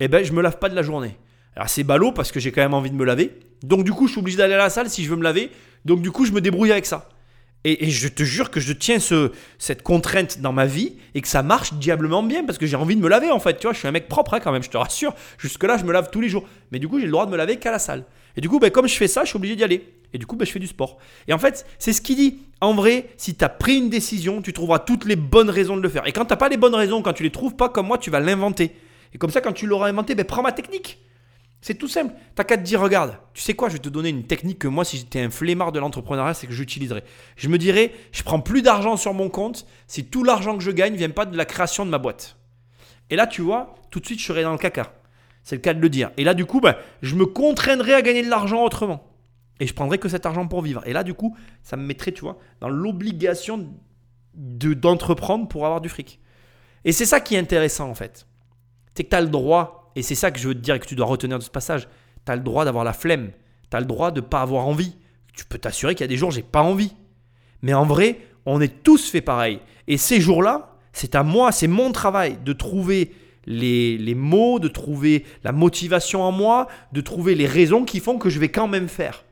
[0.00, 1.16] eh ben je me lave pas de la journée.
[1.56, 3.38] Alors c'est ballot parce que j'ai quand même envie de me laver.
[3.62, 5.50] Donc du coup je suis obligé d'aller à la salle si je veux me laver.
[5.86, 7.08] Donc du coup je me débrouille avec ça.
[7.64, 11.28] Et, je te jure que je tiens ce, cette contrainte dans ma vie et que
[11.28, 13.58] ça marche diablement bien parce que j'ai envie de me laver en fait.
[13.58, 15.14] Tu vois, je suis un mec propre hein, quand même, je te rassure.
[15.36, 16.48] Jusque-là, je me lave tous les jours.
[16.72, 18.04] Mais du coup, j'ai le droit de me laver qu'à la salle.
[18.36, 19.94] Et du coup, ben, comme je fais ça, je suis obligé d'y aller.
[20.12, 20.98] Et du coup, ben, je fais du sport.
[21.28, 22.38] Et en fait, c'est ce qu'il dit.
[22.60, 25.82] En vrai, si tu as pris une décision, tu trouveras toutes les bonnes raisons de
[25.82, 26.06] le faire.
[26.06, 27.98] Et quand tu n'as pas les bonnes raisons, quand tu les trouves pas comme moi,
[27.98, 28.76] tu vas l'inventer.
[29.14, 30.98] Et comme ça, quand tu l'auras inventé, ben, prends ma technique.
[31.62, 32.14] C'est tout simple.
[32.34, 34.68] T'as qu'à te dire, regarde, tu sais quoi, je vais te donner une technique que
[34.68, 37.04] moi, si j'étais un flemmard de l'entrepreneuriat, c'est que j'utiliserais.
[37.36, 40.70] Je me dirais, je prends plus d'argent sur mon compte si tout l'argent que je
[40.70, 42.36] gagne ne vient pas de la création de ma boîte.
[43.10, 44.94] Et là, tu vois, tout de suite, je serais dans le caca.
[45.42, 46.10] C'est le cas de le dire.
[46.16, 49.04] Et là, du coup, ben, je me contraindrais à gagner de l'argent autrement.
[49.58, 50.82] Et je prendrais que cet argent pour vivre.
[50.86, 53.68] Et là, du coup, ça me mettrait, tu vois, dans l'obligation
[54.34, 56.20] de, d'entreprendre pour avoir du fric.
[56.84, 58.26] Et c'est ça qui est intéressant, en fait.
[58.94, 60.80] C'est que tu as le droit, et c'est ça que je veux te dire et
[60.80, 61.88] que tu dois retenir de ce passage,
[62.24, 63.32] tu as le droit d'avoir la flemme.
[63.70, 64.96] Tu as le droit de ne pas avoir envie.
[65.34, 66.94] Tu peux t'assurer qu'il y a des jours, j'ai pas envie.
[67.62, 69.60] Mais en vrai, on est tous fait pareil.
[69.86, 73.12] Et ces jours-là, c'est à moi, c'est mon travail de trouver
[73.46, 78.18] les, les, mots, de trouver la motivation en moi, de trouver les raisons qui font
[78.18, 79.24] que je vais quand même faire.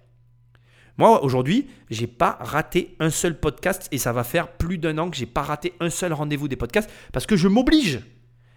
[0.98, 5.08] Moi, aujourd'hui, j'ai pas raté un seul podcast et ça va faire plus d'un an
[5.08, 8.00] que j'ai pas raté un seul rendez-vous des podcasts parce que je m'oblige.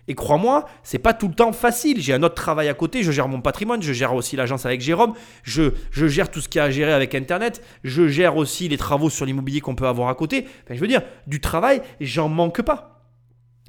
[0.08, 2.02] Et crois-moi, c'est pas tout le temps facile.
[2.02, 4.82] J'ai un autre travail à côté, je gère mon patrimoine, je gère aussi l'agence avec
[4.82, 8.36] Jérôme, je, je, gère tout ce qu'il y a à gérer avec Internet, je gère
[8.36, 10.48] aussi les travaux sur l'immobilier qu'on peut avoir à côté.
[10.64, 12.91] Enfin, je veux dire, du travail, j'en manque pas.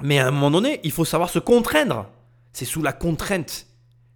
[0.01, 2.09] Mais à un moment donné, il faut savoir se contraindre.
[2.53, 3.67] C'est sous la contrainte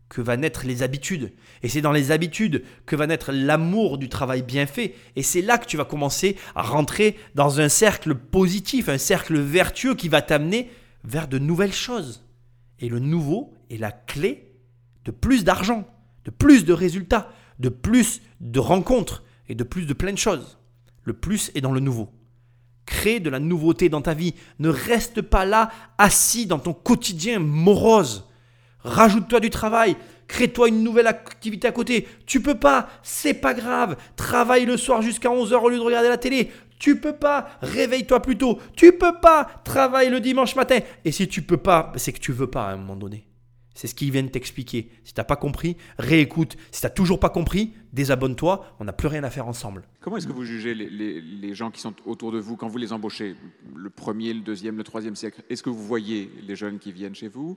[0.09, 1.33] que va naître les habitudes.
[1.63, 4.95] Et c'est dans les habitudes que va naître l'amour du travail bien fait.
[5.17, 9.39] Et c'est là que tu vas commencer à rentrer dans un cercle positif, un cercle
[9.39, 10.71] vertueux qui va t'amener
[11.05, 12.25] vers de nouvelles choses.
[12.79, 14.53] Et le nouveau est la clé
[15.05, 15.87] de plus d'argent,
[16.25, 20.59] de plus de résultats, de plus de rencontres et de plus de plein de choses.
[21.03, 22.11] Le plus est dans le nouveau.
[22.87, 24.35] Crée de la nouveauté dans ta vie.
[24.59, 28.29] Ne reste pas là assis dans ton quotidien morose.
[28.81, 29.97] Rajoute-toi du travail.
[30.29, 32.09] Crée-toi une nouvelle activité à côté.
[32.27, 33.97] Tu peux pas, c'est pas grave.
[34.17, 36.51] Travaille le soir jusqu'à 11h au lieu de regarder la télé.
[36.79, 38.59] Tu peux pas, réveille-toi plus tôt.
[38.77, 40.79] Tu peux pas, travaille le dimanche matin.
[41.05, 43.27] Et si tu peux pas, c'est que tu veux pas à un moment donné.
[43.77, 44.91] C'est ce qu'ils viennent t'expliquer.
[45.05, 46.57] Si tu n'as pas compris, réécoute.
[46.73, 48.75] Si tu n'as toujours pas compris, désabonne-toi.
[48.81, 49.83] On n'a plus rien à faire ensemble.
[50.01, 52.69] Comment est-ce que vous jugez les, les, les, gens qui sont autour de vous quand
[52.69, 53.37] vous les embauchez?
[53.75, 55.43] Le premier, le deuxième, le troisième siècle.
[55.51, 57.57] Est-ce que vous voyez les jeunes qui viennent chez vous?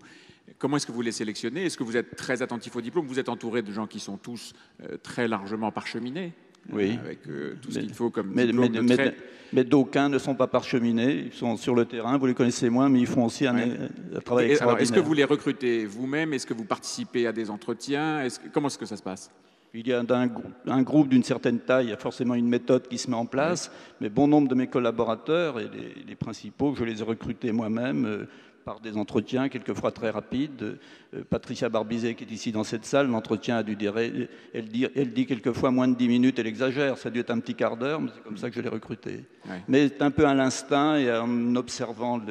[0.57, 1.63] Comment est-ce que vous les sélectionnez?
[1.65, 3.07] Est-ce que vous êtes très attentif au diplôme?
[3.07, 4.53] Vous êtes entouré de gens qui sont tous
[4.83, 6.33] euh, très largement parcheminés?
[6.71, 6.91] Oui.
[6.97, 9.13] Euh, avec euh, tout ce qu'il faut comme mais, diplôme mais, de
[9.53, 12.87] mais, d'aucuns ne sont pas parcheminés, ils sont sur le terrain, vous les connaissez moins,
[12.89, 13.77] mais ils font aussi un, Ouais.
[14.15, 14.83] un travail Et- extraordinaire.
[14.83, 16.33] Est-ce que vous les recrutez vous-même?
[16.33, 18.27] Est-ce que vous participez à des entretiens?
[18.27, 19.31] Que- Comment est-ce que ça se passe?
[19.73, 22.47] Il y a un, grou- un groupe d'une certaine taille, il y a forcément une
[22.47, 26.15] méthode qui se met en place, mais bon nombre de mes collaborateurs et les, les
[26.15, 28.25] principaux, je les ai recrutés moi-même euh,
[28.65, 30.77] par des entretiens, quelquefois très rapides.
[31.13, 34.85] Euh, Patricia Barbizet, qui est ici dans cette salle, l'entretien a dû durer, elle dit,
[34.95, 37.55] elle dit quelquefois moins de 10 minutes, elle exagère, ça a dû être un petit
[37.55, 39.25] quart d'heure, mais c'est comme ça que je l'ai recruté.
[39.47, 39.61] Ouais.
[39.67, 42.21] Mais c'est un peu à l'instinct et en observant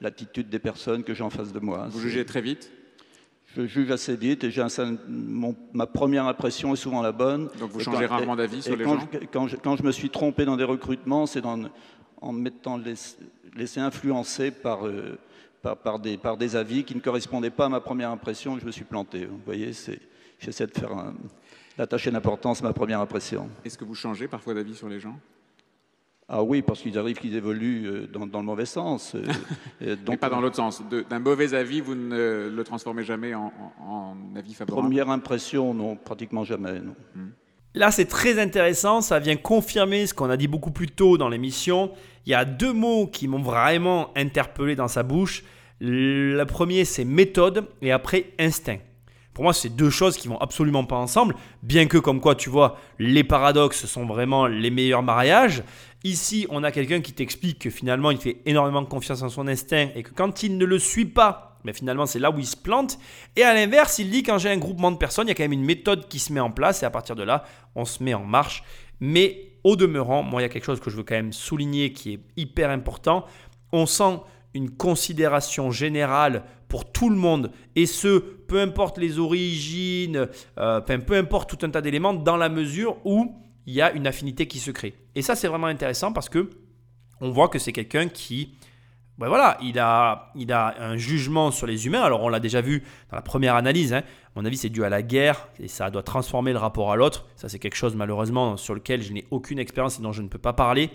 [0.00, 1.86] l'attitude des personnes que j'ai en face de moi.
[1.90, 2.70] Vous jugez très vite?
[3.54, 4.64] Je juge assez vite et j'ai
[5.74, 7.50] ma première impression est souvent la bonne.
[7.60, 9.76] Donc vous Et changez quand- rarement d'avis sur les quand gens je, quand, je, quand
[9.76, 11.58] je me suis trompé dans des recrutements, c'est en
[12.32, 12.80] me mettant
[13.54, 15.18] laissé influencer par, euh,
[15.62, 18.60] par, par des, par des avis qui ne correspondaient pas à ma première impression que
[18.60, 19.24] je me suis planté.
[19.26, 19.70] Vous voyez,
[20.38, 21.14] j'essaie de faire un-
[21.78, 23.48] d'attacher d'importance à ma première impression.
[23.64, 25.18] Est-ce que vous changez parfois d'avis sur les gens?
[26.28, 29.14] Ah oui, parce qu'il arrive qu'ils évoluent euh, dans, dans le mauvais sens.
[29.14, 29.22] euh,
[29.80, 30.82] Mais donc, pas dans l'autre sens.
[31.10, 34.86] D'un mauvais avis, vous ne le transformez jamais en, en- en avis favorable?
[34.88, 36.80] Première impression, non, pratiquement jamais.
[36.80, 36.94] Non.
[37.74, 39.00] Là, c'est très intéressant.
[39.00, 41.90] Ça vient confirmer ce qu'on a dit beaucoup plus tôt dans l'émission.
[42.26, 45.44] Il y a deux mots qui m'ont vraiment interpellé dans sa bouche.
[45.80, 48.78] Le premier, c'est méthode et après instinct.
[49.34, 52.50] Pour moi, c'est deux choses qui vont absolument pas ensemble, bien que comme quoi, tu
[52.50, 55.62] vois, les paradoxes sont vraiment les meilleurs mariages.
[56.04, 59.88] Ici, on a quelqu'un qui t'explique que finalement, il fait énormément confiance en son instinct
[59.94, 62.56] et que quand il ne le suit pas, mais finalement, c'est là où il se
[62.56, 62.98] plante.
[63.36, 65.44] Et à l'inverse, il dit quand j'ai un groupement de personnes, il y a quand
[65.44, 67.44] même une méthode qui se met en place et à partir de là,
[67.74, 68.64] on se met en marche.
[69.00, 71.92] Mais au demeurant, moi, il y a quelque chose que je veux quand même souligner
[71.92, 73.24] qui est hyper important.
[73.72, 74.20] On sent
[74.54, 80.28] une considération générale pour tout le monde, et ce, peu importe les origines,
[80.58, 83.34] euh, peu importe tout un tas d'éléments, dans la mesure où
[83.66, 84.94] il y a une affinité qui se crée.
[85.14, 86.50] Et ça, c'est vraiment intéressant parce que
[87.20, 88.54] on voit que c'est quelqu'un qui,
[89.18, 92.02] ben voilà, il a, il a un jugement sur les humains.
[92.02, 93.92] Alors, on l'a déjà vu dans la première analyse.
[93.92, 94.02] hein.
[94.34, 97.26] Mon avis, c'est dû à la guerre et ça doit transformer le rapport à l'autre.
[97.36, 100.28] Ça, c'est quelque chose, malheureusement, sur lequel je n'ai aucune expérience et dont je ne
[100.28, 100.90] peux pas parler.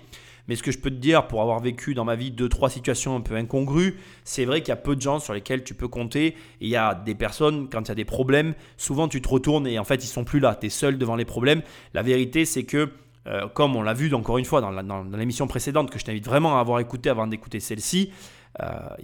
[0.47, 2.69] Mais ce que je peux te dire, pour avoir vécu dans ma vie deux, trois
[2.69, 5.73] situations un peu incongrues, c'est vrai qu'il y a peu de gens sur lesquels tu
[5.73, 6.35] peux compter.
[6.61, 9.67] Il y a des personnes, quand il y a des problèmes, souvent tu te retournes
[9.67, 10.55] et en fait, ils sont plus là.
[10.55, 11.61] Tu es seul devant les problèmes.
[11.93, 12.89] La vérité, c'est que,
[13.27, 16.57] euh, comme on l'a vu encore une fois dans l'émission précédente, que je t'invite vraiment
[16.57, 18.11] à avoir écouté avant d'écouter celle-ci,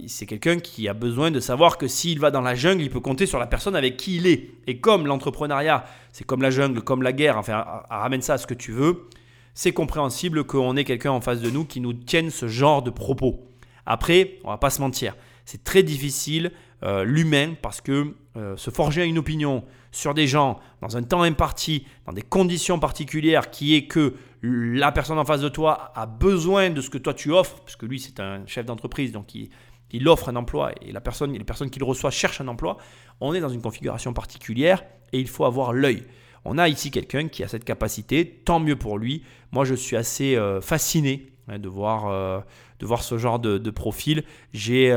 [0.06, 3.00] c'est quelqu'un qui a besoin de savoir que s'il va dans la jungle, il peut
[3.00, 4.50] compter sur la personne avec qui il est.
[4.66, 8.46] Et comme l'entrepreneuriat, c'est comme la jungle, comme la guerre, enfin, ramène ça à ce
[8.46, 9.08] que tu veux,
[9.54, 12.90] c'est compréhensible qu'on ait quelqu'un en face de nous qui nous tienne ce genre de
[12.90, 13.48] propos.
[13.86, 15.14] Après, on va pas se mentir,
[15.44, 16.50] c'est très difficile
[16.82, 21.22] euh, l'humain parce que euh, se forger une opinion sur des gens dans un temps
[21.22, 24.14] imparti, dans des conditions particulières, qui est que
[24.46, 27.84] la personne en face de toi a besoin de ce que toi tu offres, puisque
[27.84, 29.50] lui c'est un chef d'entreprise, donc il,
[29.92, 32.76] il, offre un emploi et la personne, les personnes qu'il reçoit cherchent un emploi,
[33.20, 36.04] on est dans une configuration particulière et il faut avoir l'œil.
[36.44, 39.22] On a ici quelqu'un qui a cette capacité, tant mieux pour lui.
[39.52, 42.44] Moi je suis assez euh, fasciné hein, de, voir,
[42.78, 44.24] de voir ce genre de, profil.
[44.52, 44.92] J'ai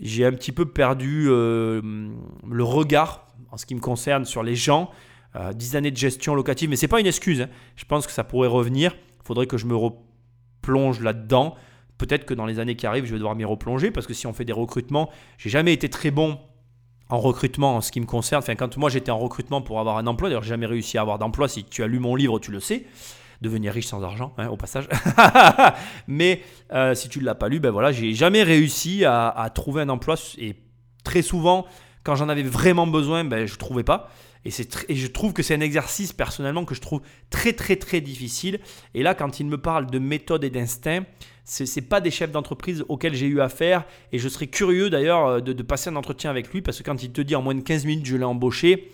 [0.00, 1.80] j'ai un petit peu perdu euh,
[2.48, 4.90] le regard en ce qui me concerne sur les gens.
[5.38, 7.42] Euh, 10 années de gestion locative, mais ce n'est pas une excuse.
[7.42, 7.48] Hein.
[7.76, 8.96] Je pense que ça pourrait revenir.
[9.20, 11.54] Il faudrait que je me replonge là-dedans.
[11.96, 14.26] Peut-être que dans les années qui arrivent, je vais devoir m'y replonger parce que si
[14.26, 16.38] on fait des recrutements, j'ai jamais été très bon
[17.08, 18.42] en recrutement en ce qui me concerne.
[18.42, 21.02] Enfin, quand moi j'étais en recrutement pour avoir un emploi, d'ailleurs, j'ai jamais réussi à
[21.02, 21.48] avoir d'emploi.
[21.48, 22.86] Si tu as lu mon livre, tu le sais
[23.40, 24.88] devenir riche sans argent, hein, au passage.
[26.08, 26.42] Mais
[26.72, 29.88] euh, si tu ne l'as pas lu, ben voilà, j'ai jamais réussi à, trouver un
[29.88, 30.56] emploi et
[31.04, 31.64] très souvent,
[32.02, 34.10] quand j'en avais vraiment besoin, ben, je ne trouvais pas.
[34.44, 38.60] Et, je trouve que c'est un exercice personnellement que je trouve très très très difficile.
[38.94, 41.04] Et là, quand il me parle de méthode et d'instinct,
[41.44, 43.84] ce n'est pas des chefs d'entreprise auxquels j'ai eu affaire.
[44.12, 47.02] Et je serais curieux d'ailleurs de, de, passer un entretien avec lui parce que quand
[47.02, 48.90] il te dit en moins de 15 minutes je l'ai embauché,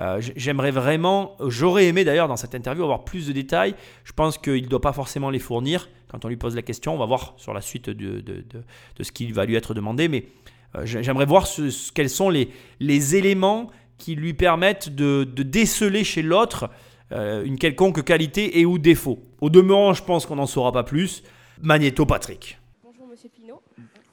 [0.00, 3.74] euh, j'aimerais vraiment, j'aurais aimé d'ailleurs dans cette interview avoir plus de détails.
[4.04, 6.94] Je pense qu'il ne doit pas forcément les fournir quand on lui pose la question.
[6.94, 10.08] On va voir sur la suite de, de, ce qui va lui être demandé.
[10.08, 10.26] Mais
[10.74, 12.50] euh, j'aimerais voir ce, quels sont les,
[12.80, 16.70] les, éléments qui lui permettent de, déceler chez l'autre
[17.12, 19.18] euh, une quelconque qualité et ou défaut.
[19.40, 21.22] Au demeurant, je pense qu'on n'en saura pas plus.
[21.62, 22.58] Magnéto Patrick.
[22.82, 23.62] Bonjour Monsieur Pinot.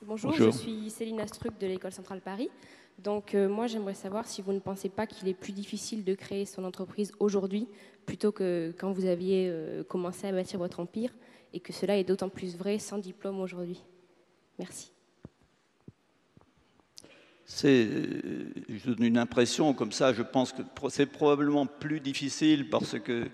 [0.03, 2.49] Bonjour, je suis Céline Astruc de l'École Centrale Paris.
[2.99, 6.13] Donc euh, moi, j'aimerais savoir si vous ne pensez pas qu'il est plus difficile de
[6.13, 7.67] créer son entreprise aujourd'hui
[8.05, 11.11] plutôt que quand vous aviez euh, commencé à bâtir votre empire
[11.53, 13.81] et que cela est d'autant plus vrai sans diplôme aujourd'hui.
[14.59, 14.91] Merci.
[17.53, 17.87] C'est,
[18.69, 23.27] je donne une impression comme ça, je pense que c'est probablement plus difficile parce que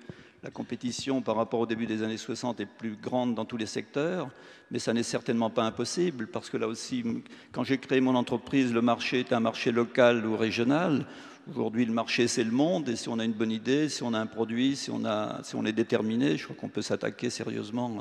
[0.44, 3.68] la compétition par rapport au début des années 60 est plus grande dans tous les
[3.68, 4.30] secteurs,
[4.72, 7.04] mais ça n'est certainement pas impossible parce que là aussi,
[7.52, 11.06] quand j'ai créé mon entreprise, le marché est un marché local ou régional.
[11.50, 14.14] Aujourd'hui, le marché, c'est le monde, et si on a une bonne idée, si on
[14.14, 18.00] a un produit, si on est déterminé, je crois qu'on peut s'attaquer sérieusement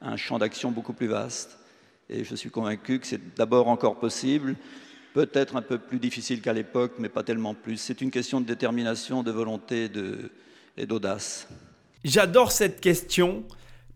[0.00, 1.58] à un champ d'action beaucoup plus vaste.
[2.08, 4.56] Et je suis convaincu que c'est d'abord encore possible,
[5.26, 7.76] peut-être un peu plus difficile qu'à l'époque, mais pas tellement plus.
[7.76, 9.90] C'est une question de détermination, de volonté
[10.76, 11.48] et d'audace.
[12.04, 13.42] J'adore cette question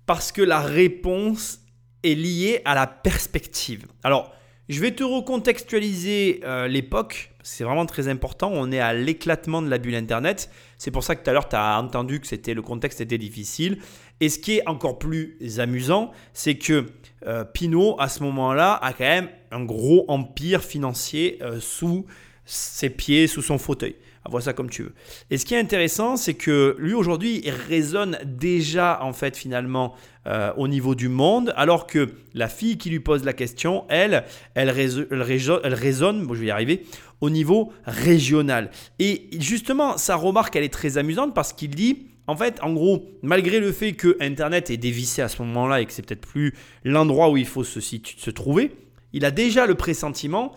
[0.04, 1.60] parce que la réponse
[2.02, 3.86] est liée à la perspective.
[4.02, 4.34] Alors,
[4.68, 8.50] je vais te recontextualiser euh, l'époque, c'est vraiment très important.
[8.52, 10.50] On est à l'éclatement de la bulle Internet.
[10.76, 13.78] C'est pour ça que tout à l'heure, tu as entendu que le contexte était difficile.
[14.18, 16.86] Et ce qui est encore plus amusant, c'est que
[17.26, 22.06] euh, Pinot, à ce moment-là, a quand même un gros empire financier euh, sous
[22.44, 23.96] ses pieds, sous son fauteuil
[24.30, 24.94] vois ça comme tu veux.
[25.30, 29.94] Et ce qui est intéressant, c'est que lui aujourd'hui, il résonne déjà en fait finalement
[30.26, 34.24] euh, au niveau du monde, alors que la fille qui lui pose la question, elle,
[34.54, 36.84] elle, résonne, bon, je vais y arriver,
[37.20, 38.70] au niveau régional.
[38.98, 43.10] Et justement, sa remarque, elle est très amusante parce qu'il dit, en fait, en gros,
[43.22, 46.54] malgré le fait que Internet est dévissé à ce moment-là et que c'est peut-être plus
[46.84, 48.76] l'endroit où il faut se, se trouver,
[49.12, 50.52] il a déjà le pressentiment,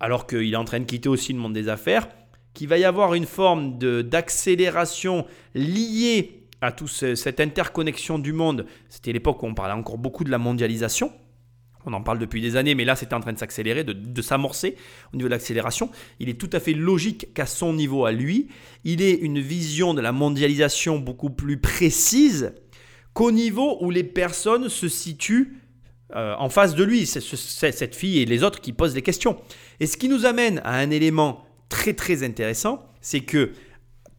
[0.00, 2.08] alors qu'il est en train de quitter aussi le monde des affaires,
[2.54, 8.66] qu'il va y avoir une forme d'accélération liée à toute cette interconnexion du monde.
[8.88, 11.12] C'était l'époque où on parlait encore beaucoup de la mondialisation.
[11.86, 14.76] On en parle depuis des années, mais là, c'était en train de s'accélérer, de, s'amorcer
[15.12, 15.90] au niveau de l'accélération.
[16.20, 18.48] Il est tout à fait logique qu'à son niveau à lui,
[18.84, 22.52] il ait une vision de la mondialisation beaucoup plus précise
[23.14, 25.58] qu'au niveau où les personnes se situent
[26.14, 27.06] euh, en face de lui.
[27.06, 29.38] C'est cette fille et les autres qui posent des questions.
[29.80, 33.52] Et ce qui nous amène à un élément très très intéressant, c'est que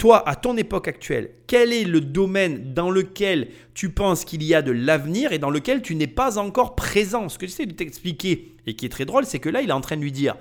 [0.03, 4.53] toi, à ton époque actuelle, quel est le domaine dans lequel tu penses qu'il y
[4.53, 7.29] a de l'avenir et dans lequel tu n'es pas encore présent?
[7.29, 9.71] Ce que j'essaie de t'expliquer et qui est très drôle, c'est que là, il est
[9.71, 10.35] en train de lui dire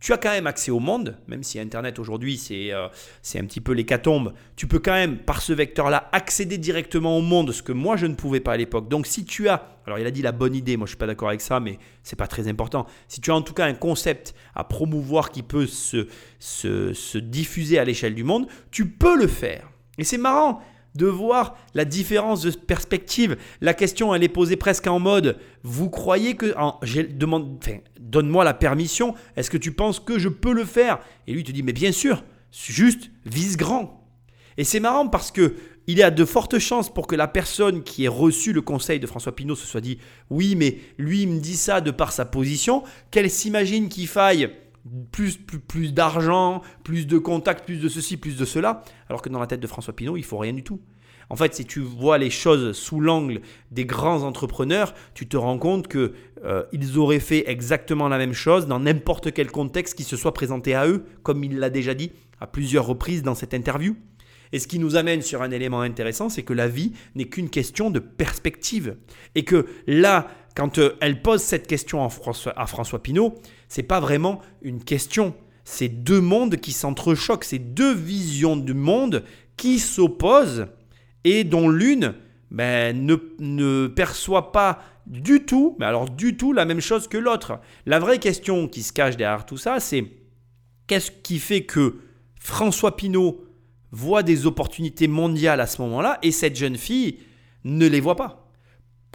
[0.00, 2.88] tu as quand même accès au monde, même si Internet aujourd'hui c'est euh,
[3.22, 7.22] c'est un petit peu l'hécatombe, tu peux quand même par ce vecteur-là accéder directement au
[7.22, 8.88] monde, ce que moi je ne pouvais pas à l'époque.
[8.88, 11.06] Donc si tu as, alors il a dit la bonne idée, moi je suis pas
[11.06, 12.86] d'accord avec ça, mais c'est pas très important.
[13.08, 16.08] Si tu as en tout cas un concept à promouvoir qui peut se,
[16.38, 19.70] se, se diffuser à l'échelle du monde, tu peux le faire.
[19.98, 20.62] Et c'est marrant
[20.96, 23.36] de voir la différence de perspective.
[23.60, 26.54] La question, elle est posée presque en mode Vous croyez que.
[28.00, 29.14] donne-moi la permission.
[29.36, 30.98] Est-ce que tu penses que je peux le faire?
[31.26, 34.04] Et lui te dit Mais bien sûr, juste vise grand.
[34.58, 35.54] Et c'est marrant parce que
[35.88, 38.98] il y a de fortes chances pour que la personne qui ait reçu le conseil
[38.98, 39.98] de François Pinault se soit dit
[40.30, 44.50] Oui, mais lui, il me dit ça de par sa position, qu'elle s'imagine qu'il faille
[45.12, 49.28] plus, plus, plus d'argent, plus de contacts, plus de ceci, plus de cela, alors que
[49.28, 50.80] dans la tête de François Pinault, il faut rien du tout.
[51.28, 53.40] En fait, si tu vois les choses sous l'angle
[53.72, 56.12] des grands entrepreneurs, tu te rends compte que
[56.44, 60.34] euh, ils auraient fait exactement la même chose dans n'importe quel contexte qui se soit
[60.34, 63.96] présenté à eux, comme il l'a déjà dit à plusieurs reprises dans cette interview.
[64.52, 67.50] Et ce qui nous amène sur un élément intéressant, c'est que la vie n'est qu'une
[67.50, 68.96] question de perspective.
[69.34, 73.34] Et que là, quand euh, elle pose cette question à François, à François Pinault,
[73.68, 75.34] c'est pas vraiment une question.
[75.64, 79.24] C'est deux mondes qui s'entrechoquent, c'est deux visions du monde
[79.56, 80.66] qui s'opposent
[81.24, 82.14] et dont l'une
[82.50, 87.16] ben, ne, ne perçoit pas du tout, mais alors du tout la même chose que
[87.16, 87.60] l'autre.
[87.84, 90.04] La vraie question qui se cache derrière tout ça, c'est
[90.86, 91.96] qu'est-ce qui fait que
[92.38, 93.44] François Pinault
[93.90, 97.18] voit des opportunités mondiales à ce moment-là et cette jeune fille
[97.64, 98.48] ne les voit pas?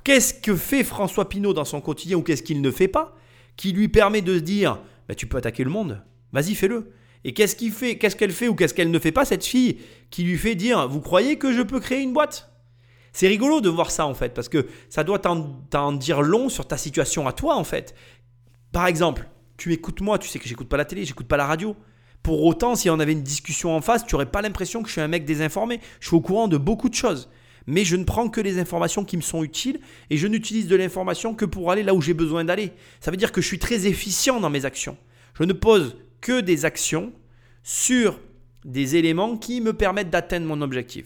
[0.04, 3.16] Qu'est-ce que fait François Pinault dans son quotidien ou qu'est-ce qu'il ne fait pas?
[3.62, 6.02] Qui lui permet de se dire bah, tu peux attaquer le monde,
[6.34, 6.94] vas-y fais-le.
[7.24, 9.78] Et qu'est-ce qu'il fait, qu'est-ce qu'elle fait ou qu'est-ce qu'elle ne fait pas cette fille
[10.10, 12.52] qui lui fait dire vous croyez que je peux créer une boîte?
[13.14, 16.68] C'est rigolo de voir ça en fait parce que ça doit t'en dire long sur
[16.68, 17.94] ta situation à toi en fait.
[18.72, 21.46] Par exemple, tu écoutes moi, tu sais que j'écoute pas la télé, j'écoute pas la
[21.46, 21.76] radio.
[22.24, 24.94] Pour autant, si on avait une discussion en face, tu n'aurais pas l'impression que je
[24.94, 25.82] suis un mec désinformé.
[26.00, 27.30] Je suis au courant de beaucoup de choses.
[27.72, 29.80] Mais je ne prends que les informations qui me sont utiles
[30.10, 32.74] et je n'utilise de l'information que pour aller là où j'ai besoin d'aller.
[33.00, 34.98] Ça veut dire que je suis très efficient dans mes actions.
[35.40, 37.14] Je ne pose que des actions
[37.64, 38.20] sur
[38.66, 41.06] des éléments qui me permettent d'atteindre mon objectif.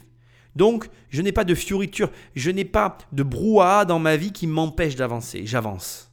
[0.56, 4.48] Donc, je n'ai pas de fioriture, je n'ai pas de brouhaha dans ma vie qui
[4.48, 5.46] m'empêche d'avancer.
[5.46, 6.12] J'avance.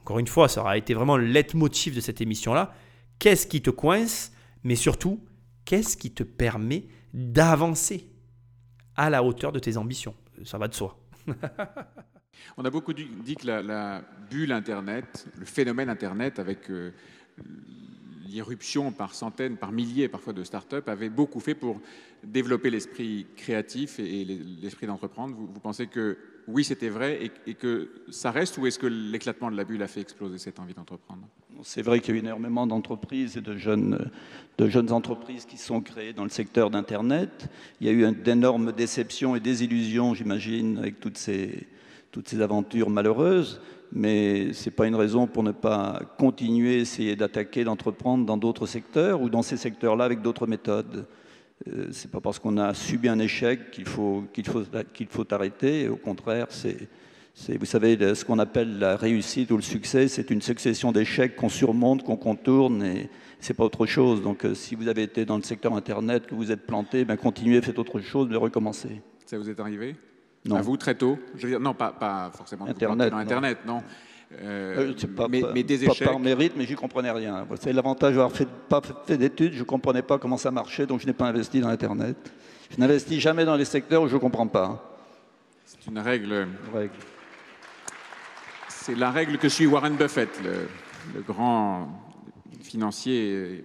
[0.00, 2.74] Encore une fois, ça aura été vraiment le leitmotiv de cette émission-là.
[3.20, 4.32] Qu'est-ce qui te coince
[4.64, 5.22] mais surtout,
[5.66, 8.13] qu'est-ce qui te permet d'avancer?
[8.96, 10.14] À la hauteur de tes ambitions
[10.44, 10.96] Ça va de soi.
[12.56, 16.90] On a beaucoup dit que la, bulle Internet, le phénomène Internet avec euh,
[18.26, 21.80] l'irruption par centaines, par milliers parfois de start-up, avait beaucoup fait pour
[22.22, 25.34] développer l'esprit créatif et, l'esprit d'entreprendre.
[25.36, 29.56] Vous, pensez que oui, c'était vrai et, que ça reste ou est-ce que l'éclatement de
[29.56, 31.26] la bulle a fait exploser cette envie d'entreprendre?
[31.66, 33.98] C'est vrai qu'il y a eu énormément d'entreprises et de jeunes,
[34.90, 37.48] entreprises qui sont créées dans le secteur d'Internet.
[37.80, 41.66] Il y a eu d'énormes déceptions et désillusions, j'imagine, avec toutes ces,
[42.40, 43.60] aventures malheureuses
[43.96, 48.66] mais ce n'est pas une raison pour ne pas continuer, essayer d'attaquer, d'entreprendre dans d'autres
[48.66, 51.06] secteurs ou dans ces secteurs-là avec d'autres méthodes.
[51.68, 55.32] Euh, c'est pas parce qu'on a subi un échec qu'il faut, qu'il faut, qu'il faut
[55.32, 55.88] arrêter.
[55.88, 56.88] Au contraire, c'est,
[57.58, 61.48] vous savez, ce qu'on appelle la réussite ou le succès, c'est une succession d'échecs qu'on
[61.48, 64.22] surmonte, qu'on contourne, et c'est pas autre chose.
[64.22, 67.16] Donc, euh, si vous avez été dans le secteur Internet, que vous êtes planté, ben,
[67.16, 69.02] continuez, faites autre chose, mais recommencez.
[69.26, 69.96] Ça vous est arrivé?
[70.44, 70.56] Non.
[70.56, 71.18] À vous, très tôt?
[71.34, 73.82] Je veux dire, Non, pas, pas forcément Internet, dans Internet, non.
[74.42, 76.06] Euh, euh pas, mais, mais, des échecs.
[76.06, 77.46] Pas par mérite, mais j'y comprenais rien.
[77.60, 81.00] C'est l'avantage d'avoir fait, pas fait d'études, je ne comprenais pas comment ça marchait, donc
[81.00, 82.16] je n'ai pas investi dans Internet.
[82.70, 84.98] Je n'investis jamais dans les secteurs où je ne comprends pas.
[85.64, 86.48] C'est une règle.
[88.86, 91.88] C'est la règle que suit Warren Buffett, le, grand
[92.62, 93.64] financier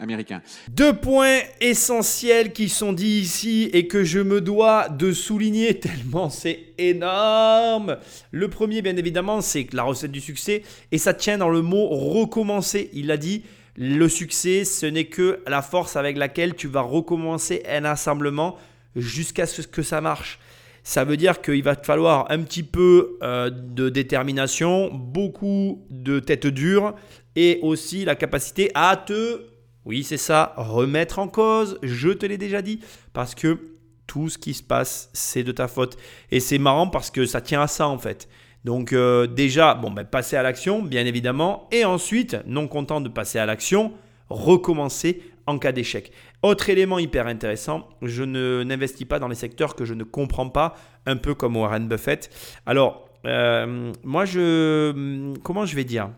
[0.00, 0.42] américain.
[0.68, 6.28] Deux points essentiels qui sont dits ici et que je me dois de souligner tellement
[6.28, 7.98] c'est énorme.
[8.32, 11.86] Le premier, bien évidemment, c'est la recette du succès et ça tient dans le mot
[11.86, 12.90] recommencer.
[12.94, 13.44] Il a dit
[13.76, 18.58] le succès, ce n'est que la force avec laquelle tu vas recommencer un assemblement
[18.96, 20.40] jusqu'à ce que ça marche.
[20.82, 26.18] Ça veut dire qu'il va te falloir un petit peu euh, de détermination, beaucoup de
[26.18, 26.94] tête dure
[27.36, 29.42] et aussi la capacité à te
[29.88, 32.80] oui, c'est ça, remettre en cause, je te l'ai déjà dit,
[33.14, 33.58] parce que
[34.06, 35.96] tout ce qui se passe, c'est de ta faute.
[36.30, 38.28] Et c'est marrant parce que ça tient à ça en fait.
[38.64, 43.08] Donc euh, déjà, bon, ben, passer à l'action, bien évidemment, et ensuite, non content de
[43.08, 43.94] passer à l'action,
[44.28, 46.12] recommencer en cas d'échec.
[46.42, 50.48] Autre élément hyper intéressant, je ne n'investis pas dans les secteurs que je ne comprends
[50.48, 52.30] pas, un peu comme Warren Buffett.
[52.64, 55.34] Alors, euh, moi, je...
[55.42, 56.10] Comment je vais dire?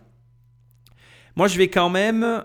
[1.37, 2.45] Moi, je vais quand même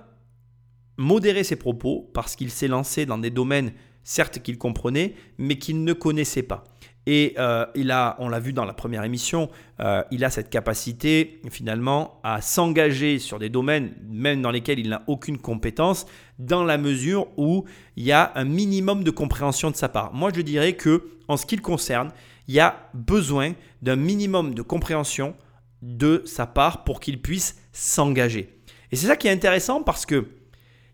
[0.98, 3.74] modérer ses propos parce qu'il s'est lancé dans des domaines,
[4.04, 6.64] certes qu'il comprenait, mais qu'il ne connaissait pas.
[7.08, 9.50] Et euh, il a, on l'a vu dans la première émission,
[9.80, 14.90] euh, il a cette capacité finalement à s'engager sur des domaines même dans lesquels il
[14.90, 16.08] n'a aucune compétence,
[16.40, 17.66] dans la mesure où
[17.96, 20.14] il y a un minimum de compréhension de sa part.
[20.14, 22.12] Moi, je dirais que en ce qui le concerne,
[22.48, 25.36] il y a besoin d'un minimum de compréhension
[25.82, 28.50] de sa part pour qu'il puisse s'engager.
[28.92, 30.28] Et c'est ça qui est intéressant parce que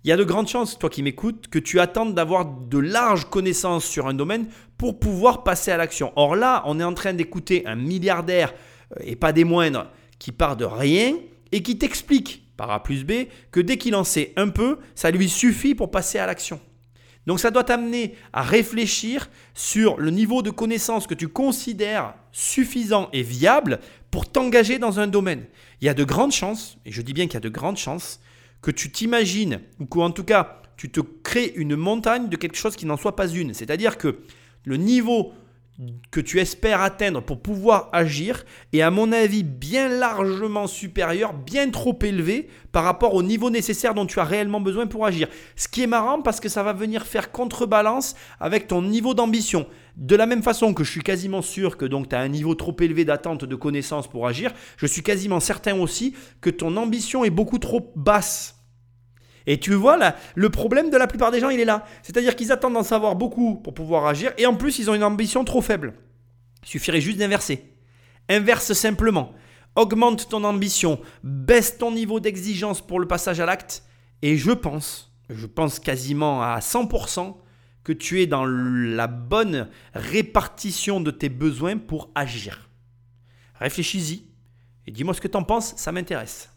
[0.03, 3.29] il y a de grandes chances, toi qui m'écoutes, que tu attendes d'avoir de larges
[3.29, 4.47] connaissances sur un domaine
[4.77, 6.11] pour pouvoir passer à l'action.
[6.15, 8.53] Or là, on est en train d'écouter un milliardaire,
[8.97, 9.87] euh, et pas des moindres,
[10.17, 11.15] qui part de rien
[11.51, 15.11] et qui t'explique, par A plus B, que dès qu'il en sait un peu, ça
[15.11, 16.59] lui suffit pour passer à l'action.
[17.27, 23.09] Donc ça doit t'amener à réfléchir sur le niveau de connaissance que tu considères suffisant
[23.13, 23.79] et viable
[24.09, 25.45] pour t'engager dans un domaine.
[25.81, 27.77] Il y a de grandes chances, et je dis bien qu'il y a de grandes
[27.77, 28.19] chances,
[28.61, 32.75] que tu t'imagines, ou qu'en tout cas, tu te crées une montagne de quelque chose
[32.75, 33.53] qui n'en soit pas une.
[33.53, 34.19] C'est-à-dire que
[34.65, 35.33] le niveau
[36.11, 41.69] que tu espères atteindre pour pouvoir agir est à mon avis bien largement supérieur, bien
[41.69, 45.27] trop élevé par rapport au niveau nécessaire dont tu as réellement besoin pour agir.
[45.55, 49.65] Ce qui est marrant parce que ça va venir faire contrebalance avec ton niveau d'ambition.
[49.97, 52.55] De la même façon que je suis quasiment sûr que donc tu as un niveau
[52.55, 57.23] trop élevé d'attente de connaissances pour agir, je suis quasiment certain aussi que ton ambition
[57.23, 58.57] est beaucoup trop basse.
[59.47, 61.85] Et tu vois, là, le problème de la plupart des gens, il est là.
[62.03, 65.03] C'est-à-dire qu'ils attendent d'en savoir beaucoup pour pouvoir agir, et en plus, ils ont une
[65.03, 65.93] ambition trop faible.
[66.63, 67.73] Il suffirait juste d'inverser.
[68.29, 69.33] Inverse simplement.
[69.75, 73.83] Augmente ton ambition, baisse ton niveau d'exigence pour le passage à l'acte,
[74.21, 77.37] et je pense, je pense quasiment à 100%,
[77.83, 82.69] que tu es dans la bonne répartition de tes besoins pour agir.
[83.55, 84.25] Réfléchis-y
[84.87, 86.49] et dis-moi ce que tu en penses, ça m'intéresse.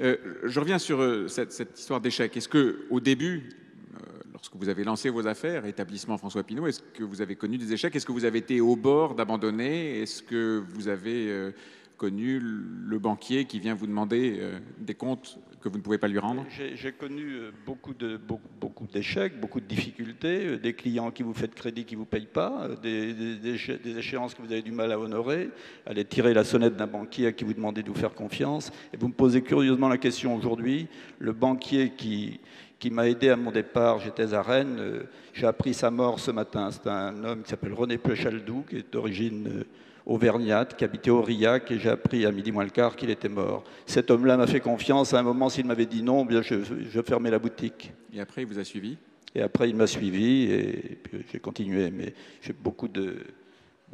[0.00, 2.36] Euh, je reviens sur euh, cette, histoire d'échec.
[2.36, 3.50] Est-ce que au début,
[3.94, 3.98] euh,
[4.32, 7.72] lorsque vous avez lancé vos affaires, établissement François Pinault, est-ce que vous avez connu des
[7.72, 7.94] échecs?
[7.96, 10.00] Est-ce que vous avez été au bord d'abandonner?
[10.02, 11.52] Est-ce que vous avez
[11.96, 14.42] connu le banquier qui vient vous demander
[14.78, 18.86] des comptes que vous ne pouvez pas lui rendre J'ai connu euh, beaucoup de beaucoup,
[18.86, 22.26] d'échecs, beaucoup de difficultés, euh, des clients qui vous font crédit qui ne vous payent
[22.26, 25.50] pas, euh, des, échéances que vous avez du mal à honorer,
[25.86, 28.70] aller tirer la sonnette d'un banquier à qui vous demandez de vous faire confiance.
[28.92, 30.88] Et vous me posez curieusement la question aujourd'hui,
[31.18, 32.40] le banquier qui,
[32.78, 36.70] qui m'a aidé à mon départ, j'étais à Rennes, j'ai appris sa mort ce matin.
[36.70, 39.64] C'est un homme qui s'appelle René Plechaldou, qui est d'origine
[40.06, 43.64] auvergnate qui habitait Aurillac et j'ai appris à midi moins le quart qu'il était mort.
[43.86, 45.12] Cet homme-là m'a fait confiance.
[45.12, 47.92] À un moment, s'il m'avait dit non, bien je, fermais la boutique.
[48.14, 48.96] Et après, il vous a suivi?
[49.34, 51.90] Et après, il m'a suivi et, puis j'ai continué.
[51.90, 53.16] Mais j'ai beaucoup de,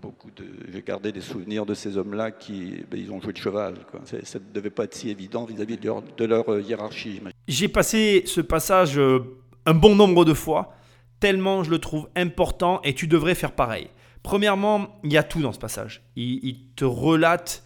[0.01, 3.39] beaucoup de, j'ai gardé des souvenirs de ces hommes-là qui, ben, ils ont joué de
[3.39, 3.75] cheval.
[4.23, 7.21] Ça ne devait pas être si évident vis-à-vis de, leur, de leur, euh, hiérarchie.
[7.49, 9.21] J'ai passé ce passage euh,
[9.65, 10.75] un bon nombre de fois,
[11.21, 13.89] tellement je le trouve important et tu devrais faire pareil.
[14.23, 16.03] Premièrement, il y a tout dans ce passage.
[16.16, 17.65] Il, te relate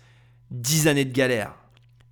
[0.50, 1.54] dix années de galère.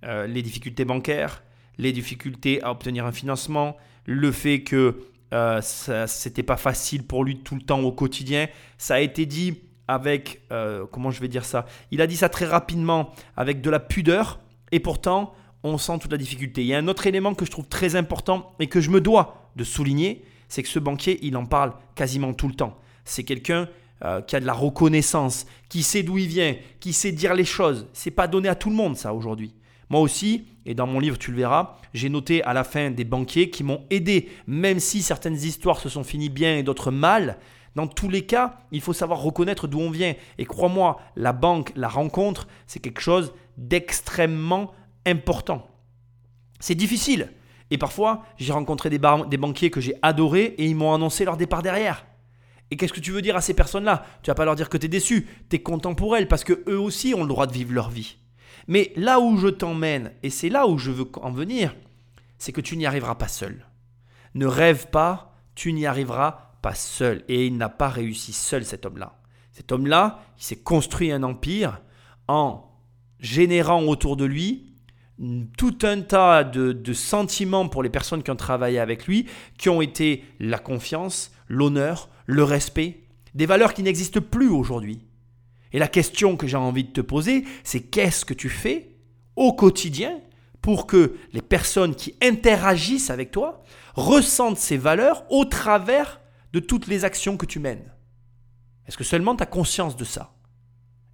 [0.03, 1.43] Euh, les difficultés bancaires,
[1.77, 5.01] les difficultés à obtenir un financement, le fait que
[5.33, 8.47] euh, c'était pas facile pour lui tout le temps au quotidien.
[8.77, 9.57] Ça a été dit
[9.87, 11.65] avec, euh, comment je vais dire ça?
[11.91, 14.39] Il a dit ça très rapidement, avec de la pudeur,
[14.71, 16.61] et pourtant, on sent toute la difficulté.
[16.61, 19.01] Il y a un autre élément que je trouve très important et que je me
[19.01, 22.77] dois de souligner, c'est que ce banquier, il en parle quasiment tout le temps.
[23.03, 23.67] C'est quelqu'un
[24.03, 27.45] euh, qui a de la reconnaissance, qui sait d'où il vient, qui sait dire les
[27.45, 27.87] choses.
[27.93, 29.53] C'est pas donné à tout le monde ça aujourd'hui.
[29.89, 33.05] Moi aussi, et dans mon livre tu le verras, j'ai noté à la fin des
[33.05, 37.37] banquiers qui m'ont aidé, même si certaines histoires se sont finies bien et d'autres mal.
[37.75, 40.13] Dans tous les cas, il faut savoir reconnaître d'où on vient.
[40.37, 44.71] Et crois-moi, la banque, la rencontre, c'est quelque chose d'extrêmement
[45.05, 45.67] important.
[46.59, 47.31] C'est difficile.
[47.71, 48.99] Et parfois, j'ai rencontré des,
[49.29, 52.05] des banquiers que j'ai adorés et ils m'ont annoncé leur départ derrière.
[52.71, 54.05] Et qu'est-ce que tu veux dire à ces personnes-là?
[54.23, 56.43] Tu vas pas leur dire que tu es déçu, tu es content pour elles parce
[56.43, 58.17] que eux aussi ont le droit de vivre leur vie.
[58.67, 61.75] Mais là où je t'emmène, et c'est là où je veux en venir,
[62.37, 63.67] c'est que tu n'y arriveras pas seul.
[64.33, 67.23] Ne rêve pas, tu n'y arriveras pas seul.
[67.27, 69.19] Et il n'a pas réussi seul cet homme-là.
[69.51, 71.81] Cet homme-là, il s'est construit un empire
[72.27, 72.71] en
[73.19, 74.75] générant autour de lui
[75.57, 79.27] tout un tas de, de, sentiments pour les personnes qui ont travaillé avec lui,
[79.57, 83.03] qui ont été la confiance, l'honneur, le respect,
[83.33, 85.05] des valeurs qui n'existent plus aujourd'hui.
[85.71, 88.95] Et la question que j'ai envie de te poser, c'est qu'est-ce que tu fais
[89.35, 90.21] au quotidien
[90.61, 93.63] pour que les personnes qui interagissent avec toi
[93.93, 96.21] ressentent ces valeurs au travers
[96.53, 97.91] de toutes les actions que tu mènes?
[98.87, 100.33] Est-ce que seulement tu as conscience de ça?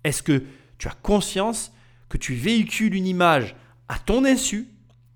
[0.03, 0.43] Est-ce que
[0.77, 1.73] tu as conscience
[2.09, 3.55] que tu véhicules une image
[3.87, 4.69] à ton insu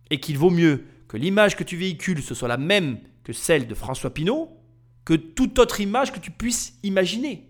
[0.10, 3.68] et qu'il vaut mieux que l'image que tu véhicules ce soit la même que celle
[3.68, 4.55] de François Pinault
[5.06, 7.48] que toute autre image que tu puisses imaginer.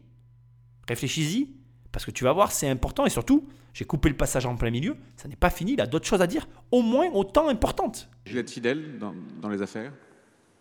[0.88, 1.49] Réfléchis-y,
[1.91, 3.06] parce que tu vas voir, c'est important.
[3.06, 5.88] Et surtout, j'ai coupé le passage en plein milieu, ça n'est pas fini, il a
[5.88, 8.10] d'autres choses à dire, au moins autant importantes.
[8.30, 9.94] Vous êtes fidèle dans, dans les affaires?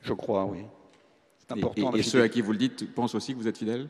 [0.03, 0.61] Je crois, oui.
[1.39, 1.95] C'est important.
[1.95, 3.89] Et, et ceux à qui vous le dites pensent aussi que vous êtes fidèle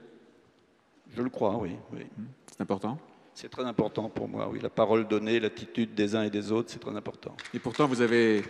[1.14, 1.76] Je le crois, oui.
[1.92, 2.06] oui.
[2.50, 2.98] C'est important?
[3.34, 4.60] C'est très important pour moi, oui.
[4.62, 7.36] La parole donnée, l'attitude des uns et des autres, c'est très important.
[7.52, 8.44] Et pourtant, vous avez,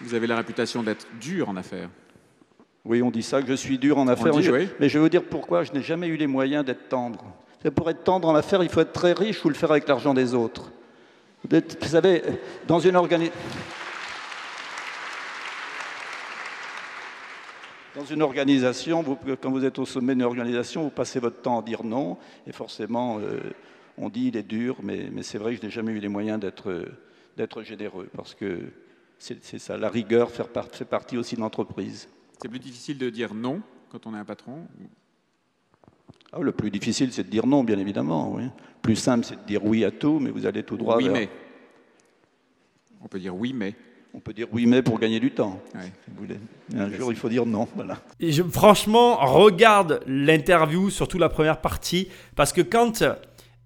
[0.00, 1.90] vous avez la réputation d'être dur en affaires.
[2.84, 4.32] Oui, on dit ça, que je suis dur en affaires.
[4.32, 4.68] dit, je, oui.
[4.78, 7.24] Mais je vais vous dire pourquoi je n'ai jamais eu les moyens d'être tendre.
[7.74, 10.12] Pour être tendre en affaires, il faut être très riche ou le faire avec l'argent
[10.12, 10.70] des autres.
[11.50, 12.22] Vous savez,
[12.66, 13.40] dans une organisation...
[17.94, 21.60] Dans une organisation, vous, quand vous êtes au sommet d'une organisation, vous passez votre temps
[21.60, 23.38] à dire non, et forcément, euh,
[23.96, 26.08] on dit il est dur, mais, mais c'est vrai que je n'ai jamais eu les
[26.08, 28.58] moyens d'être généreux, parce que
[29.20, 32.08] c'est ça, la rigueur fait, fait partie aussi de l'entreprise.
[32.40, 34.66] C'est plus difficile de dire non quand on est un patron
[36.32, 38.32] ah, Le plus difficile, c'est de dire non, bien évidemment.
[38.34, 38.44] Oui.
[38.82, 41.12] Plus simple, c'est de dire oui à tout, mais vous allez tout droit oui, vers...
[41.12, 41.28] mais.
[43.02, 43.74] On peut dire oui, mais.
[44.12, 45.60] On peut dire oui, mais pour gagner du temps.
[45.74, 45.92] Ouais.
[46.04, 46.38] Si vous voulez.
[46.74, 47.68] Et un jour, il faut dire non.
[47.74, 47.98] Voilà.
[48.20, 53.02] Et je, franchement, regarde l'interview, surtout la première partie, parce que quand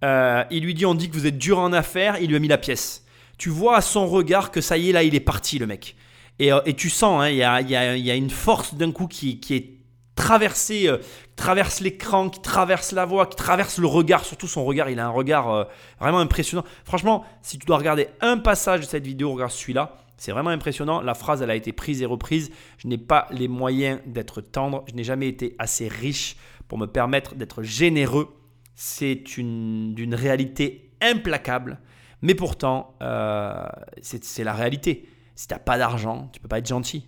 [0.05, 2.39] euh, il lui dit on dit que vous êtes dur en affaires, il lui a
[2.39, 3.05] mis la pièce.
[3.37, 5.97] Tu vois à son regard que ça y est, là, il est parti, le mec.
[6.39, 9.41] Et, euh, et tu sens, il hein, y, y, a, une force d'un coup qui,
[9.41, 9.79] qui est
[10.19, 10.99] traversée, euh,
[11.37, 14.25] traverse l'écran, qui traverse la voix, qui traverse le regard.
[14.25, 15.65] Surtout son regard, il a un regard euh,
[16.01, 16.65] vraiment impressionnant.
[16.85, 19.97] Franchement, si tu dois regarder un passage de cette vidéo, regarde celui-là.
[20.17, 21.01] C'est vraiment impressionnant.
[21.01, 22.51] La phrase, elle a été prise et reprise.
[22.79, 24.85] Je n'ai pas les moyens d'être tendre.
[24.89, 26.37] Je n'ai jamais été assez riche
[26.67, 28.29] pour me permettre d'être généreux.
[28.75, 31.79] C'est d'une réalité implacable.
[32.23, 33.65] Mais pourtant, euh,
[34.03, 35.09] c'est la réalité.
[35.39, 37.07] Si tu n'as pas d'argent, tu peux pas être gentil.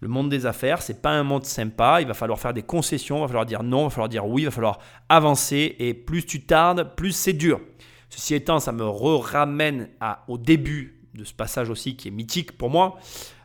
[0.00, 2.00] Le monde des affaires, c'est pas un monde sympa.
[2.00, 4.26] Il va falloir faire des concessions, il va falloir dire non, il va falloir dire
[4.26, 5.76] oui, il va falloir avancer.
[5.78, 7.60] Et plus tu tardes, plus c'est dur.
[8.08, 9.88] Ceci étant, ça me ramène
[10.26, 12.98] au début de ce passage aussi qui est mythique pour moi,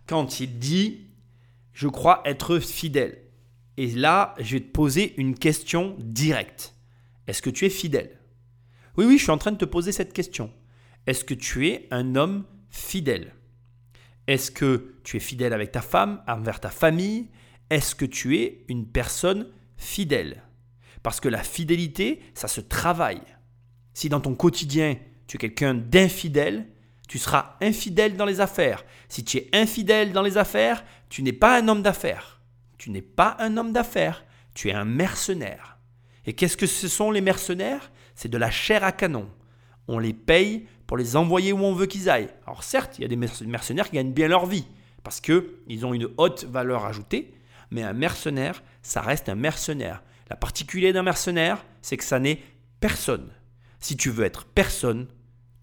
[0.08, 1.02] quand il dit
[1.72, 3.20] Je crois être fidèle.
[3.78, 6.74] Et là, je vais te poser une question directe.
[7.28, 8.18] Est-ce que tu es fidèle?
[8.98, 10.52] Oui, oui, je suis en train de te poser cette question.
[11.06, 13.32] Est-ce que tu es un homme fidèle?
[14.28, 17.30] Est-ce que tu es fidèle avec ta femme, envers ta famille?
[17.70, 19.48] Est-ce que tu es une personne
[19.78, 20.44] fidèle?
[21.04, 23.22] Parce que la fidélité, ça se travaille.
[23.94, 24.98] Si dans ton quotidien,
[25.28, 26.68] tu es quelqu'un d'infidèle,
[27.08, 28.84] tu seras infidèle dans les affaires.
[29.10, 32.42] Si tu es infidèle dans les affaires, tu n'es pas un homme d'affaires.
[32.78, 35.78] Tu n'es pas un homme d'affaires, tu es un mercenaire.
[36.26, 37.92] Et qu'est-ce que ce sont les mercenaires?
[38.16, 39.30] C'est de la chair à canon.
[39.88, 42.30] On les paye pour les envoyer où on veut qu'ils aillent.
[42.46, 44.66] Alors certes, il y a des mercenaires qui gagnent bien leur vie,
[45.04, 47.34] parce qu'ils ont une haute valeur ajoutée,
[47.72, 50.04] mais un mercenaire, ça reste un mercenaire.
[50.30, 52.42] La particularité d'un mercenaire, c'est que ça n'est
[52.80, 53.32] personne.
[53.80, 55.08] Si tu veux être personne,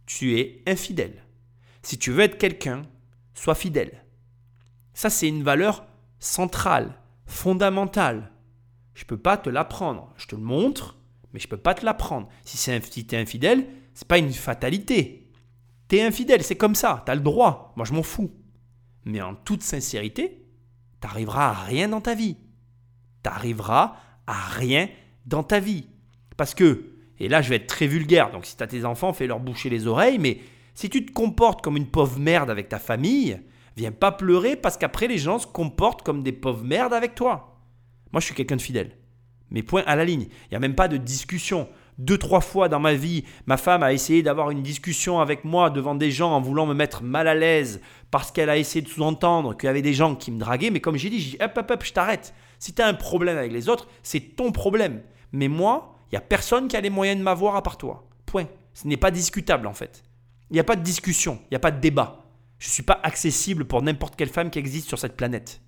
[0.06, 1.24] tu es infidèle.
[1.82, 2.82] Si tu veux être quelqu'un,
[3.34, 4.04] sois fidèle.
[4.94, 5.84] Ça, c'est une valeur
[6.18, 6.94] centrale,
[7.26, 8.30] fondamentale.
[8.94, 10.12] Je ne peux pas te l'apprendre.
[10.16, 10.96] Je te le montre,
[11.32, 12.28] mais je ne peux pas te l'apprendre.
[12.44, 15.30] Si, si tu es infidèle, ce n'est pas une fatalité.
[15.88, 17.72] Tu es infidèle, c'est comme ça, tu as le droit.
[17.76, 18.30] Moi, je m'en fous.
[19.04, 20.44] Mais en toute sincérité,
[21.00, 22.36] tu n'arriveras à rien dans ta vie.
[23.22, 23.96] Tu n'arriveras
[24.26, 24.88] à rien
[25.26, 25.86] dans ta vie.
[26.36, 29.12] Parce que, et là je vais être très vulgaire, donc si tu as tes enfants,
[29.12, 30.40] fais-leur boucher les oreilles, mais
[30.74, 33.40] si tu te comportes comme une pauvre merde avec ta famille,
[33.76, 37.60] viens pas pleurer parce qu'après les gens se comportent comme des pauvres merdes avec toi.
[38.12, 38.96] Moi, je suis quelqu'un de fidèle.
[39.50, 40.26] Mais point à la ligne.
[40.30, 41.68] Il n'y a même pas de discussion.
[41.98, 45.70] Deux, trois fois dans ma vie, ma femme a essayé d'avoir une discussion avec moi
[45.70, 48.88] devant des gens en voulant me mettre mal à l'aise parce qu'elle a essayé de
[48.88, 50.70] sous-entendre qu'il y avait des gens qui me draguaient.
[50.70, 52.34] Mais comme j'ai dit, j'ai dit hop, hop, hop, je t'arrête.
[52.58, 55.02] Si tu as un problème avec les autres, c'est ton problème.
[55.32, 58.08] Mais moi, il n'y a personne qui a les moyens de m'avoir à part toi.
[58.26, 58.46] Point.
[58.74, 60.02] Ce n'est pas discutable en fait.
[60.50, 62.26] Il n'y a pas de discussion, il n'y a pas de débat.
[62.58, 65.60] Je ne suis pas accessible pour n'importe quelle femme qui existe sur cette planète.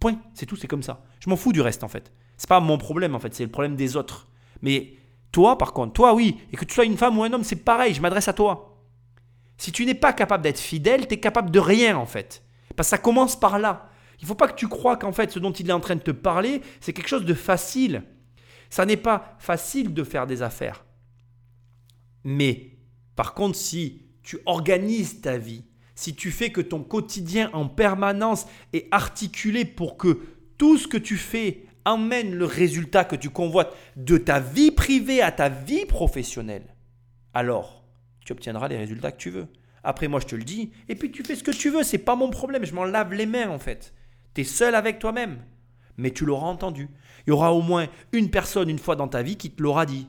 [0.00, 1.04] Point, c'est tout, c'est comme ça.
[1.20, 2.12] Je m'en fous du reste en fait.
[2.36, 4.28] C'est pas mon problème en fait, c'est le problème des autres.
[4.60, 4.94] Mais
[5.32, 7.56] toi par contre, toi oui, et que tu sois une femme ou un homme, c'est
[7.56, 8.78] pareil, je m'adresse à toi.
[9.56, 12.42] Si tu n'es pas capable d'être fidèle, tu es capable de rien en fait.
[12.76, 13.90] Parce que ça commence par là.
[14.18, 15.96] Il ne faut pas que tu crois qu'en fait ce dont il est en train
[15.96, 18.04] de te parler, c'est quelque chose de facile.
[18.70, 20.84] Ça n'est pas facile de faire des affaires.
[22.24, 22.78] Mais
[23.16, 25.64] par contre, si tu organises ta vie,
[25.94, 30.20] si tu fais que ton quotidien en permanence est articulé pour que
[30.58, 35.22] tout ce que tu fais emmène le résultat que tu convoites de ta vie privée
[35.22, 36.74] à ta vie professionnelle,
[37.34, 37.84] alors
[38.24, 39.46] tu obtiendras les résultats que tu veux.
[39.84, 41.98] Après, moi, je te le dis, et puis tu fais ce que tu veux, c'est
[41.98, 43.92] pas mon problème, je m'en lave les mains en fait.
[44.34, 45.38] Tu es seul avec toi-même,
[45.96, 46.88] mais tu l'auras entendu.
[47.26, 49.86] Il y aura au moins une personne une fois dans ta vie qui te l'aura
[49.86, 50.08] dit.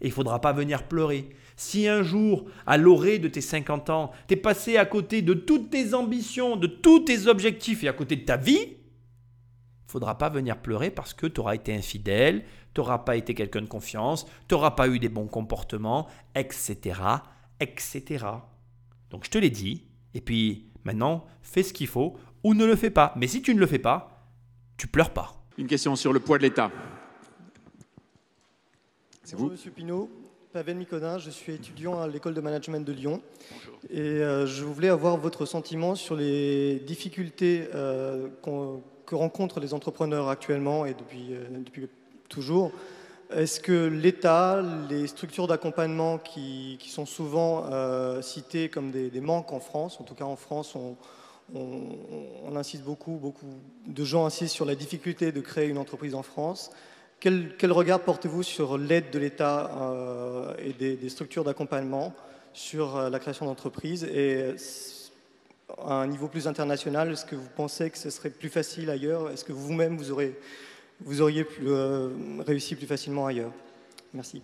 [0.00, 1.30] Et il ne faudra pas venir pleurer.
[1.56, 5.34] Si un jour, à l'orée de tes 50 ans, tu es passé à côté de
[5.34, 8.76] toutes tes ambitions, de tous tes objectifs et à côté de ta vie,
[9.94, 12.44] faudra pas venir pleurer parce que tu auras été infidèle,
[12.74, 16.98] tu n'auras pas été quelqu'un de confiance, tu n'auras pas eu des bons comportements, etc.,
[17.60, 18.26] etc.
[19.10, 22.74] Donc je te l'ai dit, et puis maintenant, fais ce qu'il faut ou ne le
[22.74, 23.14] fais pas.
[23.16, 24.26] Mais si tu ne le fais pas,
[24.76, 25.32] tu pleures pas.
[25.58, 26.72] Une question sur le poids de l'État.
[29.22, 30.10] C'est vous Monsieur Pinault.
[30.52, 33.22] Pavel Mikonin, je suis étudiant à l'école de management de Lyon.
[33.52, 33.78] Bonjour.
[33.90, 38.28] Et euh, je voulais avoir votre sentiment sur les difficultés euh,
[39.14, 41.88] que rencontrent les entrepreneurs actuellement et depuis, euh, depuis
[42.28, 42.72] toujours.
[43.30, 47.64] Est-ce que l'État, les structures d'accompagnement qui, sont souvent
[48.20, 50.96] citées comme des, manques en France, en tout cas en France, on,
[52.54, 53.46] insiste beaucoup, beaucoup
[53.86, 56.70] de gens insistent sur la difficulté de créer une entreprise en France.
[57.20, 62.12] Quel, regard portez-vous sur l'aide de l'État euh, et des, structures d'accompagnement
[62.52, 64.54] sur euh, la création d'entreprises Et euh,
[65.78, 69.30] à un niveau plus international, est-ce que vous pensez que ce serait plus facile ailleurs?
[69.30, 70.12] Est-ce que vous-même, vous,
[71.20, 71.46] auriez
[72.46, 73.52] réussi plus facilement ailleurs?
[74.12, 74.42] Merci.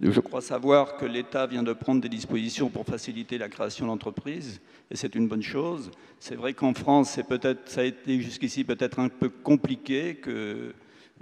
[0.00, 4.60] Je crois savoir que l'État vient de prendre des dispositions pour faciliter la création d'entreprises,
[4.90, 5.90] et c'est une bonne chose.
[6.18, 10.74] C'est vrai qu'en France, peut-être, ça a été jusqu'ici peut-être un peu compliqué, que,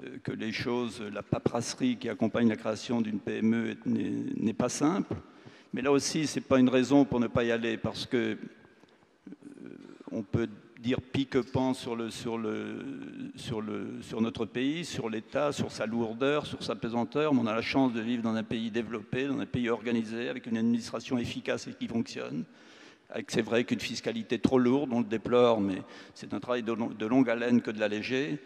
[0.02, 5.14] euh, que les choses, la paperasserie qui accompagne la création d'une PME n'est pas simple.
[5.75, 8.17] Mais là aussi, ce n'est pas une raison pour ne pas y aller, parce que
[8.17, 8.37] euh,
[10.13, 10.49] on peut
[10.79, 12.77] dire pique-pan sur, le, sur, le,
[13.35, 17.61] sur, notre pays, sur l'État, sur sa lourdeur, sur sa pesanteur, mais on a la
[17.61, 21.67] chance de vivre dans un pays développé, dans un pays organisé, avec une administration efficace
[21.67, 22.45] et qui fonctionne.
[23.27, 25.83] C'est vrai qu'une fiscalité trop lourde, on le déplore, mais
[26.15, 28.39] c'est un travail de longue haleine que de l'alléger.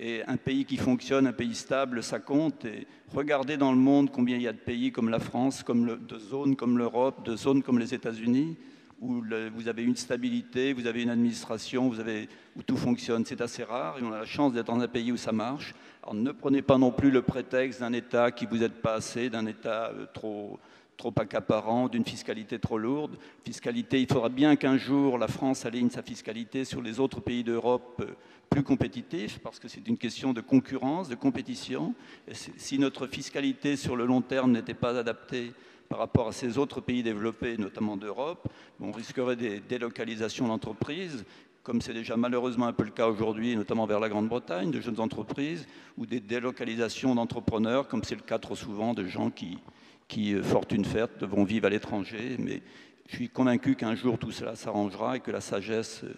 [0.00, 2.64] Et un pays qui fonctionne, un pays stable, ça compte.
[2.64, 5.98] Et regardez dans le monde combien il y a de pays comme la France, comme
[6.06, 8.56] de zones comme l'Europe, de zones comme les États-Unis
[9.00, 9.22] où
[9.54, 13.24] vous avez une stabilité, vous avez une administration, vous avez, où tout fonctionne.
[13.24, 15.74] C'est assez rare et on a la chance d'être dans un pays où ça marche.
[16.02, 19.30] Alors ne prenez pas non plus le prétexte d'un État qui vous aide pas assez,
[19.30, 20.58] d'un État euh, trop,
[20.96, 23.16] trop accaparant, d'une fiscalité trop lourde.
[23.44, 27.44] Fiscalité, il faudra bien qu'un jour la France aligne sa fiscalité sur les autres pays
[27.44, 28.14] d'Europe euh,
[28.50, 31.94] plus compétitifs, parce que c'est une question de concurrence, de compétition.
[32.32, 35.52] Si notre fiscalité sur le long terme n'était pas adaptée
[35.88, 38.48] par rapport à ces autres pays développés, notamment d'Europe,
[38.80, 41.24] on risquerait des délocalisations d'entreprises,
[41.62, 45.00] comme c'est déjà malheureusement un peu le cas aujourd'hui, notamment vers la Grande-Bretagne, de jeunes
[45.00, 45.66] entreprises,
[45.96, 49.58] ou des délocalisations d'entrepreneurs, comme c'est le cas trop souvent de gens qui,
[50.06, 52.36] qui, euh, fortune faite, vont vivre à l'étranger.
[52.38, 52.62] Mais
[53.08, 56.12] je suis convaincu qu'un jour tout cela s'arrangera et que la sagesse euh,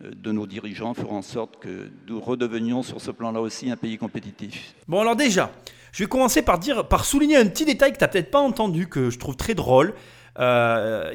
[0.00, 3.96] de nos dirigeants fera en sorte que nous redevenions sur ce plan-là aussi un pays
[3.96, 4.74] compétitif.
[4.88, 5.50] Bon alors déjà,
[5.92, 8.40] je vais commencer par, dire, par souligner un petit détail que tu n'as peut-être pas
[8.40, 9.94] entendu, que je trouve très drôle.
[10.38, 11.14] Euh,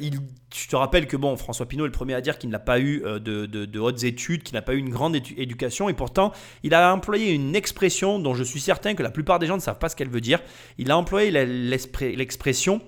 [0.54, 2.80] je te rappelle que bon, François Pinault est le premier à dire qu'il n'a pas
[2.80, 6.32] eu euh, de, hautes études, qu'il n'a pas eu une grande éducation, et pourtant
[6.64, 9.62] il a employé une expression dont je suis certain que la plupart des gens ne
[9.62, 10.40] savent pas ce qu'elle veut dire.
[10.80, 12.82] Il a employé l'expression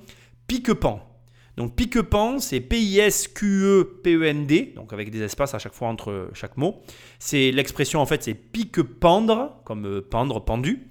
[0.48, 1.13] pique-pan.
[1.56, 6.82] Donc pique-pan, c'est P-I-S-Q-E-P-E-N-D, donc avec des espaces à chaque fois entre chaque mot.
[7.20, 10.88] C'est l'expression en fait, c'est pique-pendre, comme euh, pendre, pendu.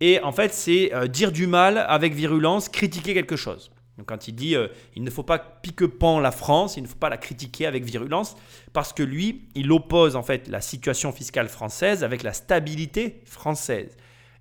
[0.00, 3.70] Et en fait, c'est euh, dire du mal avec virulence, critiquer quelque chose.
[3.98, 6.96] Donc quand il dit euh, il ne faut pas pique-pan la France, il ne faut
[6.96, 8.36] pas la critiquer avec virulence,
[8.72, 13.94] parce que lui, il oppose en fait la situation fiscale française avec la stabilité française.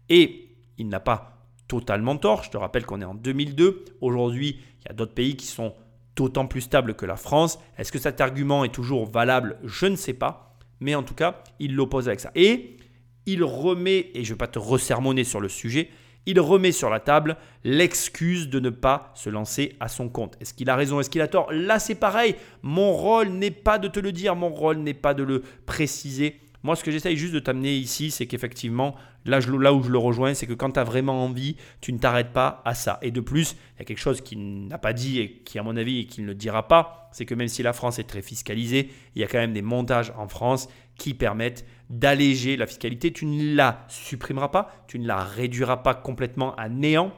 [0.08, 1.35] Et il n'a pas
[1.68, 2.44] totalement tort.
[2.44, 3.86] Je te rappelle qu'on est en 2002.
[4.02, 5.74] Aujourd'hui, il y a d'autres pays qui sont
[6.16, 7.60] d'autant plus stables que la France.
[7.78, 9.58] Est-ce que cet argument est toujours valable?
[9.64, 10.58] Je ne sais pas.
[10.80, 12.32] Mais en tout cas, il l'oppose avec ça.
[12.36, 12.78] Et
[13.26, 15.90] il remet, et je ne vais pas te ressermonner sur le sujet,
[16.28, 20.38] il remet sur la table l'excuse de ne pas se lancer à son compte.
[20.42, 21.00] Est-ce qu'il a raison?
[21.00, 21.52] Est-ce qu'il a tort?
[21.52, 22.36] Là, c'est pareil.
[22.64, 26.42] Mon rôle n'est pas de te le dire, mon rôle n'est pas de le préciser.
[26.66, 30.34] Moi, ce que j'essaye juste de t'amener ici, c'est qu'effectivement, là, où je le rejoins,
[30.34, 32.98] c'est que quand tu as vraiment envie, tu ne t'arrêtes pas à ça.
[33.04, 35.64] Et de plus, il y a quelque chose qu'il n'a pas dit et qui, à
[35.64, 38.24] mon avis, et qu'il ne dira pas, c'est que même si la France est très
[38.24, 40.68] fiscalisée, il y a quand même des montages en France
[40.98, 43.14] qui permettent d'alléger la fiscalité.
[43.14, 47.14] Tu ne la supprimeras pas, tu ne la réduiras pas complètement à néant,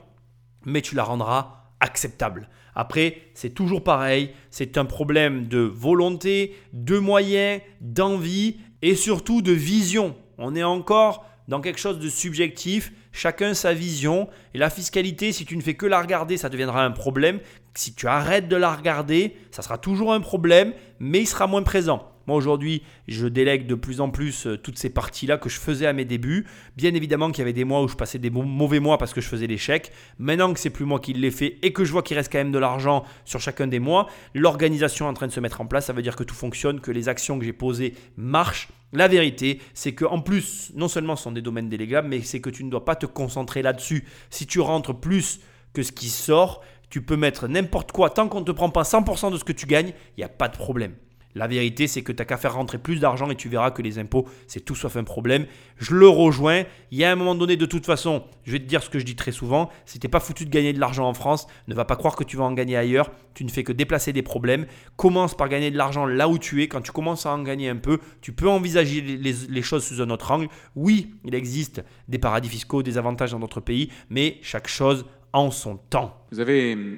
[0.66, 2.50] mais tu la rendras acceptable.
[2.76, 9.52] Après, c'est toujours pareil, c'est un problème de volonté, de moyens, d'envie et surtout de
[9.52, 10.16] vision.
[10.38, 14.28] On est encore dans quelque chose de subjectif, chacun sa vision.
[14.54, 17.40] Et la fiscalité, si tu ne fais que la regarder, ça deviendra un problème.
[17.74, 21.64] Si tu arrêtes de la regarder, ça sera toujours un problème, mais il sera moins
[21.64, 22.12] présent.
[22.28, 25.88] Moi aujourd'hui, je délègue de plus en plus euh, toutes ces parties-là que je faisais
[25.88, 26.46] à mes débuts.
[26.76, 29.22] Bien évidemment qu'il y avait des mois où je passais des mauvais mois parce que
[29.22, 29.92] je faisais des chèques.
[30.20, 32.38] Maintenant que c'est plus moi qui l'ai fait et que je vois qu'il reste quand
[32.38, 35.66] même de l'argent sur chacun des mois, l'organisation est en train de se mettre en
[35.66, 35.86] place.
[35.86, 38.70] Ça veut dire que tout fonctionne, que les actions que j'ai posées marchent.
[38.94, 42.42] La vérité, c'est que en plus, non seulement ce sont des domaines délégables, mais c'est
[42.42, 44.06] que tu ne dois pas te concentrer là-dessus.
[44.30, 45.40] Si tu rentres plus
[45.74, 48.84] que ce qui sort, tu peux mettre n'importe quoi, tant qu'on ne te prend pas
[48.84, 50.94] 100% de ce que tu gagnes, il n'y a pas de problème.
[51.38, 53.82] La vérité, c'est que tu n'as qu'à faire rentrer plus d'argent et tu verras que
[53.82, 55.46] les impôts, c'est tout sauf un problème.
[55.78, 56.64] Je le rejoins.
[56.92, 58.98] Il y a un moment donné, de toute façon, je vais te dire ce que
[59.00, 61.76] je dis très souvent si tu pas foutu de gagner de l'argent en France, ne
[61.76, 63.12] va pas croire que tu vas en gagner ailleurs.
[63.34, 64.66] Tu ne fais que déplacer des problèmes.
[64.96, 66.68] Commence par gagner de l'argent là où tu es.
[66.68, 70.02] Quand tu commences à en gagner un peu, tu peux envisager les, les choses sous
[70.02, 70.48] un autre angle.
[70.76, 75.52] Oui, il existe des paradis fiscaux, des avantages dans d'autres pays, mais chaque chose en
[75.52, 76.26] son temps.
[76.32, 76.98] Vous avez hum,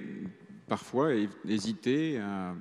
[0.67, 1.09] parfois
[1.47, 2.53] hésité à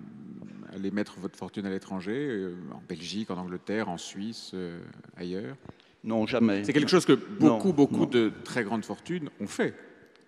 [0.74, 4.80] aller mettre votre fortune à l'étranger, euh, en Belgique, en Angleterre, en Suisse, euh,
[5.16, 5.56] ailleurs
[6.04, 6.64] Non, jamais.
[6.64, 9.74] C'est quelque chose que beaucoup, beaucoup de très grandes fortunes ont fait.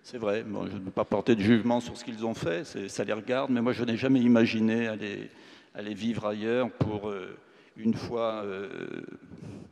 [0.03, 3.03] C'est vrai, je ne peux pas porter de jugement sur ce qu'ils ont fait, ça
[3.03, 5.29] les regarde, mais moi je n'ai jamais imaginé aller,
[5.75, 7.37] aller vivre ailleurs pour euh,
[7.77, 8.43] une fois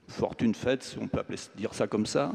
[0.07, 2.31] fortune faite, si on peut appeler, dire ça comme ça,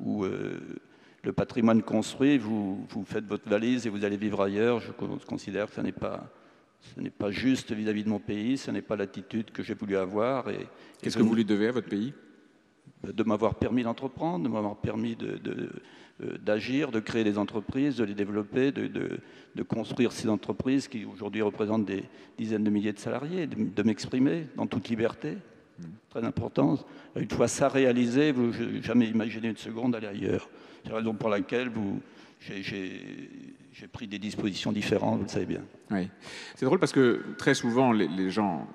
[0.00, 4.80] où le patrimoine construit, vous, vous faites votre valise et vous allez vivre ailleurs.
[4.80, 4.92] Je
[5.26, 6.28] considère que ce n'est pas,
[6.94, 9.96] ce n'est pas juste vis-à-vis de mon pays, ce n'est pas l'attitude que j'ai voulu
[9.96, 10.48] avoir.
[10.50, 10.66] Et,
[11.00, 12.12] Qu'est-ce que vous lui devez à votre pays?
[13.02, 18.14] De m'avoir permis d'entreprendre, de m'avoir permis euh, d'agir, de, créer des entreprises, de les
[18.14, 19.20] développer, de,
[19.66, 22.04] construire ces entreprises qui aujourd'hui représentent des
[22.38, 25.32] dizaines de milliers de salariés, de, m'exprimer dans toute liberté.
[25.78, 25.84] Mmh.
[26.10, 26.78] Très important.
[27.16, 30.48] Une fois ça réalisé, vous n'avez jamais imaginé une seconde aller ailleurs.
[30.84, 32.00] C'est la raison pour laquelle vous,
[32.40, 32.62] j'ai
[33.92, 35.62] pris des dispositions différentes, vous le savez bien.
[35.90, 36.08] Oui.
[36.54, 38.66] C'est drôle parce que très souvent, les, gens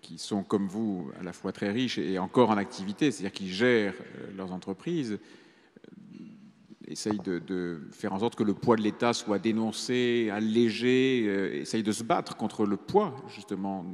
[0.00, 3.48] qui sont comme vous, à la fois très riches et encore en activité, c'est-à-dire qui
[3.48, 6.26] gèrent euh, leurs entreprises, euh,
[6.86, 11.82] essayent de, faire en sorte que le poids de l'État soit dénoncé, allégé, euh, essayent
[11.82, 13.84] de se battre contre le poids, justement,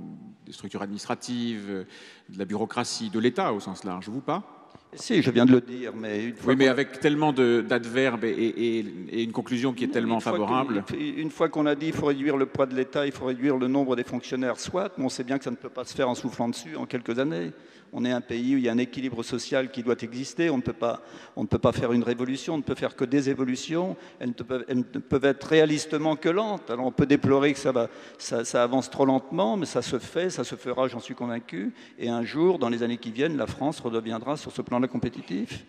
[0.44, 1.86] des structures administratives,
[2.28, 4.08] de la bureaucratie, de l'État au sens large.
[4.08, 4.55] Vous pas?
[4.96, 8.84] Si, je viens de le dire, mais une fois oui, mais avec tellement d'adverbes et,
[9.12, 10.84] une conclusion qui est tellement favorable.
[10.98, 13.56] une fois qu'on a dit qu'il faut réduire le poids de l'État, il faut réduire
[13.56, 15.94] le nombre des fonctionnaires, soit, mais on sait bien que ça ne peut pas se
[15.94, 17.52] faire en soufflant dessus en quelques années.
[17.92, 20.50] On est un pays où il y a un équilibre social qui doit exister.
[20.50, 21.02] On ne peut pas,
[21.36, 23.96] on ne peut pas faire une révolution, on ne peut faire que des évolutions.
[24.18, 26.70] Elles ne peuvent, elles ne peuvent être réalistement que lentes.
[26.70, 27.88] Alors on peut déplorer que ça, va,
[28.18, 31.72] ça, ça avance trop lentement, mais ça se fait, ça se fera, j'en suis convaincu.
[31.98, 35.64] Et un jour, dans les années qui viennent, la France redeviendra sur ce plan-là compétitif.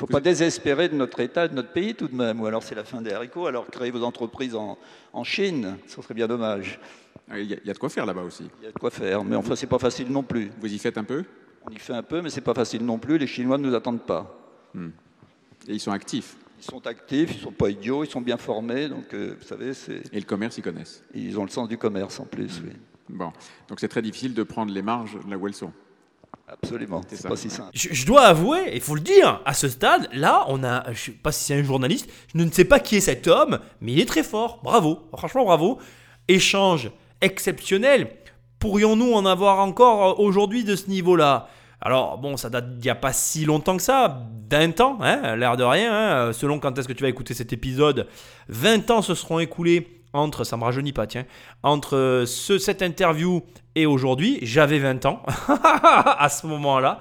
[0.00, 2.40] Il ne faut pas désespérer de notre État, de notre pays tout de même.
[2.40, 3.46] Ou alors c'est la fin des haricots.
[3.46, 4.78] Alors créez vos entreprises en,
[5.12, 6.80] en Chine, ce serait bien dommage.
[7.36, 8.48] Il y, a de quoi faire là-bas aussi.
[8.60, 10.50] Il y a de quoi faire, mais enfin c'est pas facile non plus.
[10.60, 11.24] Vous y faites un peu?
[11.66, 13.18] On y fait un peu, mais c'est pas facile non plus.
[13.18, 14.36] Les Chinois ne nous attendent pas.
[14.74, 14.90] Hmm.
[15.68, 18.88] Et ils sont actifs Ils sont actifs, ils sont pas idiots, ils sont bien formés.
[18.88, 20.02] Donc, euh, vous savez, c'est.
[20.12, 22.72] Et le commerce, ils connaissent Ils ont le sens du commerce en plus, oui.
[23.08, 23.32] Bon,
[23.68, 25.72] donc c'est très difficile de prendre les marges là où elles sont.
[26.46, 27.70] Absolument, c'est pas si simple.
[27.74, 31.10] Je, dois avouer, il faut le dire, à ce stade, là, on a, je sais
[31.12, 34.00] pas si c'est un journaliste, je ne sais pas qui est cet homme, mais il
[34.00, 34.60] est très fort.
[34.62, 35.78] Bravo, franchement, bravo.
[36.26, 38.10] Échange exceptionnel.
[38.60, 41.48] Pourrions-nous en avoir encore aujourd'hui de ce niveau-là?
[41.80, 45.34] Alors bon, ça date d'il n'y a pas si longtemps que ça, 20 ans, hein,
[45.34, 45.92] l'air de rien,
[46.28, 48.06] hein, selon quand est-ce que tu vas écouter cet épisode,
[48.48, 51.24] 20 ans se seront écoulés entre, ça me rajeunit pas, tiens,
[51.62, 53.42] entre ce, cette interview
[53.76, 57.00] et aujourd'hui, j'avais 20 ans à ce moment-là,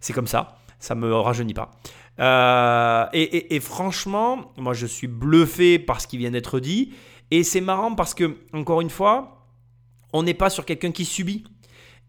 [0.00, 1.70] c'est comme ça, ça me rajeunit pas.
[2.20, 6.92] Euh, et, franchement, moi je suis bluffé par ce qui vient d'être dit,
[7.30, 9.37] et c'est marrant parce que, encore une fois,
[10.12, 11.44] on n'est pas sur quelqu'un qui subit.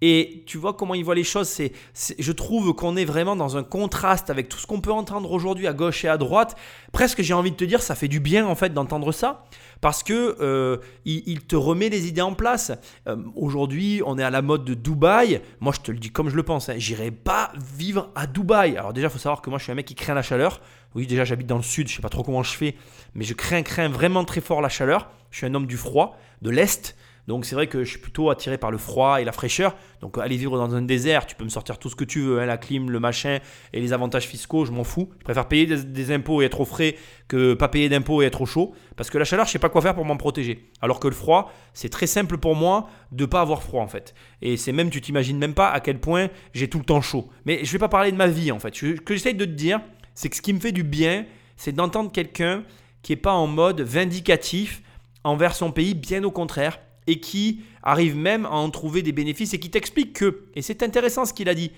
[0.02, 1.50] Et tu vois comment il voit les choses.
[1.50, 1.74] C'est,
[2.18, 5.68] je trouve qu'on est vraiment dans un contraste avec tout ce qu'on peut entendre aujourd'hui
[5.68, 6.56] à gauche et à droite.
[6.94, 9.44] Presque, j'ai envie de te dire, ça fait du bien en fait d'entendre ça,
[9.82, 12.72] parce que euh, il, te remet les idées en place.
[13.08, 15.42] Euh, aujourd'hui, on est à la mode de Dubaï.
[15.60, 16.70] Moi, je te le dis comme je le pense.
[16.70, 18.78] Hein, j'irai pas vivre à Dubaï.
[18.78, 20.62] Alors déjà, il faut savoir que moi, je suis un mec qui craint la chaleur.
[20.96, 21.90] Oui, déjà, j'habite dans le sud.
[21.90, 22.76] Je sais pas trop comment je fais,
[23.16, 25.10] mais je crains, crains vraiment très fort la chaleur.
[25.30, 26.96] Je suis un homme du froid, de l'est.
[27.30, 29.76] Donc c'est vrai que je suis plutôt attiré par le froid et la fraîcheur.
[30.01, 32.39] Donc aller vivre dans un désert, tu peux me sortir tout ce que tu veux,
[32.39, 33.38] hein, la clim, le machin
[33.72, 35.11] et les avantages fiscaux, je m'en fous.
[35.19, 36.95] Je préfère payer des, impôts et être au frais
[37.27, 38.73] que pas payer d'impôts et être au chaud.
[38.95, 40.72] Parce que la chaleur, je sais pas quoi faire pour m'en protéger.
[40.81, 44.15] Alors que le froid, c'est très simple pour moi de pas avoir froid en fait.
[44.41, 47.30] Et c'est même, tu t'imagines même pas à quel point j'ai tout le temps chaud.
[47.45, 48.73] Mais je vais pas parler de ma vie en fait.
[48.73, 49.81] Ce que j'essaye de te dire,
[50.15, 51.27] c'est que ce qui me fait du bien,
[51.57, 52.64] c'est d'entendre quelqu'un
[53.03, 54.81] qui est pas en mode vindicatif
[55.23, 56.80] envers son pays, bien au contraire
[57.10, 60.84] et qui arrive même à en trouver des bénéfices et qui t'explique que, et c'est
[60.84, 61.72] intéressant ce qu'il a dit,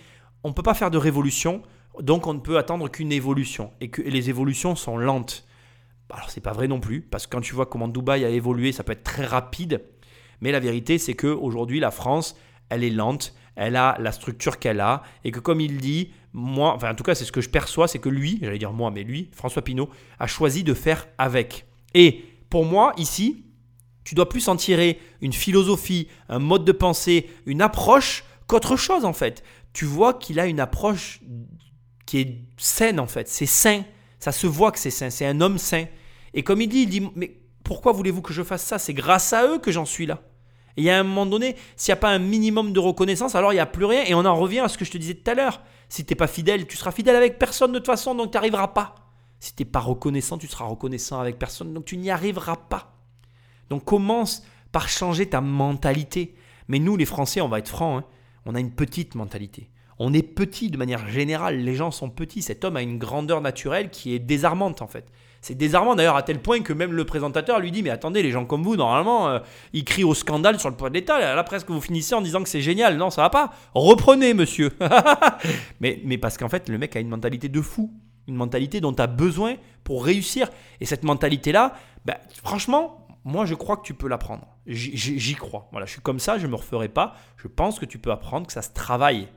[0.43, 1.61] on ne peut pas faire de révolution,
[2.01, 5.47] donc on ne peut attendre qu'une évolution et que les évolutions sont lentes.
[6.09, 8.73] Alors c'est pas vrai non plus, parce que quand tu vois comment Dubaï a évolué,
[8.73, 9.81] ça peut être très rapide,
[10.41, 12.35] mais la vérité c'est qu'aujourd'hui la France,
[12.69, 16.73] elle est lente, elle a la structure qu'elle a, et que comme il dit, moi,
[16.73, 18.91] enfin en tout cas c'est ce que je perçois, c'est que lui, j'allais dire moi,
[18.91, 19.89] mais lui, François Pinault,
[20.19, 21.65] a choisi de faire avec.
[21.93, 23.45] Et pour moi, ici,
[24.03, 29.05] tu dois plus en tirer une philosophie, un mode de pensée, une approche qu'autre chose
[29.05, 29.43] en fait.
[29.73, 31.21] Tu vois qu'il a une approche
[32.05, 33.27] qui est saine en fait.
[33.27, 33.83] C'est sain.
[34.19, 35.09] Ça se voit que c'est sain.
[35.09, 35.85] C'est un homme sain.
[36.33, 38.79] Et comme il dit, il dit Mais pourquoi voulez-vous que je fasse ça?
[38.79, 40.21] C'est grâce à eux que j'en suis là.
[40.77, 43.57] Et a un moment donné, s'il n'y a pas un minimum de reconnaissance, alors il
[43.57, 44.03] n'y a plus rien.
[44.05, 45.61] Et on en revient à ce que je te disais tout à l'heure.
[45.89, 48.37] Si tu n'es pas fidèle, tu seras fidèle avec personne de toute façon, donc tu
[48.37, 48.95] n'arriveras pas.
[49.39, 52.90] Si tu n'es pas reconnaissant, tu seras reconnaissant avec personne, donc tu n'y arriveras pas.
[53.71, 54.43] Donc commence
[54.73, 56.35] par changer ta mentalité.
[56.67, 58.07] Mais nous, les Français, on va être francs, hein,
[58.45, 59.69] on a une petite mentalité.
[59.97, 62.41] On est petit de manière générale, les gens sont petits.
[62.41, 65.05] Cet homme a une grandeur naturelle qui est désarmante en fait.
[65.39, 68.31] C'est désarmant d'ailleurs à tel point que même le présentateur lui dit Mais attendez, les
[68.31, 69.39] gens comme vous, normalement, euh,
[69.71, 71.17] ils crient au scandale sur le point de l'État.
[71.19, 72.97] Là, presque vous finissez en disant que c'est génial.
[72.97, 73.53] Non, ça va pas.
[73.73, 74.71] Reprenez, monsieur.
[75.79, 77.93] mais, mais parce qu'en fait, le mec a une mentalité de fou.
[78.27, 80.49] Une mentalité dont tu as besoin pour réussir.
[80.79, 81.73] Et cette mentalité-là,
[82.05, 84.47] bah, franchement, moi, je crois que tu peux l'apprendre.
[84.65, 85.67] J'y crois.
[85.71, 87.15] Voilà, je suis comme ça, je ne me referai pas.
[87.37, 89.27] Je pense que tu peux apprendre, que ça se travaille.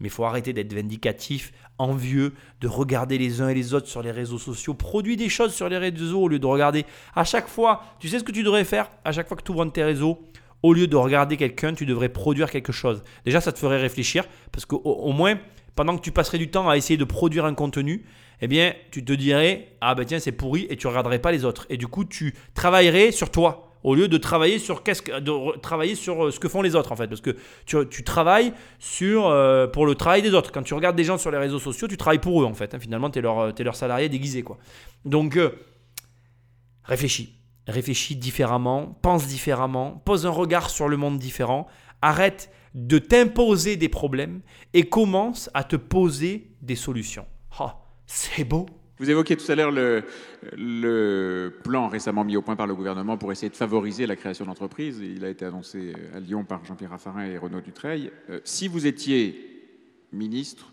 [0.00, 4.02] Mais il faut arrêter d'être vindicatif, envieux, de regarder les uns et les autres sur
[4.02, 4.74] les réseaux sociaux.
[4.74, 6.84] Produis des choses sur les réseaux au lieu de regarder.
[7.14, 8.90] À chaque fois, tu sais ce que tu devrais faire?
[9.04, 10.22] À chaque fois que tu ouvres un de tes réseaux,
[10.62, 13.02] au lieu de regarder quelqu'un, tu devrais produire quelque chose.
[13.24, 15.38] Déjà, ça te ferait réfléchir parce qu'au moins,
[15.74, 18.04] pendant que tu passerais du temps à essayer de produire un contenu,
[18.40, 21.44] eh bien, tu te dirais ah ben tiens c'est pourri et tu regarderais pas les
[21.44, 21.66] autres.
[21.70, 25.94] Et du coup, tu travaillerais sur toi au lieu de travailler sur que, de travailler
[25.94, 27.36] sur euh, ce que font les autres en fait, parce que
[27.66, 30.50] tu, travailles sur euh, pour le travail des autres.
[30.50, 32.74] Quand tu regardes des gens sur les réseaux sociaux, tu travailles pour eux en fait.
[32.74, 32.80] Hein.
[32.80, 34.58] Finalement, tu es leur, es leur salarié déguisé quoi.
[35.04, 35.50] Donc euh,
[36.82, 37.34] réfléchis,
[37.68, 41.66] réfléchis différemment, pense différemment, pose un regard sur le monde différent,
[42.00, 44.40] arrête de t'imposer des problèmes
[44.72, 47.26] et commence à te poser des solutions.
[47.58, 48.66] Ah, c'est beau.
[48.98, 53.32] Vous évoquiez tout à l'heure le, plan récemment mis au point par le gouvernement pour
[53.32, 55.00] essayer de favoriser la création d'entreprises.
[55.00, 58.12] Il a été annoncé à Lyon par Jean-Pierre Raffarin et Renaud Dutreil.
[58.30, 59.50] Euh, si vous étiez
[60.12, 60.72] ministre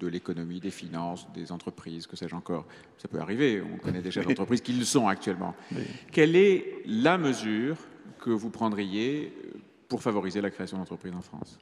[0.00, 2.66] de l'économie, des finances, des entreprises, que sais-je encore,
[2.98, 5.54] ça peut arriver, on connaît déjà des entreprises qui le sont actuellement.
[6.12, 7.78] Quelle est la mesure
[8.20, 9.32] que vous prendriez
[9.88, 11.58] pour favoriser la création d'entreprises en France?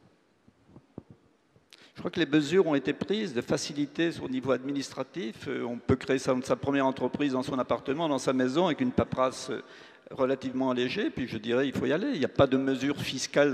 [1.94, 5.46] Je crois que les mesures ont été prises de faciliter au niveau administratif.
[5.46, 8.90] Euh, on peut créer sa, première entreprise dans son appartement, dans sa maison, avec une
[8.90, 9.62] paperasse euh,
[10.10, 11.08] relativement allégée.
[11.10, 12.10] Puis je dirais, il faut y aller.
[12.12, 13.52] Il n'y a pas de mesures fiscales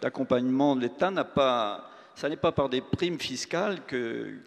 [0.00, 0.74] d'accompagnement.
[0.74, 3.80] L'État n'a pas ce n'est pas par des primes fiscales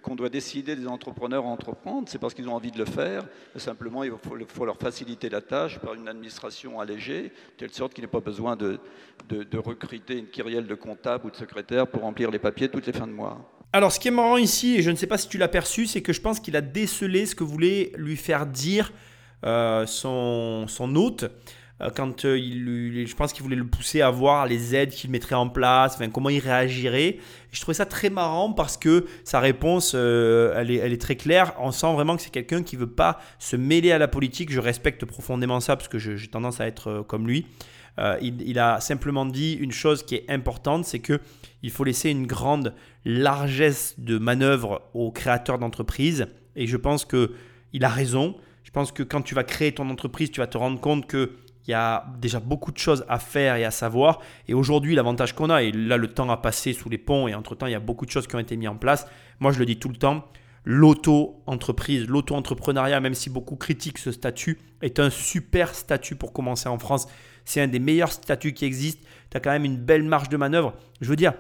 [0.01, 3.27] qu'on doit décider des entrepreneurs à entreprendre, c'est parce qu'ils ont envie de le faire.
[3.57, 4.11] simplement, il
[4.47, 8.21] faut, leur faciliter la tâche par une administration allégée, telle sorte qu'il n'y ait pas
[8.21, 8.79] besoin de,
[9.29, 12.93] de, recruter une kyrielle de comptables ou de secrétaires pour remplir les papiers toutes les
[12.93, 13.37] fins de mois.
[13.71, 15.85] Alors, ce qui est marrant ici, et je ne sais pas si tu l'as perçu,
[15.85, 18.91] c'est que je pense qu'il a décelé ce que voulait lui faire dire
[19.45, 21.25] euh, son, son hôte.
[21.81, 25.09] Euh, quand euh, il, je pense qu'il voulait le pousser à voir les aides qu'il
[25.09, 27.17] mettrait en place, comment il réagirait.
[27.51, 31.53] Je trouvais ça très marrant parce que sa réponse, euh, elle, est, très claire.
[31.59, 34.51] On sent vraiment que c'est quelqu'un qui veut pas se mêler à la politique.
[34.51, 37.45] Je respecte profondément ça parce que j'ai tendance à être comme lui.
[38.21, 41.19] il, a simplement dit une chose qui est importante, c'est que
[41.63, 42.73] il faut laisser une grande
[43.03, 46.27] largesse de manœuvre aux créateurs d'entreprises.
[46.55, 47.33] Et je pense que
[47.73, 48.35] il a raison.
[48.63, 51.31] Je pense que quand tu vas créer ton entreprise, tu vas te rendre compte que
[51.69, 54.21] il y a déjà beaucoup de choses à faire et à savoir.
[54.47, 57.35] Et aujourd'hui, l'avantage qu'on a, et là le temps a passé sous les ponts et
[57.35, 59.05] entre-temps, il y a beaucoup de choses qui ont été mises en place.
[59.39, 60.25] Moi, je le dis tout le temps,
[60.65, 66.79] l'auto-entreprise, l'auto-entrepreneuriat, même si beaucoup critiquent ce statut, est un super statut pour commencer en
[66.79, 67.07] France.
[67.45, 69.07] C'est un des meilleurs statuts qui existent.
[69.29, 70.73] Tu as quand même une belle marge de manœuvre.
[71.01, 71.33] Je veux dire,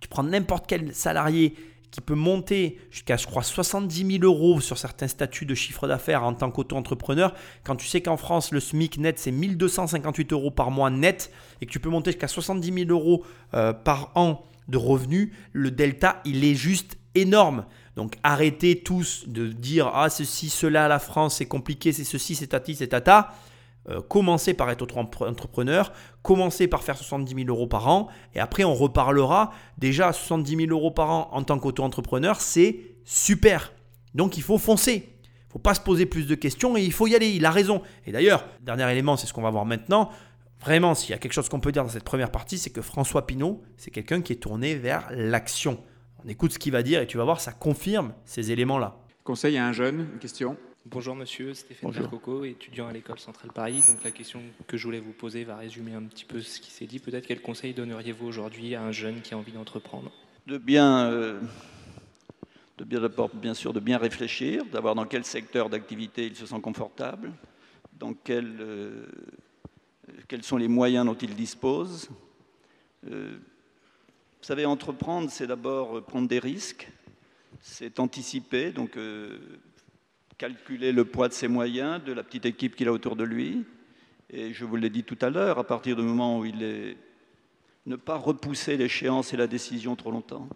[0.00, 1.54] tu prends n'importe quel salarié
[1.92, 6.24] qui peut monter jusqu'à, je crois, 70 000 euros sur certains statuts de chiffre d'affaires
[6.24, 10.70] en tant qu'auto-entrepreneur, quand tu sais qu'en France, le SMIC net, c'est 1258 euros par
[10.70, 14.78] mois net, et que tu peux monter jusqu'à 70 000 euros euh, par an de
[14.78, 17.66] revenus, le delta, il est juste énorme.
[17.94, 22.46] Donc arrêtez tous de dire ah ceci, cela, la France, c'est compliqué, c'est ceci, c'est
[22.46, 23.34] tati, c'est tata.
[23.88, 25.92] Euh, commencez par être entrepreneur,
[26.22, 29.52] commencez par faire 70 000 euros par an, et après on reparlera.
[29.78, 33.72] Déjà, 70 000 euros par an en tant qu'auto-entrepreneur, c'est super.
[34.14, 35.08] Donc il faut foncer.
[35.24, 37.30] Il ne faut pas se poser plus de questions et il faut y aller.
[37.30, 37.82] Il a raison.
[38.06, 40.10] Et d'ailleurs, dernier élément, c'est ce qu'on va voir maintenant.
[40.60, 42.80] Vraiment, s'il y a quelque chose qu'on peut dire dans cette première partie, c'est que
[42.80, 45.82] François Pinault, c'est quelqu'un qui est tourné vers l'action.
[46.24, 48.96] On écoute ce qu'il va dire et tu vas voir, ça confirme ces éléments-là.
[49.24, 50.56] Conseil à un jeune, une question
[50.86, 53.84] Bonjour monsieur, Stéphane Percoco, étudiant à l'école centrale Paris.
[53.86, 56.72] Donc la question que je voulais vous poser va résumer un petit peu ce qui
[56.72, 56.98] s'est dit.
[56.98, 60.10] Peut-être quel conseil donneriez-vous aujourd'hui à un jeune qui a envie d'entreprendre?
[60.48, 61.40] De bien, euh,
[62.78, 66.46] de bien d'abord bien sûr de bien réfléchir, d'avoir dans quel secteur d'activité il se
[66.46, 67.30] sent confortable,
[68.00, 69.06] dans quel, euh,
[70.26, 72.10] quels sont les moyens dont il dispose.
[73.08, 76.90] Euh, vous savez, entreprendre, c'est d'abord prendre des risques,
[77.60, 78.98] c'est anticiper, donc
[80.42, 83.64] calculer le poids de ses moyens, de la petite équipe qu'il a autour de lui.
[84.28, 86.96] Et je vous l'ai dit tout à l'heure, à partir du moment où il est...
[87.86, 90.48] Ne pas repousser l'échéance et la décision trop longtemps.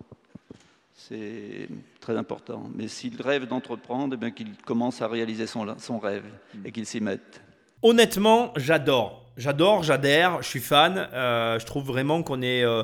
[0.92, 1.68] C'est
[2.00, 2.68] très important.
[2.74, 6.24] Mais s'il rêve d'entreprendre, eh qu'il commence à réaliser son, son rêve
[6.64, 7.40] et qu'il s'y mette.
[7.80, 9.24] Honnêtement, j'adore.
[9.36, 11.08] J'adore, j'adhère, je suis fan.
[11.12, 12.64] Euh, je trouve vraiment qu'on est...
[12.64, 12.82] Euh,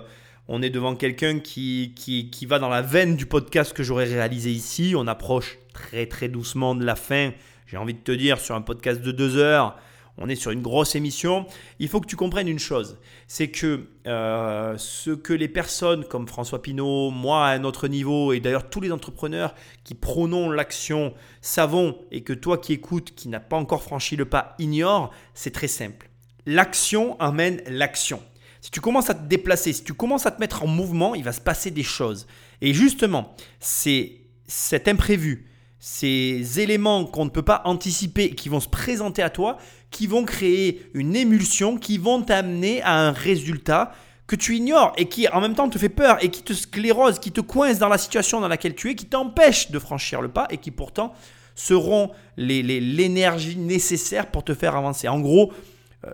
[0.54, 4.50] on est devant quelqu'un qui, qui, va dans la veine du podcast que j'aurais réalisé
[4.50, 4.92] ici.
[4.94, 7.30] On approche très très doucement de la fin.
[7.66, 9.78] J'ai envie de te dire, sur un podcast de deux heures,
[10.18, 11.46] on est sur une grosse émission.
[11.78, 12.98] Il faut que tu comprennes une chose,
[13.28, 18.34] c'est que euh, ce que les personnes comme François Pinault, moi à un autre niveau,
[18.34, 19.54] et d'ailleurs tous les entrepreneurs
[19.84, 24.26] qui prônons l'action savons, et que toi qui écoutes, qui n'as pas encore franchi le
[24.26, 26.10] pas, ignore, c'est très simple.
[26.44, 28.20] L'action amène l'action.
[28.62, 31.24] Si tu commences à te déplacer, si tu commences à te mettre en mouvement, il
[31.24, 32.28] va se passer des choses.
[32.60, 38.68] Et justement, c'est cet imprévu, ces éléments qu'on ne peut pas anticiper, qui vont se
[38.68, 39.58] présenter à toi,
[39.90, 43.92] qui vont créer une émulsion, qui vont t'amener à un résultat
[44.28, 47.18] que tu ignores et qui en même temps te fait peur et qui te sclérose,
[47.18, 50.28] qui te coince dans la situation dans laquelle tu es, qui t'empêche de franchir le
[50.28, 51.12] pas et qui pourtant
[51.56, 55.08] seront l'énergie nécessaire pour te faire avancer.
[55.08, 55.52] En gros,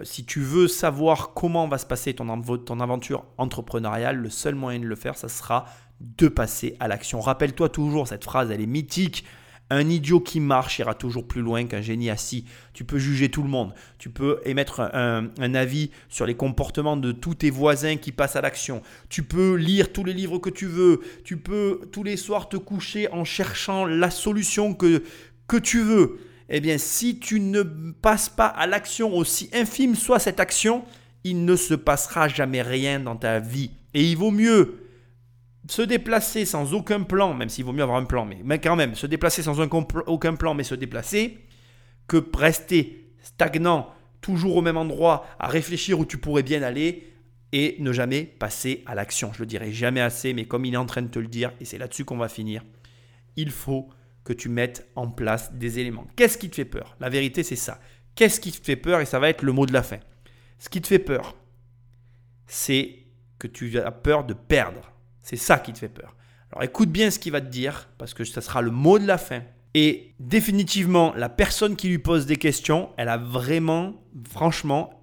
[0.03, 4.81] si tu veux savoir comment va se passer ton, ton aventure entrepreneuriale, le seul moyen
[4.81, 5.67] de le faire, ça sera
[6.01, 7.21] de passer à l'action.
[7.21, 9.25] Rappelle-toi toujours, cette phrase, elle est mythique.
[9.71, 12.47] Un idiot qui marche ira toujours plus loin qu'un génie assis.
[12.73, 13.75] Tu peux juger tout le monde.
[13.99, 18.37] Tu peux émettre un, un, avis sur les comportements de tous tes voisins qui passent
[18.37, 18.83] à l'action.
[19.11, 21.01] Tu peux lire tous les livres que tu veux.
[21.23, 25.03] Tu peux tous les soirs te coucher en cherchant la solution que,
[25.47, 26.19] que tu veux
[26.49, 30.85] eh bien si tu ne passes pas à l'action aussi infime soit cette action,
[31.25, 33.71] il ne se passera jamais rien dans ta vie.
[33.95, 34.89] Et il vaut mieux
[35.69, 38.95] se déplacer sans aucun plan, même s'il vaut mieux avoir un plan, mais, quand même,
[38.95, 41.39] se déplacer sans aucun plan, mais se déplacer,
[42.07, 47.13] que rester stagnant, toujours au même endroit, à réfléchir où tu pourrais bien aller,
[47.53, 49.33] et ne jamais passer à l'action.
[49.33, 51.53] Je le dirai jamais assez, mais comme il est en train de te le dire,
[51.61, 52.63] et c'est là-dessus qu'on va finir,
[53.37, 53.89] il faut
[54.29, 56.07] que tu mettes en place des éléments.
[56.15, 56.99] Qu'est-ce qui te fait peur?
[57.01, 57.81] La vérité, c'est ça.
[58.15, 59.01] Qu'est-ce qui te fait peur?
[59.01, 60.01] Et ça va être le mot de la fin.
[60.59, 61.35] Ce qui te fait peur,
[62.47, 63.07] c'est
[63.39, 64.93] que tu as peur de perdre.
[65.23, 66.15] C'est ça qui te fait peur.
[66.53, 69.07] Alors écoute bien ce qu'il va te dire, parce que ça sera le mot de
[69.07, 69.45] la fin.
[69.73, 73.95] Et définitivement, la personne qui lui pose des questions, elle a vraiment,
[74.31, 75.03] franchement,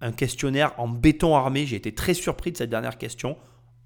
[0.00, 1.66] un questionnaire en béton armé.
[1.66, 3.36] J'ai été très surpris de cette dernière question.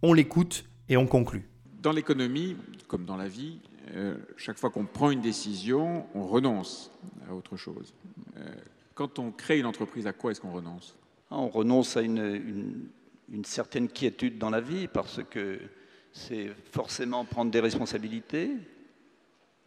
[0.02, 1.48] On l'écoute et on conclut.
[1.82, 2.56] Dans l'économie,
[2.86, 3.58] comme dans la vie,
[3.94, 6.90] euh, chaque fois qu'on prend une décision, on renonce
[7.28, 7.94] à autre chose.
[8.36, 8.54] Euh,
[8.94, 10.96] quand on crée une entreprise, à quoi est-ce qu'on renonce?
[11.30, 12.88] Ah, On renonce à une,
[13.44, 15.58] certaine quiétude dans la vie parce que
[16.12, 18.50] c'est forcément prendre des responsabilités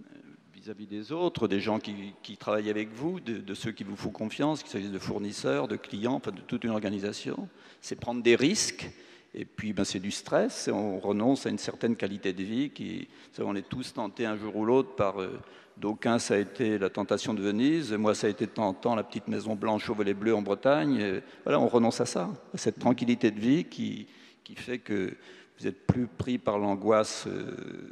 [0.02, 0.18] euh,
[0.54, 4.64] vis-à-vis des autres, des gens qui, travaillent avec vous, de, ceux qui vous font confiance,
[4.64, 7.48] qu'il s'agisse de fournisseurs, de clients, enfin de toute une organisation.
[7.82, 8.90] C'est prendre des risques
[9.34, 12.70] et puis, ben, c'est du stress, et on renonce à une certaine qualité de vie
[12.72, 13.08] qui,
[13.40, 15.40] on est tous tentés un jour ou l'autre par, euh,
[15.78, 19.28] d'aucuns ça a été la tentation de Venise, moi ça a été tentant la petite
[19.28, 21.22] maison blanche au volet bleu en Bretagne.
[21.44, 24.08] voilà, on renonce à ça, à cette tranquillité de vie qui,
[24.44, 25.16] qui fait que
[25.60, 27.92] vous êtes plus pris par l'angoisse euh,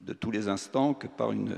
[0.00, 1.56] de tous les instants que par une,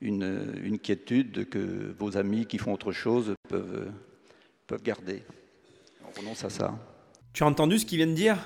[0.00, 3.90] une, une quiétude que vos amis qui font autre chose peuvent,
[4.66, 5.22] peuvent garder.
[6.06, 6.91] On renonce à ça.
[7.32, 8.36] Tu as entendu ce qu'il vient de dire?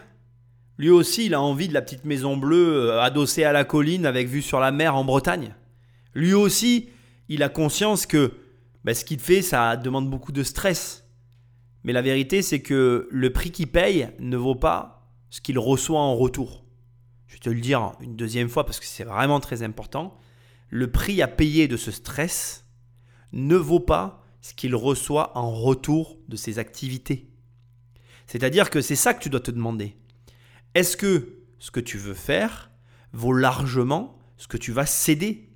[0.78, 4.06] Lui aussi, il a envie de la petite maison bleue euh, adossée à la colline
[4.06, 5.54] avec vue sur la mer en Bretagne.
[6.14, 6.90] Lui aussi,
[7.28, 8.32] il a conscience que
[8.84, 11.04] bah, ce qu'il fait, ça demande beaucoup de stress.
[11.82, 16.00] Mais la vérité, c'est que le prix qu'il paye ne vaut pas ce qu'il reçoit
[16.00, 16.64] en retour.
[17.26, 20.16] Je vais te le dire une deuxième fois parce que c'est vraiment très important.
[20.68, 22.64] Le prix à payer de ce stress
[23.32, 27.28] ne vaut pas ce qu'il reçoit en retour de ses activités.
[28.36, 29.96] C'est-à-dire que c'est ça que tu dois te demander.
[30.74, 32.70] Est-ce que ce que tu veux faire
[33.14, 35.48] vaut largement ce que tu vas céder?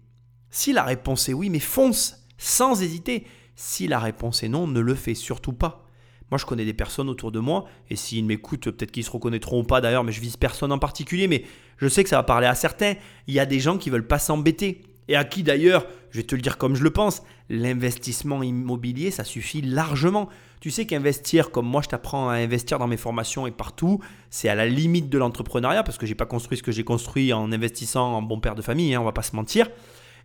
[0.48, 3.26] Si la réponse est oui, mais fonce, sans hésiter.
[3.54, 5.84] Si la réponse est non, ne le fais surtout pas.
[6.30, 9.60] Moi, je connais des personnes autour de moi, et s'ils m'écoutent, peut-être qu'ils se reconnaîtront
[9.60, 11.44] ou pas d'ailleurs, mais je vise personne en particulier, mais
[11.76, 12.94] je sais que ça va parler à certains.
[13.26, 14.80] Il y a des gens qui veulent pas s'embêter,
[15.10, 19.10] et à qui d'ailleurs, je vais te le dire comme je le pense, l'investissement immobilier,
[19.10, 20.28] ça suffit largement.
[20.60, 24.00] Tu sais qu'investir, comme moi je t'apprends à investir dans mes formations et partout,
[24.30, 27.32] c'est à la limite de l'entrepreneuriat, parce que j'ai pas construit ce que j'ai construit
[27.32, 29.66] en investissant en bon père de famille, hein, on va pas se mentir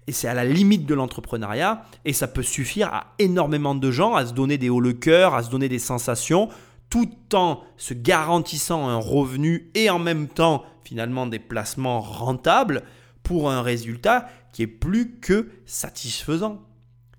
[0.08, 4.14] et c'est à la limite de l'entrepreneuriat et ça peut suffire à énormément de gens
[4.14, 6.50] à se donner des hauts le cœur, à se donner des sensations
[6.92, 12.84] tout en se garantissant un revenu et en même temps finalement des placements rentables
[13.24, 16.62] pour un résultat qui est plus que satisfaisant.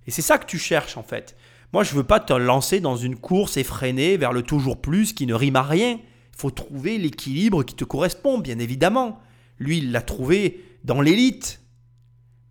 [0.06, 1.36] Et c'est ça que tu cherches en fait.
[1.74, 5.12] Moi, je ne veux pas te lancer dans une course effrénée vers le toujours plus
[5.12, 6.00] qui ne rime à rien.
[6.00, 9.20] Il faut trouver l'équilibre qui te correspond, bien évidemment.
[9.58, 11.60] Lui, il l'a trouvé dans l'élite.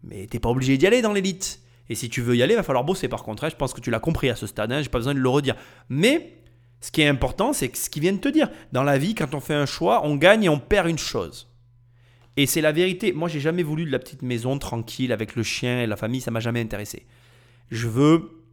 [0.04, 1.62] Mais t'es pas obligé d'y aller dans l'élite.
[1.90, 3.50] Et si tu veux y aller, il va falloir bosser par contre.
[3.50, 4.84] Je pense que tu l'as compris à ce stade, hein.
[4.84, 5.56] j'ai pas besoin de le redire.
[5.90, 6.44] Mais
[6.80, 8.52] ce qui est important, c'est ce qu'il vient de te dire.
[8.72, 11.55] Dans la vie, quand on fait un choix, on gagne et on perd une chose.
[12.38, 13.14] Et c'est la vérité.
[13.14, 16.22] Moi, j'ai jamais voulu de la petite maison tranquille avec le chien et la famille,
[16.22, 17.06] ça m'a jamais intéressé.
[17.72, 18.44] Je veux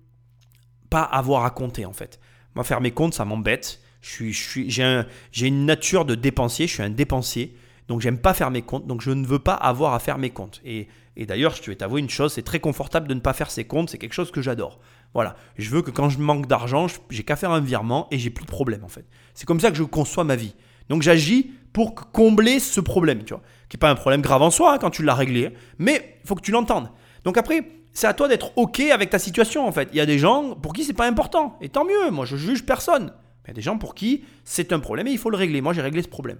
[0.90, 2.20] pas avoir à compter en fait.
[2.54, 3.80] Moi, faire mes comptes, ça m'embête.
[4.00, 7.56] Je suis, j'ai une nature de dépensier, je suis un dépensier.
[7.88, 10.30] Donc j'aime pas faire mes comptes, donc je ne veux pas avoir à faire mes
[10.30, 10.60] comptes.
[10.64, 13.64] Et, d'ailleurs, je vais t'avouer une chose, c'est très confortable de ne pas faire ses
[13.64, 14.80] comptes, c'est quelque chose que j'adore.
[15.14, 18.30] Voilà, je veux que quand je manque d'argent, j'ai qu'à faire un virement et j'ai
[18.30, 19.04] plus de problème en fait.
[19.34, 20.54] C'est comme ça que je conçois ma vie.
[20.88, 23.42] Donc j'agis pour combler ce problème, tu vois,
[23.72, 26.34] qui pas un problème grave en soi hein, quand tu l'as réglé, mais il faut
[26.34, 26.90] que tu l'entendes.
[27.24, 29.88] Donc après, c'est à toi d'être OK avec ta situation en fait.
[29.92, 32.36] Il y a des gens pour qui c'est pas important, et tant mieux, moi je
[32.36, 33.14] juge personne.
[33.44, 35.62] Il y a des gens pour qui c'est un problème et il faut le régler.
[35.62, 36.36] Moi j'ai réglé ce problème.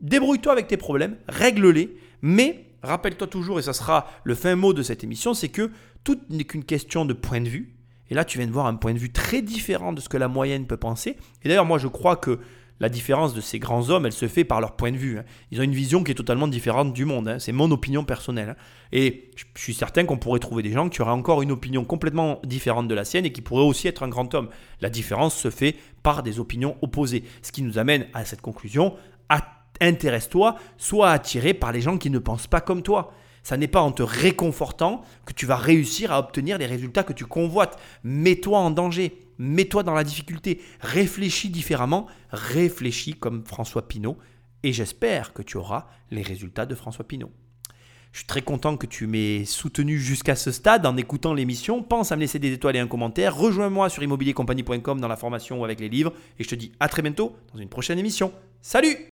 [0.00, 4.82] Débrouille-toi avec tes problèmes, règle-les, mais rappelle-toi toujours, et ça sera le fin mot de
[4.82, 5.70] cette émission, c'est que
[6.02, 7.76] tout n'est qu'une question de point de vue.
[8.10, 10.16] Et là, tu viens de voir un point de vue très différent de ce que
[10.16, 11.16] la moyenne peut penser.
[11.44, 12.40] Et d'ailleurs, moi, je crois que
[12.80, 15.18] la différence de ces grands hommes, elle se fait par leur point de vue.
[15.18, 15.24] Hein.
[15.50, 17.28] Ils ont une vision qui est totalement différente du monde.
[17.28, 17.38] Hein.
[17.38, 18.50] C'est mon opinion personnelle.
[18.50, 18.56] Hein.
[18.92, 22.40] Et je suis certain qu'on pourrait trouver des gens qui auraient encore une opinion complètement
[22.44, 24.48] différente de la sienne et qui pourraient aussi être un grand homme.
[24.80, 27.24] La différence se fait par des opinions opposées.
[27.42, 28.94] Ce qui nous amène à cette conclusion.
[29.80, 33.12] Intéresse-toi, sois attiré par les gens qui ne pensent pas comme toi.
[33.42, 37.12] Ça n'est pas en te réconfortant que tu vas réussir à obtenir les résultats que
[37.12, 37.78] tu convoites.
[38.02, 44.18] Mets-toi en danger, mets-toi dans la difficulté, réfléchis différemment, réfléchis comme François Pinault
[44.62, 47.30] et j'espère que tu auras les résultats de François Pinault.
[48.12, 51.82] Je suis très content que tu m'aies soutenu jusqu'à ce stade en écoutant l'émission.
[51.82, 53.36] Pense à me laisser des étoiles et un commentaire.
[53.36, 56.12] Rejoins-moi sur immobiliercompagnie.com dans la formation ou avec les livres.
[56.38, 58.32] Et je te dis à très bientôt dans une prochaine émission.
[58.60, 58.98] Salut